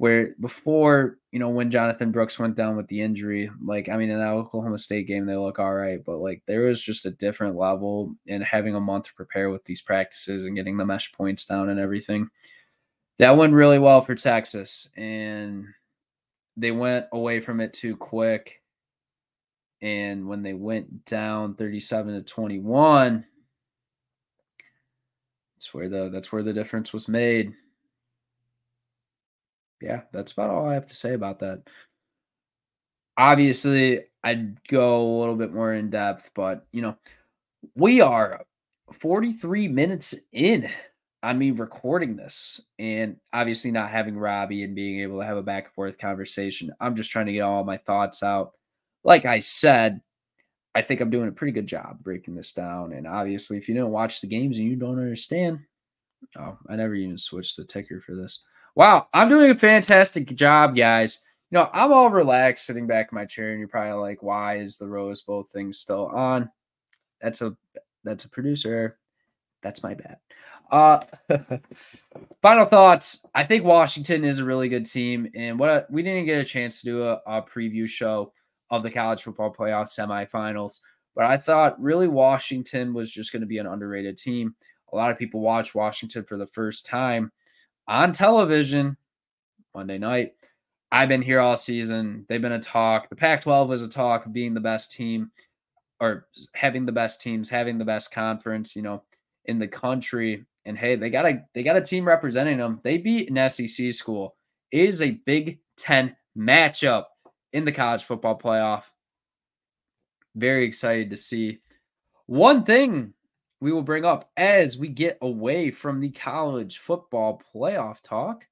where 0.00 0.34
before, 0.40 1.18
you 1.30 1.38
know, 1.38 1.50
when 1.50 1.70
Jonathan 1.70 2.10
Brooks 2.10 2.38
went 2.38 2.56
down 2.56 2.74
with 2.74 2.88
the 2.88 3.02
injury, 3.02 3.50
like, 3.62 3.90
I 3.90 3.98
mean, 3.98 4.08
in 4.08 4.18
that 4.18 4.32
Oklahoma 4.32 4.78
State 4.78 5.06
game, 5.06 5.26
they 5.26 5.36
look 5.36 5.58
all 5.58 5.74
right, 5.74 6.02
but 6.02 6.20
like 6.20 6.42
there 6.46 6.62
was 6.62 6.80
just 6.80 7.04
a 7.04 7.10
different 7.10 7.54
level 7.54 8.14
in 8.24 8.40
having 8.40 8.74
a 8.74 8.80
month 8.80 9.04
to 9.04 9.14
prepare 9.14 9.50
with 9.50 9.62
these 9.66 9.82
practices 9.82 10.46
and 10.46 10.56
getting 10.56 10.78
the 10.78 10.86
mesh 10.86 11.12
points 11.12 11.44
down 11.44 11.68
and 11.68 11.78
everything. 11.78 12.30
That 13.18 13.36
went 13.36 13.52
really 13.52 13.78
well 13.78 14.00
for 14.00 14.14
Texas, 14.14 14.90
and 14.96 15.66
they 16.56 16.70
went 16.70 17.04
away 17.12 17.40
from 17.40 17.60
it 17.60 17.74
too 17.74 17.94
quick. 17.94 18.62
And 19.82 20.26
when 20.26 20.42
they 20.42 20.54
went 20.54 21.04
down 21.04 21.56
37 21.56 22.14
to 22.14 22.22
21, 22.22 23.26
that's 25.58 25.74
where 25.74 25.90
the 25.90 26.08
that's 26.08 26.32
where 26.32 26.42
the 26.42 26.54
difference 26.54 26.94
was 26.94 27.06
made 27.06 27.52
yeah, 29.80 30.02
that's 30.12 30.32
about 30.32 30.50
all 30.50 30.68
I 30.68 30.74
have 30.74 30.86
to 30.86 30.96
say 30.96 31.14
about 31.14 31.38
that. 31.40 31.62
Obviously, 33.16 34.04
I'd 34.22 34.62
go 34.68 35.00
a 35.00 35.18
little 35.18 35.36
bit 35.36 35.52
more 35.52 35.74
in 35.74 35.90
depth, 35.90 36.30
but 36.34 36.66
you 36.72 36.82
know, 36.82 36.96
we 37.74 38.00
are 38.00 38.44
43 38.92 39.68
minutes 39.68 40.14
in 40.32 40.70
on 41.22 41.38
me 41.38 41.50
recording 41.50 42.16
this 42.16 42.62
and 42.78 43.16
obviously 43.32 43.70
not 43.70 43.90
having 43.90 44.16
Robby 44.16 44.64
and 44.64 44.74
being 44.74 45.00
able 45.00 45.18
to 45.20 45.26
have 45.26 45.36
a 45.36 45.42
back 45.42 45.66
and 45.66 45.74
forth 45.74 45.98
conversation. 45.98 46.72
I'm 46.80 46.96
just 46.96 47.10
trying 47.10 47.26
to 47.26 47.32
get 47.32 47.42
all 47.42 47.62
my 47.62 47.76
thoughts 47.76 48.22
out. 48.22 48.52
Like 49.04 49.26
I 49.26 49.40
said, 49.40 50.00
I 50.74 50.82
think 50.82 51.00
I'm 51.00 51.10
doing 51.10 51.28
a 51.28 51.32
pretty 51.32 51.52
good 51.52 51.66
job 51.66 52.02
breaking 52.02 52.34
this 52.34 52.52
down. 52.52 52.92
And 52.92 53.06
obviously, 53.06 53.58
if 53.58 53.68
you 53.68 53.74
don't 53.74 53.90
watch 53.90 54.20
the 54.20 54.28
games 54.28 54.58
and 54.58 54.66
you 54.66 54.76
don't 54.76 54.98
understand, 54.98 55.58
oh, 56.38 56.56
I 56.68 56.76
never 56.76 56.94
even 56.94 57.18
switched 57.18 57.56
the 57.56 57.64
ticker 57.64 58.00
for 58.00 58.14
this. 58.14 58.44
Wow, 58.76 59.08
I'm 59.12 59.28
doing 59.28 59.50
a 59.50 59.54
fantastic 59.54 60.34
job, 60.34 60.76
guys. 60.76 61.20
You 61.50 61.58
know, 61.58 61.68
I'm 61.72 61.92
all 61.92 62.10
relaxed 62.10 62.66
sitting 62.66 62.86
back 62.86 63.08
in 63.10 63.16
my 63.16 63.24
chair, 63.24 63.50
and 63.50 63.58
you're 63.58 63.68
probably 63.68 64.00
like, 64.00 64.22
why 64.22 64.58
is 64.58 64.76
the 64.76 64.86
Rose 64.86 65.22
Bowl 65.22 65.42
thing 65.42 65.72
still 65.72 66.06
on? 66.06 66.48
That's 67.20 67.42
a 67.42 67.56
that's 68.04 68.24
a 68.24 68.30
producer. 68.30 68.98
That's 69.62 69.82
my 69.82 69.94
bad. 69.94 70.18
Uh 70.70 71.00
final 72.42 72.64
thoughts. 72.64 73.26
I 73.34 73.44
think 73.44 73.64
Washington 73.64 74.24
is 74.24 74.38
a 74.38 74.44
really 74.44 74.68
good 74.68 74.86
team. 74.86 75.28
And 75.34 75.58
what 75.58 75.90
we 75.90 76.02
didn't 76.02 76.26
get 76.26 76.40
a 76.40 76.44
chance 76.44 76.80
to 76.80 76.86
do 76.86 77.02
a, 77.02 77.20
a 77.26 77.42
preview 77.42 77.88
show 77.88 78.32
of 78.70 78.84
the 78.84 78.90
college 78.90 79.24
football 79.24 79.52
playoff 79.52 79.88
semifinals, 79.88 80.80
but 81.16 81.24
I 81.24 81.36
thought 81.36 81.80
really 81.82 82.06
Washington 82.06 82.94
was 82.94 83.10
just 83.10 83.32
going 83.32 83.40
to 83.40 83.46
be 83.46 83.58
an 83.58 83.66
underrated 83.66 84.16
team. 84.16 84.54
A 84.92 84.96
lot 84.96 85.10
of 85.10 85.18
people 85.18 85.40
watch 85.40 85.74
Washington 85.74 86.24
for 86.24 86.36
the 86.38 86.46
first 86.46 86.86
time 86.86 87.32
on 87.90 88.12
television 88.12 88.96
Monday 89.74 89.98
night. 89.98 90.34
I've 90.92 91.08
been 91.08 91.22
here 91.22 91.40
all 91.40 91.56
season. 91.56 92.24
They've 92.28 92.40
been 92.40 92.52
a 92.52 92.60
talk. 92.60 93.10
The 93.10 93.16
Pac 93.16 93.42
12 93.42 93.68
was 93.68 93.82
a 93.82 93.88
talk 93.88 94.30
being 94.32 94.54
the 94.54 94.60
best 94.60 94.92
team 94.92 95.30
or 96.00 96.28
having 96.54 96.86
the 96.86 96.92
best 96.92 97.20
teams, 97.20 97.50
having 97.50 97.78
the 97.78 97.84
best 97.84 98.12
conference, 98.12 98.74
you 98.74 98.82
know, 98.82 99.02
in 99.44 99.58
the 99.58 99.68
country. 99.68 100.46
And 100.64 100.78
hey, 100.78 100.96
they 100.96 101.10
got 101.10 101.26
a 101.26 101.42
they 101.54 101.62
got 101.62 101.76
a 101.76 101.80
team 101.80 102.06
representing 102.06 102.58
them. 102.58 102.80
They 102.84 102.98
beat 102.98 103.30
an 103.30 103.50
SEC 103.50 103.92
school. 103.92 104.36
It 104.70 104.88
is 104.88 105.02
a 105.02 105.20
Big 105.26 105.58
Ten 105.76 106.14
matchup. 106.38 107.04
in 107.52 107.64
the 107.64 107.72
college 107.72 108.04
football 108.04 108.38
playoff. 108.38 108.84
Very 110.36 110.64
excited 110.64 111.10
to 111.10 111.16
see. 111.16 111.58
One 112.26 112.64
thing 112.64 113.14
we 113.60 113.72
will 113.72 113.82
bring 113.82 114.04
up 114.04 114.30
as 114.36 114.78
we 114.78 114.88
get 114.88 115.18
away 115.22 115.70
from 115.70 116.00
the 116.00 116.10
college 116.10 116.78
football 116.78 117.42
playoff 117.54 118.00
talk, 118.02 118.46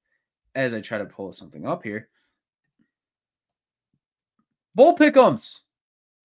as 0.55 0.73
I 0.73 0.81
try 0.81 0.97
to 0.97 1.05
pull 1.05 1.31
something 1.31 1.65
up 1.67 1.83
here. 1.83 2.09
Bowl 4.75 4.95
pickums. 4.95 5.59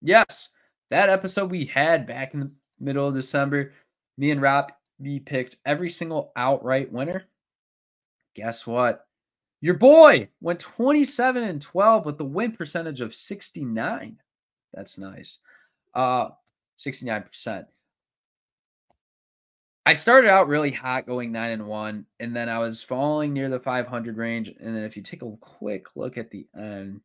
Yes, 0.00 0.50
that 0.90 1.08
episode 1.08 1.50
we 1.50 1.64
had 1.64 2.06
back 2.06 2.34
in 2.34 2.40
the 2.40 2.50
middle 2.78 3.08
of 3.08 3.14
December, 3.14 3.72
me 4.18 4.30
and 4.30 4.40
Rob 4.40 4.72
we 4.98 5.18
picked 5.18 5.56
every 5.66 5.90
single 5.90 6.32
outright 6.36 6.92
winner. 6.92 7.24
Guess 8.34 8.66
what? 8.66 9.06
Your 9.60 9.74
boy 9.74 10.28
went 10.40 10.60
27 10.60 11.42
and 11.42 11.60
12 11.60 12.04
with 12.04 12.18
the 12.18 12.24
win 12.24 12.52
percentage 12.52 13.00
of 13.00 13.14
69. 13.14 14.18
That's 14.72 14.98
nice. 14.98 15.38
Uh 15.94 16.30
69%. 16.78 17.66
I 19.86 19.92
started 19.92 20.30
out 20.30 20.48
really 20.48 20.70
hot 20.70 21.06
going 21.06 21.30
9 21.30 21.50
and 21.50 21.66
1 21.66 22.06
and 22.20 22.34
then 22.34 22.48
I 22.48 22.58
was 22.58 22.82
falling 22.82 23.32
near 23.32 23.48
the 23.48 23.60
500 23.60 24.16
range 24.16 24.48
and 24.48 24.74
then 24.74 24.82
if 24.84 24.96
you 24.96 25.02
take 25.02 25.22
a 25.22 25.30
quick 25.40 25.94
look 25.96 26.16
at 26.16 26.30
the 26.30 26.46
end 26.56 27.00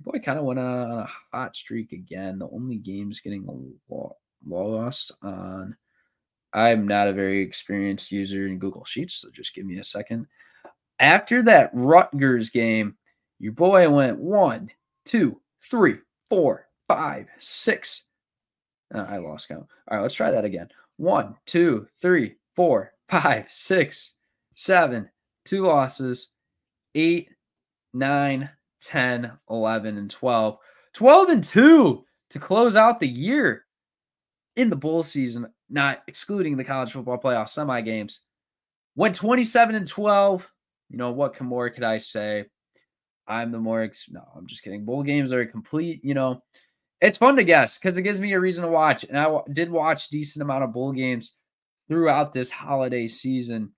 boy 0.00 0.18
kind 0.18 0.38
of 0.38 0.44
went 0.44 0.58
on 0.58 0.90
a 0.90 1.08
hot 1.32 1.54
streak 1.54 1.92
again. 1.92 2.38
The 2.38 2.48
only 2.48 2.76
games 2.76 3.20
getting 3.20 3.46
lost 4.44 5.12
on 5.22 5.76
I'm 6.52 6.88
not 6.88 7.06
a 7.06 7.12
very 7.12 7.42
experienced 7.42 8.10
user 8.10 8.46
in 8.46 8.58
Google 8.58 8.84
Sheets, 8.84 9.14
so 9.14 9.28
just 9.30 9.54
give 9.54 9.66
me 9.66 9.78
a 9.78 9.84
second. 9.84 10.26
After 10.98 11.42
that 11.44 11.70
Rutgers 11.72 12.50
game, 12.50 12.96
your 13.38 13.52
boy 13.52 13.88
went 13.88 14.18
one, 14.18 14.70
two, 15.04 15.40
three, 15.62 15.98
four, 16.28 16.66
five, 16.88 17.28
six. 17.38 18.08
Uh, 18.92 19.06
I 19.08 19.18
lost 19.18 19.48
count. 19.48 19.66
All 19.88 19.96
right, 19.96 20.02
let's 20.02 20.16
try 20.16 20.32
that 20.32 20.44
again. 20.44 20.68
One, 21.00 21.34
two, 21.46 21.86
three, 22.02 22.34
four, 22.54 22.92
five, 23.08 23.46
six, 23.48 24.16
seven, 24.54 25.08
two 25.46 25.62
losses, 25.66 26.32
eight, 26.94 27.30
nine, 27.94 28.50
10, 28.82 29.32
11, 29.48 29.96
and 29.96 30.10
12. 30.10 30.58
12 30.92 31.28
and 31.30 31.42
2 31.42 32.04
to 32.28 32.38
close 32.38 32.76
out 32.76 33.00
the 33.00 33.08
year 33.08 33.64
in 34.56 34.68
the 34.68 34.76
bowl 34.76 35.02
season, 35.02 35.46
not 35.70 36.02
excluding 36.06 36.58
the 36.58 36.64
college 36.64 36.92
football 36.92 37.16
playoff 37.16 37.48
semi 37.48 37.80
games. 37.80 38.24
Went 38.94 39.14
27 39.14 39.76
and 39.76 39.88
12. 39.88 40.52
You 40.90 40.98
know, 40.98 41.12
what 41.12 41.40
more 41.40 41.70
could 41.70 41.82
I 41.82 41.96
say? 41.96 42.44
I'm 43.26 43.52
the 43.52 43.58
more, 43.58 43.80
ex- 43.80 44.10
no, 44.10 44.22
I'm 44.36 44.46
just 44.46 44.62
kidding. 44.62 44.84
Bowl 44.84 45.02
games 45.02 45.32
are 45.32 45.46
complete, 45.46 46.04
you 46.04 46.12
know. 46.12 46.42
It's 47.00 47.18
fun 47.18 47.36
to 47.36 47.44
guess 47.44 47.78
because 47.78 47.96
it 47.98 48.02
gives 48.02 48.20
me 48.20 48.32
a 48.32 48.40
reason 48.40 48.64
to 48.64 48.70
watch. 48.70 49.04
And 49.04 49.18
I 49.18 49.24
w- 49.24 49.44
did 49.52 49.70
watch 49.70 50.08
decent 50.08 50.42
amount 50.42 50.64
of 50.64 50.72
bowl 50.72 50.92
games 50.92 51.36
throughout 51.88 52.32
this 52.32 52.50
holiday 52.50 53.06
season. 53.06 53.72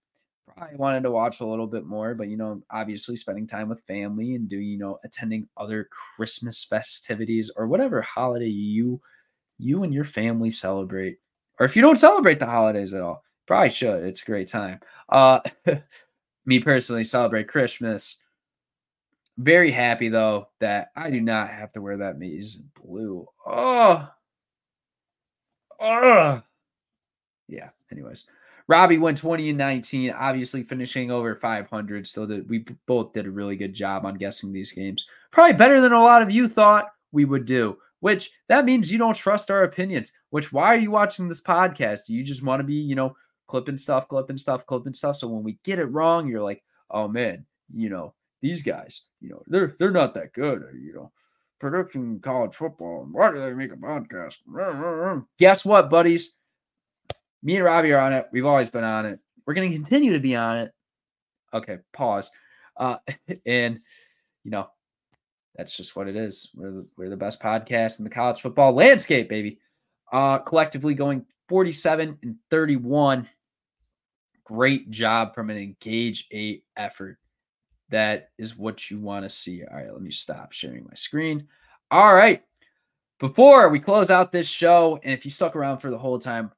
Probably 0.56 0.76
wanted 0.76 1.04
to 1.04 1.10
watch 1.10 1.40
a 1.40 1.46
little 1.46 1.66
bit 1.68 1.86
more, 1.86 2.14
but 2.14 2.28
you 2.28 2.36
know, 2.36 2.62
obviously 2.70 3.16
spending 3.16 3.46
time 3.46 3.68
with 3.68 3.82
family 3.86 4.34
and 4.34 4.48
doing, 4.48 4.64
you 4.66 4.78
know, 4.78 4.98
attending 5.04 5.48
other 5.56 5.88
Christmas 6.16 6.64
festivities 6.64 7.50
or 7.56 7.66
whatever 7.68 8.02
holiday 8.02 8.48
you 8.48 9.00
you 9.58 9.84
and 9.84 9.94
your 9.94 10.04
family 10.04 10.50
celebrate. 10.50 11.18
Or 11.60 11.66
if 11.66 11.76
you 11.76 11.82
don't 11.82 11.96
celebrate 11.96 12.40
the 12.40 12.46
holidays 12.46 12.94
at 12.94 13.02
all, 13.02 13.22
probably 13.46 13.70
should. 13.70 14.04
It's 14.04 14.22
a 14.22 14.26
great 14.26 14.48
time. 14.48 14.80
Uh 15.08 15.40
me 16.46 16.58
personally 16.60 17.04
celebrate 17.04 17.48
Christmas. 17.48 18.21
Very 19.38 19.70
happy 19.70 20.08
though 20.08 20.48
that 20.60 20.90
I 20.94 21.10
do 21.10 21.20
not 21.20 21.50
have 21.50 21.72
to 21.72 21.80
wear 21.80 21.96
that 21.98 22.18
maize 22.18 22.62
blue. 22.82 23.26
Oh, 23.46 24.08
oh, 25.80 26.42
yeah. 27.48 27.70
Anyways, 27.90 28.26
Robby 28.68 28.98
went 28.98 29.18
20 29.18 29.50
and 29.50 29.58
19, 29.58 30.10
obviously 30.12 30.62
finishing 30.62 31.10
over 31.10 31.34
500. 31.34 32.06
Still 32.06 32.26
did 32.26 32.48
we 32.48 32.64
both 32.86 33.12
did 33.12 33.26
a 33.26 33.30
really 33.30 33.56
good 33.56 33.74
job 33.74 34.04
on 34.04 34.14
guessing 34.14 34.52
these 34.52 34.72
games. 34.72 35.06
Probably 35.30 35.54
better 35.54 35.80
than 35.80 35.92
a 35.92 36.02
lot 36.02 36.22
of 36.22 36.30
you 36.30 36.48
thought 36.48 36.92
we 37.10 37.24
would 37.24 37.46
do. 37.46 37.76
Which 38.00 38.32
that 38.48 38.64
means 38.64 38.90
you 38.90 38.98
don't 38.98 39.14
trust 39.14 39.50
our 39.50 39.62
opinions. 39.62 40.12
Which 40.30 40.52
why 40.52 40.74
are 40.74 40.78
you 40.78 40.90
watching 40.90 41.28
this 41.28 41.40
podcast? 41.40 42.08
You 42.08 42.24
just 42.24 42.42
want 42.42 42.60
to 42.60 42.64
be, 42.64 42.74
you 42.74 42.96
know, 42.96 43.14
clipping 43.46 43.78
stuff, 43.78 44.08
clipping 44.08 44.38
stuff, 44.38 44.66
clipping 44.66 44.94
stuff. 44.94 45.16
So 45.16 45.28
when 45.28 45.44
we 45.44 45.58
get 45.62 45.78
it 45.78 45.84
wrong, 45.84 46.26
you're 46.26 46.42
like, 46.42 46.62
oh 46.90 47.06
man, 47.06 47.46
you 47.72 47.90
know, 47.90 48.14
these 48.42 48.62
guys, 48.62 49.02
you 49.20 49.30
know, 49.30 49.42
they're 49.46 49.76
they're 49.78 49.90
not 49.90 50.14
that 50.14 50.32
good, 50.34 50.62
you 50.74 50.92
know. 50.92 51.12
Predicting 51.60 52.18
college 52.18 52.56
football. 52.56 53.06
Why 53.10 53.30
do 53.30 53.38
they 53.38 53.52
make 53.52 53.72
a 53.72 53.76
podcast? 53.76 54.38
Guess 55.38 55.64
what, 55.64 55.88
buddies? 55.88 56.36
Me 57.44 57.54
and 57.54 57.64
Robby 57.64 57.92
are 57.92 58.00
on 58.00 58.12
it. 58.12 58.26
We've 58.32 58.46
always 58.46 58.68
been 58.68 58.82
on 58.82 59.06
it. 59.06 59.20
We're 59.46 59.54
going 59.54 59.70
to 59.70 59.76
continue 59.76 60.12
to 60.12 60.18
be 60.18 60.34
on 60.34 60.58
it. 60.58 60.72
Okay, 61.54 61.78
pause. 61.92 62.32
Uh, 62.76 62.96
and 63.46 63.78
you 64.42 64.50
know, 64.50 64.68
that's 65.54 65.76
just 65.76 65.94
what 65.94 66.08
it 66.08 66.16
is. 66.16 66.50
We're 66.54 66.72
the, 66.72 66.86
we're 66.96 67.10
the 67.10 67.16
best 67.16 67.40
podcast 67.40 67.98
in 67.98 68.04
the 68.04 68.10
college 68.10 68.40
football 68.40 68.72
landscape, 68.72 69.28
baby. 69.28 69.58
Uh, 70.12 70.38
collectively 70.38 70.94
going 70.94 71.24
47 71.48 72.18
and 72.22 72.36
31. 72.50 73.28
Great 74.44 74.90
job 74.90 75.34
from 75.34 75.48
an 75.50 75.56
engage 75.56 76.26
eight 76.32 76.64
effort. 76.76 77.18
That 77.92 78.30
is 78.38 78.56
what 78.56 78.90
you 78.90 78.98
want 78.98 79.26
to 79.26 79.30
see. 79.30 79.62
All 79.64 79.76
right, 79.76 79.92
let 79.92 80.00
me 80.00 80.10
stop 80.10 80.52
sharing 80.52 80.84
my 80.84 80.94
screen. 80.94 81.46
All 81.90 82.14
right. 82.14 82.42
Before 83.20 83.68
we 83.68 83.78
close 83.78 84.10
out 84.10 84.32
this 84.32 84.48
show, 84.48 84.98
and 85.04 85.12
if 85.12 85.26
you 85.26 85.30
stuck 85.30 85.54
around 85.54 85.78
for 85.78 85.90
the 85.90 85.98
whole 85.98 86.18
time, 86.18 86.50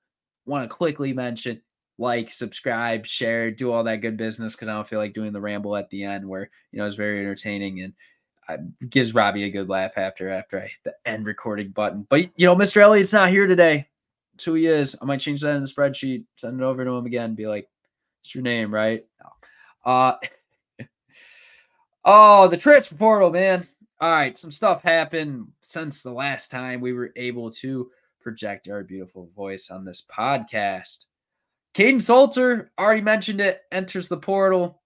want 0.47 0.63
to 0.63 0.75
quickly 0.75 1.13
mention 1.13 1.61
like, 1.99 2.33
subscribe, 2.33 3.05
share, 3.05 3.51
do 3.51 3.73
all 3.73 3.83
that 3.85 4.01
good 4.01 4.17
business 4.17 4.55
because 4.55 4.69
I 4.69 4.75
don't 4.75 4.89
feel 4.89 5.01
like 5.01 5.13
doing 5.13 5.33
the 5.33 5.41
ramble 5.41 5.77
at 5.77 5.91
the 5.91 6.05
end 6.05 6.27
where, 6.27 6.51
you 6.71 6.79
know, 6.79 6.87
it's 6.87 6.95
very 6.95 7.19
entertaining 7.19 7.83
and 7.83 7.93
uh, 8.49 8.57
gives 8.89 9.13
Robby 9.13 9.45
a 9.45 9.51
good 9.51 9.69
laugh 9.69 9.93
after 9.97 10.31
after 10.31 10.59
I 10.59 10.63
hit 10.63 10.71
the 10.85 10.95
end 11.05 11.27
recording 11.27 11.71
button. 11.71 12.07
But, 12.09 12.31
you 12.37 12.47
know, 12.47 12.55
Mr. 12.55 12.81
Elliott's 12.81 13.13
not 13.13 13.31
here 13.31 13.49
today. 13.49 13.89
That's 14.33 14.45
who 14.45 14.55
he 14.55 14.67
is. 14.67 14.97
I 15.03 15.05
might 15.05 15.21
change 15.21 15.41
that 15.41 15.57
in 15.57 15.63
the 15.63 15.69
spreadsheet, 15.69 16.25
send 16.37 16.61
it 16.61 16.65
over 16.65 16.85
to 16.85 16.93
him 16.93 17.07
again, 17.07 17.35
be 17.35 17.49
like, 17.49 17.69
it's 18.23 18.35
your 18.35 18.43
name, 18.43 18.73
right? 18.73 19.05
No. 19.21 19.93
Uh, 19.93 20.17
oh, 22.05 22.49
the 22.49 22.57
transfer 22.57 22.95
portal, 22.95 23.31
man. 23.31 23.67
All 24.01 24.11
right, 24.11 24.37
some 24.37 24.51
stuff 24.51 24.83
happened 24.83 25.47
since 25.61 26.03
the 26.03 26.13
last 26.13 26.51
time 26.51 26.81
we 26.81 26.93
were 26.93 27.13
able 27.17 27.51
to 27.53 27.91
project 28.21 28.69
our 28.69 28.83
beautiful 28.83 29.31
voice 29.37 29.71
on 29.71 29.85
this 29.85 30.05
podcast. 30.15 31.05
Kaidon 31.75 32.03
Salter, 32.03 32.73
already 32.79 33.01
mentioned 33.01 33.41
it, 33.41 33.63
enters 33.73 34.09
the 34.09 34.17
portal. 34.17 34.83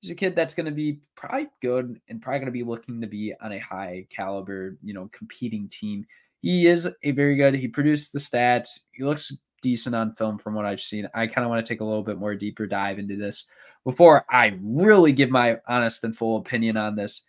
He's 0.00 0.10
a 0.10 0.14
kid 0.14 0.34
that's 0.34 0.54
going 0.54 0.66
to 0.66 0.72
be 0.72 1.00
probably 1.14 1.48
good 1.60 2.00
and 2.08 2.20
probably 2.20 2.40
going 2.40 2.46
to 2.46 2.52
be 2.52 2.64
looking 2.64 3.00
to 3.00 3.06
be 3.06 3.32
on 3.40 3.52
a 3.52 3.60
high 3.60 4.06
caliber, 4.10 4.76
you 4.82 4.94
know, 4.94 5.08
competing 5.12 5.68
team. 5.68 6.04
He 6.40 6.66
is 6.66 6.88
a 7.04 7.12
very 7.12 7.36
good. 7.36 7.54
He 7.54 7.68
produced 7.68 8.12
the 8.12 8.18
stats. 8.18 8.80
He 8.92 9.04
looks 9.04 9.36
decent 9.62 9.94
on 9.94 10.14
film 10.16 10.38
from 10.38 10.54
what 10.54 10.66
I've 10.66 10.80
seen. 10.80 11.08
I 11.14 11.28
kind 11.28 11.44
of 11.44 11.50
want 11.50 11.64
to 11.64 11.72
take 11.72 11.80
a 11.80 11.84
little 11.84 12.02
bit 12.02 12.18
more 12.18 12.34
deeper 12.34 12.66
dive 12.66 12.98
into 12.98 13.16
this 13.16 13.46
before 13.84 14.24
I 14.30 14.58
really 14.62 15.12
give 15.12 15.30
my 15.30 15.58
honest 15.66 16.04
and 16.04 16.16
full 16.16 16.36
opinion 16.38 16.76
on 16.76 16.96
this. 16.96 17.24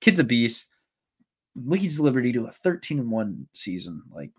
Kid's 0.00 0.20
a 0.20 0.24
beast. 0.24 0.66
Leads 1.54 2.00
Liberty 2.00 2.32
to 2.32 2.46
a 2.46 2.50
13 2.50 2.98
and 2.98 3.10
1 3.10 3.46
season. 3.52 4.02
Like 4.12 4.30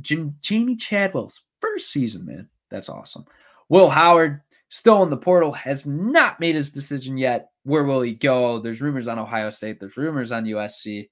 Jim, 0.00 0.36
Jamey 0.42 0.78
Chadwell's 0.78 1.42
first 1.60 1.90
season, 1.90 2.26
man. 2.26 2.48
That's 2.70 2.88
awesome. 2.88 3.24
Will 3.68 3.88
Howard, 3.88 4.40
still 4.68 5.02
in 5.02 5.10
the 5.10 5.16
portal, 5.16 5.52
has 5.52 5.86
not 5.86 6.40
made 6.40 6.54
his 6.54 6.70
decision 6.70 7.16
yet. 7.16 7.50
Where 7.64 7.84
will 7.84 8.00
he 8.00 8.14
go? 8.14 8.58
There's 8.58 8.80
rumors 8.80 9.08
on 9.08 9.18
Ohio 9.18 9.50
State, 9.50 9.80
there's 9.80 9.96
rumors 9.96 10.32
on 10.32 10.44
USC. 10.44 11.08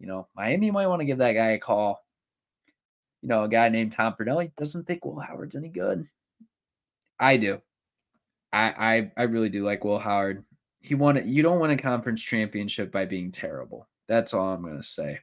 You 0.00 0.06
know, 0.06 0.28
Miami 0.36 0.70
might 0.70 0.88
want 0.88 1.00
to 1.00 1.06
give 1.06 1.18
that 1.18 1.32
guy 1.32 1.50
a 1.50 1.58
call. 1.58 2.04
You 3.22 3.28
know, 3.28 3.44
a 3.44 3.48
guy 3.48 3.68
named 3.70 3.92
Tom 3.92 4.14
He 4.18 4.50
doesn't 4.56 4.86
think 4.86 5.04
Will 5.04 5.18
Howard's 5.18 5.56
any 5.56 5.68
good. 5.68 6.06
I 7.18 7.36
do. 7.36 7.62
I 8.54 8.96
I, 8.96 9.12
I 9.16 9.22
really 9.24 9.48
do 9.48 9.64
like 9.64 9.84
Will 9.84 9.98
Howard. 9.98 10.44
He 10.80 10.94
won 10.94 11.28
you 11.28 11.42
don't 11.42 11.60
win 11.60 11.72
a 11.72 11.76
conference 11.76 12.22
championship 12.22 12.92
by 12.92 13.04
being 13.04 13.32
terrible. 13.32 13.88
That's 14.08 14.34
all 14.34 14.48
I'm 14.48 14.62
gonna 14.62 14.82
say. 14.82 15.18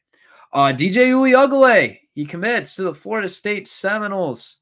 Uh, 0.53 0.73
DJ 0.73 1.11
Uiagalelei, 1.13 1.99
he 2.13 2.25
commits 2.25 2.75
to 2.75 2.83
the 2.83 2.93
Florida 2.93 3.29
State 3.29 3.67
Seminoles. 3.67 4.57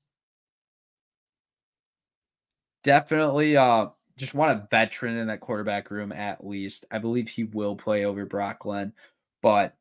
Definitely 2.84 3.58
uh, 3.58 3.88
just 4.18 4.36
want 4.36 4.52
a 4.52 4.68
veteran 4.70 5.18
in 5.18 5.28
that 5.28 5.40
quarterback 5.40 5.90
room 5.90 6.12
at 6.12 6.46
least. 6.46 6.86
I 6.92 7.00
believe 7.00 7.28
he 7.28 7.46
will 7.46 7.76
play 7.76 8.06
over 8.06 8.26
Brock 8.26 8.64
but 9.42 9.76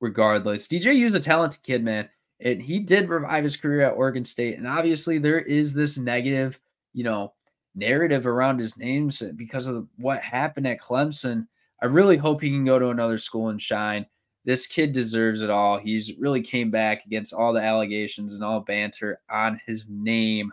regardless, 0.00 0.66
DJ 0.66 1.04
is 1.04 1.14
a 1.14 1.20
talented 1.20 1.62
kid, 1.62 1.84
man. 1.84 2.08
And 2.40 2.60
he 2.60 2.80
did 2.80 3.08
revive 3.08 3.44
his 3.44 3.56
career 3.56 3.82
at 3.82 3.94
Oregon 3.94 4.24
State. 4.24 4.58
And 4.58 4.66
obviously, 4.66 5.18
there 5.18 5.40
is 5.40 5.72
this 5.72 5.96
negative, 5.96 6.58
you 6.92 7.04
know, 7.04 7.32
narrative 7.76 8.26
around 8.26 8.58
his 8.58 8.76
names 8.76 9.22
because 9.36 9.66
of 9.66 9.86
what 9.96 10.22
happened 10.22 10.66
at 10.66 10.80
Clemson 10.80 11.46
I 11.82 11.86
really 11.86 12.16
hope 12.16 12.40
he 12.40 12.50
can 12.50 12.64
go 12.64 12.78
to 12.78 12.88
another 12.88 13.18
school 13.18 13.48
and 13.48 13.60
shine. 13.60 14.06
This 14.44 14.66
kid 14.66 14.92
deserves 14.92 15.42
it 15.42 15.50
all. 15.50 15.78
He's 15.78 16.16
really 16.18 16.40
came 16.40 16.70
back 16.70 17.04
against 17.04 17.34
all 17.34 17.52
the 17.52 17.60
allegations 17.60 18.34
and 18.34 18.44
all 18.44 18.60
banter 18.60 19.20
on 19.30 19.60
his 19.66 19.88
name. 19.88 20.52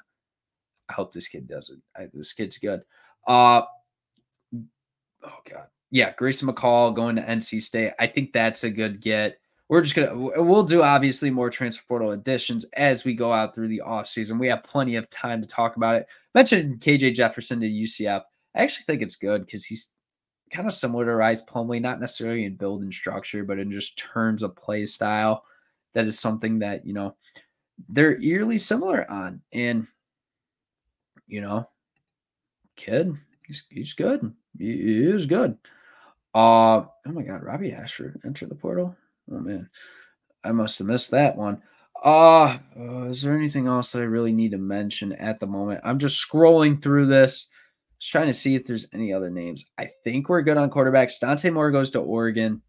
I 0.90 0.94
hope 0.94 1.14
this 1.14 1.28
kid 1.28 1.48
does 1.48 1.70
it. 1.70 1.80
I, 1.96 2.10
this 2.14 2.34
kid's 2.34 2.58
good. 2.58 2.82
Uh, 3.28 3.62
oh 5.24 5.40
god, 5.50 5.68
yeah, 5.92 6.14
Grayson 6.18 6.48
McCall 6.48 6.94
going 6.94 7.16
to 7.16 7.22
NC 7.22 7.62
State. 7.62 7.94
I 8.00 8.08
think 8.08 8.34
that's 8.34 8.64
a 8.64 8.70
good 8.70 9.00
get. 9.00 9.40
We're 9.74 9.82
just 9.82 9.96
gonna 9.96 10.16
we'll 10.16 10.62
do 10.62 10.84
obviously 10.84 11.32
more 11.32 11.50
transfer 11.50 11.84
portal 11.88 12.12
additions 12.12 12.64
as 12.74 13.06
we 13.06 13.16
go 13.16 13.34
out 13.34 13.56
through 13.56 13.70
the 13.70 13.82
offseason. 13.84 14.40
We 14.40 14.48
have 14.50 14.64
plenty 14.64 14.98
of 14.98 15.10
time 15.10 15.42
to 15.42 15.48
talk 15.48 15.78
about 15.78 15.96
it. 15.96 16.06
Mentioned 16.36 16.80
KJ 16.80 17.16
Jefferson 17.16 17.60
to 17.60 17.68
UCF. 17.68 18.22
I 18.56 18.62
actually 18.62 18.84
think 18.84 19.02
it's 19.02 19.16
good 19.16 19.48
because 19.48 19.66
he's 19.66 19.90
kind 20.52 20.68
of 20.68 20.76
similar 20.76 21.06
to 21.06 21.16
Rhys 21.16 21.42
Plumlee, 21.42 21.82
not 21.82 22.00
necessarily 22.00 22.46
in 22.46 22.56
build 22.56 22.84
and 22.84 22.94
structure, 22.94 23.44
but 23.44 23.58
in 23.58 23.72
just 23.72 23.98
terms 23.98 24.44
of 24.44 24.56
play 24.56 24.86
style. 24.86 25.44
That 25.96 26.06
is 26.06 26.20
something 26.20 26.60
that, 26.60 26.86
you 26.86 26.94
know, 26.94 27.16
they're 27.90 28.22
eerily 28.22 28.60
similar 28.60 29.10
on. 29.10 29.42
And, 29.54 29.88
you 31.26 31.42
know, 31.42 31.68
kid, 32.76 33.18
he's, 33.48 33.64
he's 33.72 33.94
good. 33.94 34.32
He, 34.56 34.66
he 34.66 35.04
is 35.04 35.26
good. 35.26 35.58
Uh, 36.36 36.86
oh 37.08 37.12
my 37.12 37.24
God, 37.24 37.42
Robby 37.42 37.74
Ashford 37.74 38.22
entered 38.24 38.50
the 38.50 38.56
portal. 38.56 38.96
Oh 39.32 39.40
man, 39.40 39.70
I 40.44 40.52
must 40.52 40.78
have 40.80 40.88
missed 40.88 41.12
that 41.12 41.36
one. 41.36 41.62
Uh, 42.04 42.58
uh, 42.78 43.04
is 43.06 43.22
there 43.22 43.36
anything 43.36 43.68
else 43.68 43.92
that 43.92 44.00
I 44.00 44.06
really 44.06 44.34
need 44.34 44.52
to 44.52 44.58
mention 44.58 45.14
at 45.14 45.40
the 45.40 45.48
moment? 45.48 45.82
I'm 45.84 46.00
just 46.00 46.22
scrolling 46.22 46.82
through 46.82 47.08
this. 47.08 47.50
Just 48.00 48.12
trying 48.12 48.28
to 48.28 48.34
see 48.34 48.56
if 48.56 48.66
there's 48.66 48.88
any 48.94 49.14
other 49.14 49.30
names. 49.30 49.66
I 49.78 49.90
think 50.04 50.28
we're 50.28 50.42
good 50.42 50.58
on 50.58 50.70
quarterbacks. 50.70 51.20
Dante 51.20 51.50
Moore 51.50 51.72
goes 51.72 51.92
to 51.92 52.00
Oregon, 52.00 52.62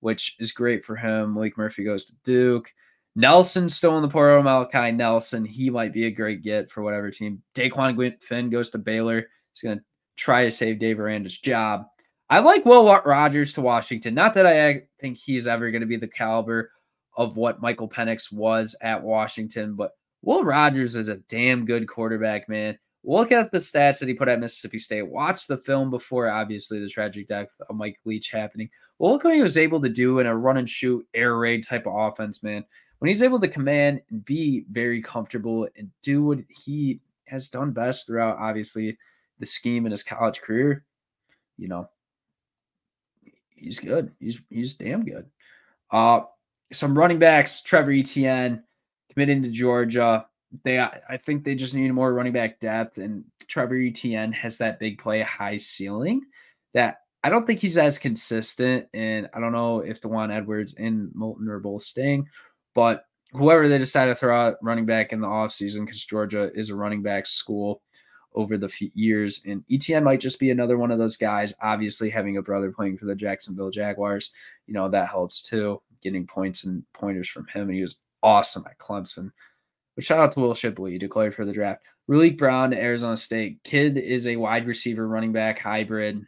which 0.00 0.34
is 0.40 0.50
great 0.50 0.84
for 0.84 0.96
him. 0.96 1.34
Malik 1.34 1.56
Murphy 1.56 1.84
goes 1.84 2.04
to 2.06 2.14
Duke. 2.24 2.72
Nelson 3.14 3.68
still 3.68 3.96
in 3.96 4.02
the 4.02 4.08
portal. 4.08 4.42
Malachi 4.42 4.90
Nelson, 4.90 5.44
he 5.44 5.70
might 5.70 5.92
be 5.92 6.06
a 6.06 6.10
great 6.10 6.42
get 6.42 6.68
for 6.68 6.82
whatever 6.82 7.10
team. 7.10 7.40
Dequan 7.54 8.20
Finn 8.20 8.50
goes 8.50 8.70
to 8.70 8.78
Baylor. 8.78 9.24
He's 9.52 9.62
going 9.62 9.78
to 9.78 9.84
try 10.16 10.42
to 10.44 10.50
save 10.50 10.80
Dave 10.80 10.98
Aranda's 10.98 11.38
job. 11.38 11.86
I 12.30 12.38
like 12.38 12.64
Will 12.64 12.86
Rogers 13.04 13.52
to 13.54 13.60
Washington. 13.60 14.14
Not 14.14 14.34
that 14.34 14.46
I 14.46 14.82
think 14.98 15.18
he's 15.18 15.46
ever 15.46 15.70
going 15.70 15.82
to 15.82 15.86
be 15.86 15.96
the 15.96 16.08
caliber 16.08 16.70
of 17.16 17.36
what 17.36 17.60
Michael 17.60 17.88
Penix 17.88 18.32
was 18.32 18.74
at 18.80 19.02
Washington, 19.02 19.74
but 19.74 19.92
Will 20.22 20.42
Rogers 20.42 20.96
is 20.96 21.08
a 21.08 21.16
damn 21.28 21.66
good 21.66 21.86
quarterback, 21.86 22.48
man. 22.48 22.78
Look 23.06 23.30
at 23.30 23.52
the 23.52 23.58
stats 23.58 23.98
that 23.98 24.08
he 24.08 24.14
put 24.14 24.28
at 24.28 24.40
Mississippi 24.40 24.78
State. 24.78 25.06
Watch 25.06 25.46
the 25.46 25.58
film 25.58 25.90
before, 25.90 26.30
obviously, 26.30 26.80
the 26.80 26.88
tragic 26.88 27.28
death 27.28 27.48
of 27.68 27.76
Mike 27.76 28.00
Leach 28.06 28.30
happening. 28.30 28.70
Well, 28.98 29.12
look 29.12 29.24
what 29.24 29.34
he 29.34 29.42
was 29.42 29.58
able 29.58 29.82
to 29.82 29.90
do 29.90 30.20
in 30.20 30.26
a 30.26 30.34
run 30.34 30.56
and 30.56 30.68
shoot, 30.68 31.06
air 31.12 31.36
raid 31.36 31.62
type 31.62 31.86
of 31.86 31.94
offense, 31.94 32.42
man. 32.42 32.64
When 32.98 33.10
he's 33.10 33.22
able 33.22 33.40
to 33.40 33.48
command 33.48 34.00
and 34.10 34.24
be 34.24 34.64
very 34.70 35.02
comfortable 35.02 35.68
and 35.76 35.90
do 36.02 36.24
what 36.24 36.38
he 36.48 37.00
has 37.26 37.50
done 37.50 37.72
best 37.72 38.06
throughout, 38.06 38.38
obviously, 38.38 38.96
the 39.38 39.46
scheme 39.46 39.84
in 39.84 39.92
his 39.92 40.02
college 40.02 40.40
career, 40.40 40.86
you 41.58 41.68
know, 41.68 41.90
he's 43.64 43.78
good. 43.80 44.12
He's 44.20 44.40
he's 44.50 44.74
damn 44.74 45.04
good. 45.04 45.26
Uh, 45.90 46.20
some 46.72 46.96
running 46.96 47.18
backs, 47.18 47.62
Trevor 47.62 47.92
Etienne 47.92 48.62
committing 49.10 49.42
to 49.42 49.50
Georgia 49.50 50.26
they 50.62 50.78
I 50.78 51.16
think 51.16 51.42
they 51.42 51.54
just 51.54 51.74
need 51.74 51.92
more 51.92 52.12
running 52.12 52.32
back 52.32 52.60
depth, 52.60 52.98
and 52.98 53.24
Trevor 53.48 53.76
Etienne 53.76 54.32
has 54.32 54.58
that 54.58 54.78
big 54.78 54.98
play, 54.98 55.22
high 55.22 55.56
ceiling 55.56 56.22
that 56.74 56.98
I 57.24 57.30
don't 57.30 57.46
think 57.46 57.60
he's 57.60 57.78
as 57.78 57.98
consistent. 57.98 58.86
And 58.94 59.28
I 59.34 59.40
don't 59.40 59.52
know 59.52 59.80
if 59.80 60.00
Daijun 60.00 60.34
Edwards 60.34 60.74
and 60.74 61.10
Milton 61.14 61.48
are 61.48 61.58
both 61.58 61.82
staying, 61.82 62.28
but 62.74 63.04
whoever 63.32 63.68
they 63.68 63.78
decide 63.78 64.06
to 64.06 64.14
throw 64.14 64.38
out 64.38 64.56
running 64.62 64.86
back 64.86 65.12
in 65.12 65.20
the 65.20 65.26
offseason, 65.26 65.86
because 65.86 66.04
Georgia 66.04 66.50
is 66.54 66.70
a 66.70 66.76
running 66.76 67.02
back 67.02 67.26
school 67.26 67.82
over 68.34 68.56
the 68.56 68.72
years. 68.94 69.42
And 69.46 69.64
Etienne 69.70 70.04
might 70.04 70.20
just 70.20 70.40
be 70.40 70.50
another 70.50 70.76
one 70.76 70.90
of 70.90 70.98
those 70.98 71.16
guys. 71.16 71.54
Obviously, 71.62 72.10
having 72.10 72.36
a 72.36 72.42
brother 72.42 72.72
playing 72.72 72.98
for 72.98 73.06
the 73.06 73.14
Jacksonville 73.14 73.70
Jaguars, 73.70 74.32
you 74.66 74.74
know, 74.74 74.88
that 74.88 75.08
helps 75.08 75.40
too, 75.40 75.80
getting 76.02 76.26
points 76.26 76.64
and 76.64 76.84
pointers 76.92 77.28
from 77.28 77.46
him. 77.48 77.68
And 77.68 77.74
he 77.74 77.82
was 77.82 77.98
awesome 78.22 78.64
at 78.68 78.78
Clemson. 78.78 79.30
But 79.94 80.04
shout 80.04 80.18
out 80.18 80.32
to 80.32 80.40
Will 80.40 80.54
Shipley, 80.54 80.92
he 80.92 80.98
declared 80.98 81.34
for 81.34 81.44
the 81.44 81.52
draft. 81.52 81.82
Raleek 82.10 82.36
Brown 82.36 82.74
Arizona 82.74 83.16
State. 83.16 83.62
Kid 83.64 83.96
is 83.96 84.26
a 84.26 84.36
wide 84.36 84.66
receiver, 84.66 85.06
running 85.06 85.32
back, 85.32 85.58
hybrid 85.58 86.26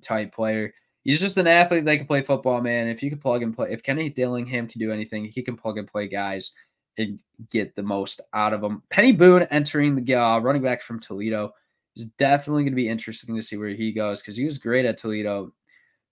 type 0.00 0.34
player. 0.34 0.72
He's 1.02 1.18
just 1.18 1.36
an 1.36 1.48
athlete 1.48 1.84
that 1.84 1.96
can 1.96 2.06
play 2.06 2.22
football, 2.22 2.60
man. 2.60 2.86
If 2.86 3.02
you 3.02 3.10
can 3.10 3.18
plug 3.18 3.42
and 3.42 3.54
play, 3.54 3.72
if 3.72 3.82
Kenny 3.82 4.08
Dillingham 4.08 4.68
can 4.68 4.78
do 4.78 4.92
anything, 4.92 5.24
he 5.24 5.42
can 5.42 5.56
plug 5.56 5.78
and 5.78 5.88
play 5.88 6.06
guys 6.06 6.52
and 6.98 7.18
get 7.50 7.74
the 7.74 7.82
most 7.82 8.20
out 8.34 8.52
of 8.52 8.60
them. 8.60 8.82
Peny 8.90 9.16
Boone 9.16 9.42
entering 9.50 9.94
the 9.94 10.14
uh, 10.14 10.38
running 10.38 10.62
back 10.62 10.82
from 10.82 11.00
Toledo 11.00 11.52
is 11.96 12.06
definitely 12.18 12.62
going 12.62 12.72
to 12.72 12.76
be 12.76 12.88
interesting 12.88 13.36
to 13.36 13.42
see 13.42 13.56
where 13.56 13.70
he 13.70 13.92
goes 13.92 14.20
because 14.20 14.36
he 14.36 14.44
was 14.44 14.58
great 14.58 14.84
at 14.84 14.96
Toledo 14.96 15.52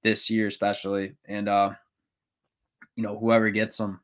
this 0.03 0.31
year, 0.31 0.47
especially. 0.47 1.15
And, 1.27 1.49
uh, 1.49 1.71
you 2.97 3.03
know, 3.03 3.19
whoever 3.19 3.51
gets 3.51 3.79
him, 3.79 4.01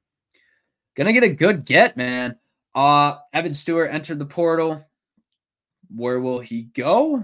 Gonna 0.96 1.12
get 1.12 1.24
a 1.24 1.28
good 1.28 1.66
get, 1.66 1.96
man. 1.96 2.36
Uh 2.74 3.18
Evan 3.34 3.52
Stewart 3.52 3.90
entered 3.92 4.18
the 4.18 4.24
portal. 4.24 4.82
Where 5.94 6.20
will 6.20 6.40
he 6.40 6.62
go? 6.74 7.22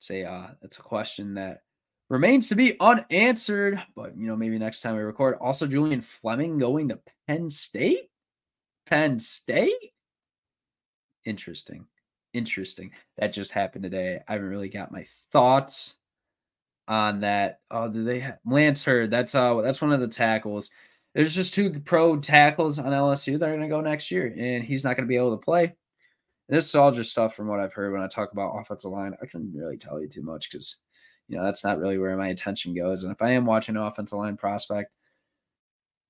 Say 0.00 0.24
uh 0.24 0.48
that's 0.60 0.78
a 0.78 0.82
question 0.82 1.34
that 1.34 1.62
remains 2.08 2.48
to 2.48 2.54
be 2.54 2.76
unanswered, 2.80 3.82
but 3.94 4.16
you 4.16 4.26
know, 4.26 4.36
maybe 4.36 4.58
next 4.58 4.80
time 4.80 4.96
we 4.96 5.02
record. 5.02 5.36
Also, 5.40 5.66
Julian 5.66 6.00
Fleming 6.00 6.58
going 6.58 6.88
to 6.88 6.98
Penn 7.26 7.50
State. 7.50 8.10
Penn 8.86 9.20
State? 9.20 9.92
Interesting. 11.24 11.86
Interesting. 12.32 12.92
That 13.18 13.32
just 13.32 13.52
happened 13.52 13.82
today. 13.84 14.20
I 14.28 14.32
haven't 14.32 14.48
really 14.48 14.68
got 14.68 14.92
my 14.92 15.06
thoughts 15.32 15.96
on 16.86 17.20
that. 17.20 17.60
Oh, 17.70 17.88
do 17.88 18.04
they 18.04 18.20
have 18.20 18.38
Lance 18.46 18.84
Heard? 18.84 19.10
That's 19.10 19.34
uh 19.34 19.60
that's 19.60 19.82
one 19.82 19.92
of 19.92 20.00
the 20.00 20.08
tackles 20.08 20.70
there's 21.14 21.34
just 21.34 21.54
two 21.54 21.80
pro 21.80 22.16
tackles 22.18 22.78
on 22.78 22.92
LSU 22.92 23.38
that 23.38 23.48
are 23.48 23.56
going 23.56 23.62
to 23.62 23.68
go 23.68 23.80
next 23.80 24.10
year, 24.10 24.32
and 24.38 24.64
he's 24.64 24.84
not 24.84 24.96
going 24.96 25.04
to 25.04 25.08
be 25.08 25.16
able 25.16 25.36
to 25.36 25.44
play. 25.44 25.64
And 25.64 26.56
this 26.56 26.68
is 26.68 26.74
all 26.74 26.92
just 26.92 27.10
stuff 27.10 27.34
from 27.34 27.48
what 27.48 27.60
I've 27.60 27.72
heard 27.72 27.92
when 27.92 28.02
I 28.02 28.08
talk 28.08 28.32
about 28.32 28.56
offensive 28.56 28.90
line. 28.90 29.14
I 29.20 29.26
couldn't 29.26 29.52
really 29.52 29.76
tell 29.76 30.00
you 30.00 30.08
too 30.08 30.22
much 30.22 30.48
because, 30.50 30.76
you 31.28 31.36
know, 31.36 31.44
that's 31.44 31.64
not 31.64 31.78
really 31.78 31.98
where 31.98 32.16
my 32.16 32.28
attention 32.28 32.74
goes. 32.74 33.04
And 33.04 33.12
if 33.12 33.20
I 33.22 33.30
am 33.30 33.46
watching 33.46 33.76
an 33.76 33.82
offensive 33.82 34.18
line 34.18 34.36
prospect, 34.36 34.92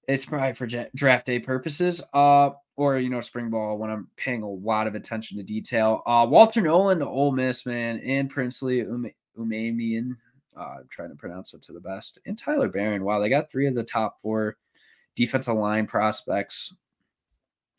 it's 0.07 0.25
probably 0.25 0.55
for 0.55 0.67
draft 0.95 1.27
day 1.27 1.39
purposes, 1.39 2.03
uh, 2.15 2.51
or 2.77 2.99
you 2.99 3.11
know, 3.11 3.21
spring 3.21 3.51
ball 3.51 3.77
when 3.77 3.91
I'm 3.91 4.09
paying 4.17 4.43
a 4.43 4.49
lot 4.49 4.87
of 4.87 4.95
attention 4.95 5.37
to 5.37 5.43
detail. 5.43 6.03
Uh, 6.07 6.27
Walter 6.29 6.63
Nolen 6.63 7.01
to 7.01 7.07
Ole 7.07 7.33
Miss, 7.33 7.67
man, 7.67 7.99
and 7.99 8.31
Princely 8.31 8.83
um, 8.83 9.07
Umamian, 9.37 10.17
uh, 10.57 10.77
I'm 10.79 10.89
trying 10.89 11.11
to 11.11 11.15
pronounce 11.15 11.53
it 11.53 11.61
to 11.63 11.73
the 11.73 11.81
best, 11.81 12.19
and 12.25 12.39
Tyler 12.39 12.69
Baron. 12.69 13.05
Wow, 13.05 13.21
they 13.21 13.29
got 13.29 13.51
three 13.51 13.67
of 13.67 13.75
the 13.75 13.85
top 13.85 14.19
four 14.23 14.57
defensive 15.15 15.57
line 15.57 15.87
prospects. 15.87 16.75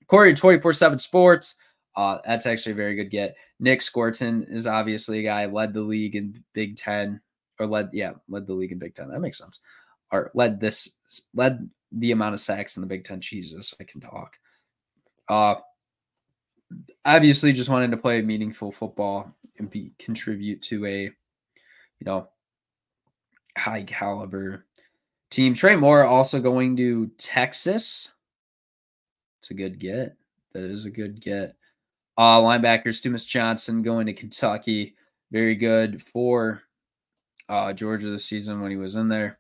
Corey, 0.06 0.36
24 0.36 0.74
7 0.74 1.00
Sports. 1.00 1.56
Uh, 1.96 2.20
that's 2.26 2.46
actually 2.46 2.74
a 2.74 2.76
very 2.76 2.96
good 2.96 3.10
get. 3.10 3.36
Nick 3.60 3.82
Scourton 3.82 4.46
is 4.50 4.68
obviously 4.68 5.20
a 5.20 5.24
guy 5.24 5.46
led 5.46 5.74
the 5.74 5.82
league 5.82 6.16
in 6.16 6.44
Big 6.54 6.76
Ten, 6.76 7.20
or 7.60 7.68
led, 7.68 7.90
yeah, 7.94 8.14
led 8.28 8.48
the 8.48 8.54
league 8.54 8.72
in 8.72 8.80
Big 8.80 8.96
Ten. 8.96 9.10
That 9.10 9.20
makes 9.20 9.38
sense. 9.38 9.60
Or 10.12 10.32
led 10.34 10.60
this, 10.60 10.96
led 11.34 11.70
the 11.92 12.12
amount 12.12 12.34
of 12.34 12.42
sacks 12.42 12.78
in 12.78 12.82
the 12.82 12.88
Big 12.88 13.04
Ten. 13.04 13.22
Jesus, 13.22 13.74
I 13.80 13.84
can 13.84 14.02
talk. 14.02 14.36
Uh, 15.28 15.56
obviously, 17.06 17.54
just 17.54 17.70
wanted 17.70 17.92
to 17.92 17.98
play 17.98 18.22
meaningful 18.22 18.72
football 18.72 19.34
and 19.58 19.70
be 19.70 19.92
contribute 20.00 20.62
to 20.64 20.86
a, 20.86 21.04
you 21.04 22.06
know, 22.06 22.28
high 23.58 23.84
caliber 23.84 24.66
team. 25.30 25.54
Trey 25.54 25.76
Moore 25.76 26.06
also 26.06 26.40
going 26.40 26.76
to 26.78 27.08
Texas. 27.18 28.14
It's 29.42 29.52
a 29.52 29.54
good 29.54 29.80
get. 29.80 30.16
That 30.54 30.64
is 30.64 30.86
a 30.86 30.92
good 30.92 31.22
get. 31.22 31.56
Uh, 32.18 32.42
linebackers, 32.42 33.02
Dumas 33.02 33.26
Johnson 33.26 33.82
going 33.82 34.06
to 34.08 34.14
Kentucky. 34.14 34.96
Very 35.32 35.56
good 35.56 36.02
for 36.02 36.64
uh, 37.50 37.74
Georgia 37.74 38.10
this 38.10 38.26
season 38.26 38.62
when 38.62 38.72
he 38.72 38.78
was 38.78 38.96
in 38.96 39.10
there. 39.10 39.40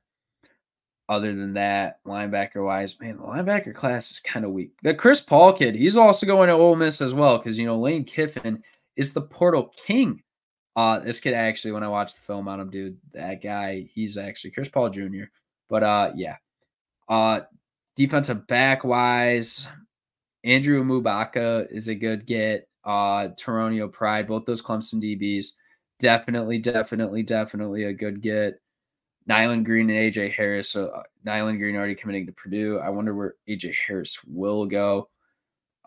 Other 1.07 1.34
than 1.34 1.53
that, 1.53 2.03
linebacker 2.05 2.64
wise, 2.64 2.99
man, 2.99 3.18
the 3.18 3.24
linebacker 3.24 3.74
class 3.74 4.12
is 4.12 4.20
kind 4.20 4.45
of 4.45 4.51
weak. 4.51 4.74
The 4.84 4.93
Chris 4.93 5.22
Paul 5.22 5.53
kid, 5.53 5.74
he's 5.74 5.97
also 5.97 6.28
going 6.28 6.49
to 6.49 6.53
Ole 6.53 6.76
Miss 6.76 7.01
as 7.01 7.16
well 7.16 7.38
because 7.38 7.57
you 7.57 7.66
know 7.66 7.80
Lane 7.80 8.03
Kiffin 8.03 8.62
is 8.95 9.14
the 9.14 9.22
portal 9.22 9.74
king. 9.86 10.22
Uh, 10.76 10.99
this 10.99 11.20
kid 11.20 11.34
actually, 11.34 11.72
when 11.72 11.84
I 11.84 11.88
watched 11.88 12.18
the 12.18 12.22
film 12.22 12.47
on 12.47 12.60
him, 12.60 12.70
dude, 12.70 12.97
that 13.14 13.41
guy, 13.41 13.88
he's 13.91 14.18
actually 14.18 14.51
Chris 14.51 14.70
Paul 14.70 14.89
Jr. 14.89 15.26
But 15.68 15.84
uh, 15.84 16.12
yeah. 16.16 16.36
Uh, 17.07 17.41
defensive 17.95 18.45
back 18.45 18.84
wise, 18.84 19.68
Andrew 20.43 20.84
Mukuba 20.84 21.68
is 21.72 21.88
a 21.88 21.95
good 21.95 22.26
get. 22.26 22.68
Uh, 22.86 23.30
Toriano 23.30 23.91
Pride, 23.91 24.28
both 24.28 24.45
those 24.45 24.62
Clemson 24.62 25.01
DBs, 25.03 25.53
definitely, 26.00 26.58
definitely, 26.58 27.24
definitely 27.24 27.86
a 27.86 27.93
good 27.93 28.22
get. 28.22 28.60
Nyland 29.28 29.66
Green 29.66 29.89
and 29.89 30.14
AJ 30.14 30.34
Harris. 30.34 30.70
So 30.70 30.88
uh, 30.88 31.04
Nyland 31.24 31.60
Green 31.60 31.76
already 31.76 31.95
committing 31.95 32.26
to 32.26 32.32
Purdue. 32.32 32.80
I 32.80 32.89
wonder 32.89 33.14
where 33.14 33.36
AJ 33.47 33.76
Harris 33.88 34.20
will 34.26 34.66
go. 34.66 35.10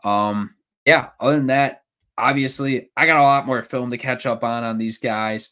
Um, 0.04 0.54
yeah. 0.86 1.10
Other 1.18 1.36
than 1.36 1.48
that, 1.48 1.82
obviously, 2.16 2.90
I 2.96 3.06
got 3.06 3.18
a 3.18 3.22
lot 3.22 3.46
more 3.46 3.62
film 3.62 3.90
to 3.90 3.98
catch 3.98 4.26
up 4.26 4.44
on 4.44 4.64
on 4.64 4.78
these 4.78 4.98
guys. 4.98 5.50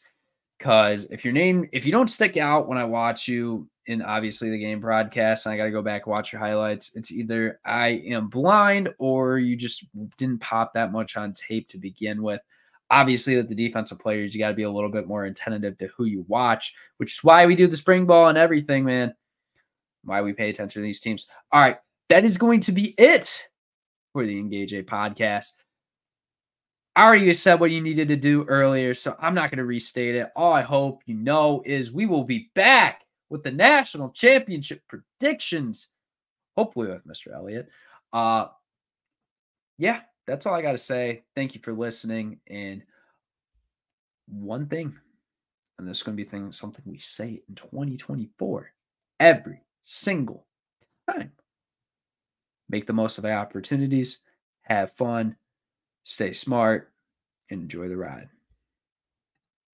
Because 0.57 1.05
if 1.11 1.25
your 1.25 1.33
name, 1.33 1.67
if 1.73 1.85
you 1.85 1.91
don't 1.91 2.09
stick 2.09 2.37
out 2.37 2.67
when 2.67 2.77
I 2.77 2.85
watch 2.85 3.27
you 3.27 3.67
in 3.87 4.01
obviously 4.01 4.51
the 4.51 4.59
game 4.59 4.79
broadcast, 4.79 5.45
and 5.45 5.53
I 5.53 5.57
got 5.57 5.65
to 5.65 5.71
go 5.71 5.81
back 5.81 6.05
watch 6.05 6.31
your 6.31 6.39
highlights, 6.39 6.95
it's 6.95 7.11
either 7.11 7.59
I 7.65 8.03
am 8.05 8.29
blind 8.29 8.89
or 8.99 9.39
you 9.39 9.55
just 9.55 9.85
didn't 10.17 10.39
pop 10.39 10.73
that 10.75 10.91
much 10.91 11.17
on 11.17 11.33
tape 11.33 11.67
to 11.69 11.79
begin 11.79 12.21
with. 12.21 12.41
Obviously, 12.91 13.37
with 13.37 13.49
the 13.49 13.55
defensive 13.55 13.99
players, 13.99 14.35
you 14.35 14.39
got 14.39 14.49
to 14.49 14.53
be 14.53 14.63
a 14.63 14.69
little 14.69 14.91
bit 14.91 15.07
more 15.07 15.23
attentive 15.23 15.77
to 15.77 15.87
who 15.95 16.05
you 16.05 16.25
watch, 16.27 16.73
which 16.97 17.13
is 17.13 17.23
why 17.23 17.45
we 17.45 17.55
do 17.55 17.65
the 17.65 17.77
spring 17.77 18.05
ball 18.05 18.27
and 18.27 18.37
everything, 18.37 18.83
man. 18.83 19.13
Why 20.03 20.21
we 20.21 20.33
pay 20.33 20.49
attention 20.49 20.81
to 20.81 20.85
these 20.85 20.99
teams. 20.99 21.27
All 21.51 21.61
right, 21.61 21.77
that 22.09 22.25
is 22.25 22.37
going 22.37 22.59
to 22.61 22.71
be 22.71 22.93
it 22.97 23.43
for 24.11 24.25
the 24.25 24.37
Engage 24.37 24.73
Eight 24.73 24.87
podcast. 24.87 25.53
I 26.95 27.05
already 27.05 27.31
said 27.33 27.59
what 27.59 27.71
you 27.71 27.79
needed 27.79 28.09
to 28.09 28.17
do 28.17 28.43
earlier, 28.43 28.93
so 28.93 29.15
I'm 29.19 29.33
not 29.33 29.49
going 29.49 29.59
to 29.59 29.65
restate 29.65 30.15
it. 30.15 30.29
All 30.35 30.51
I 30.51 30.61
hope 30.61 31.03
you 31.05 31.15
know 31.15 31.63
is 31.65 31.91
we 31.91 32.05
will 32.05 32.25
be 32.25 32.51
back 32.53 33.05
with 33.29 33.43
the 33.43 33.51
national 33.51 34.09
championship 34.09 34.81
predictions, 34.89 35.87
hopefully 36.57 36.89
with 36.89 37.07
Mr. 37.07 37.33
Elliott. 37.33 37.69
Uh, 38.11 38.47
yeah, 39.77 40.01
that's 40.27 40.45
all 40.45 40.53
I 40.53 40.61
got 40.61 40.73
to 40.73 40.77
say. 40.77 41.23
Thank 41.35 41.55
you 41.55 41.61
for 41.63 41.73
listening. 41.73 42.39
And 42.47 42.83
one 44.27 44.67
thing, 44.67 44.93
and 45.77 45.87
this 45.87 45.97
is 45.97 46.03
going 46.03 46.15
to 46.15 46.23
be 46.23 46.27
thing, 46.29 46.51
something 46.51 46.83
we 46.85 46.99
say 46.99 47.41
in 47.47 47.55
2024 47.55 48.71
every 49.19 49.61
single 49.83 50.45
time. 51.09 51.31
Make 52.69 52.85
the 52.85 52.93
most 52.93 53.17
of 53.17 53.23
the 53.23 53.33
opportunities, 53.33 54.19
have 54.61 54.93
fun, 54.93 55.35
stay 56.03 56.31
smart, 56.31 56.91
and 57.49 57.61
enjoy 57.61 57.89
the 57.89 57.97
ride. 57.97 58.29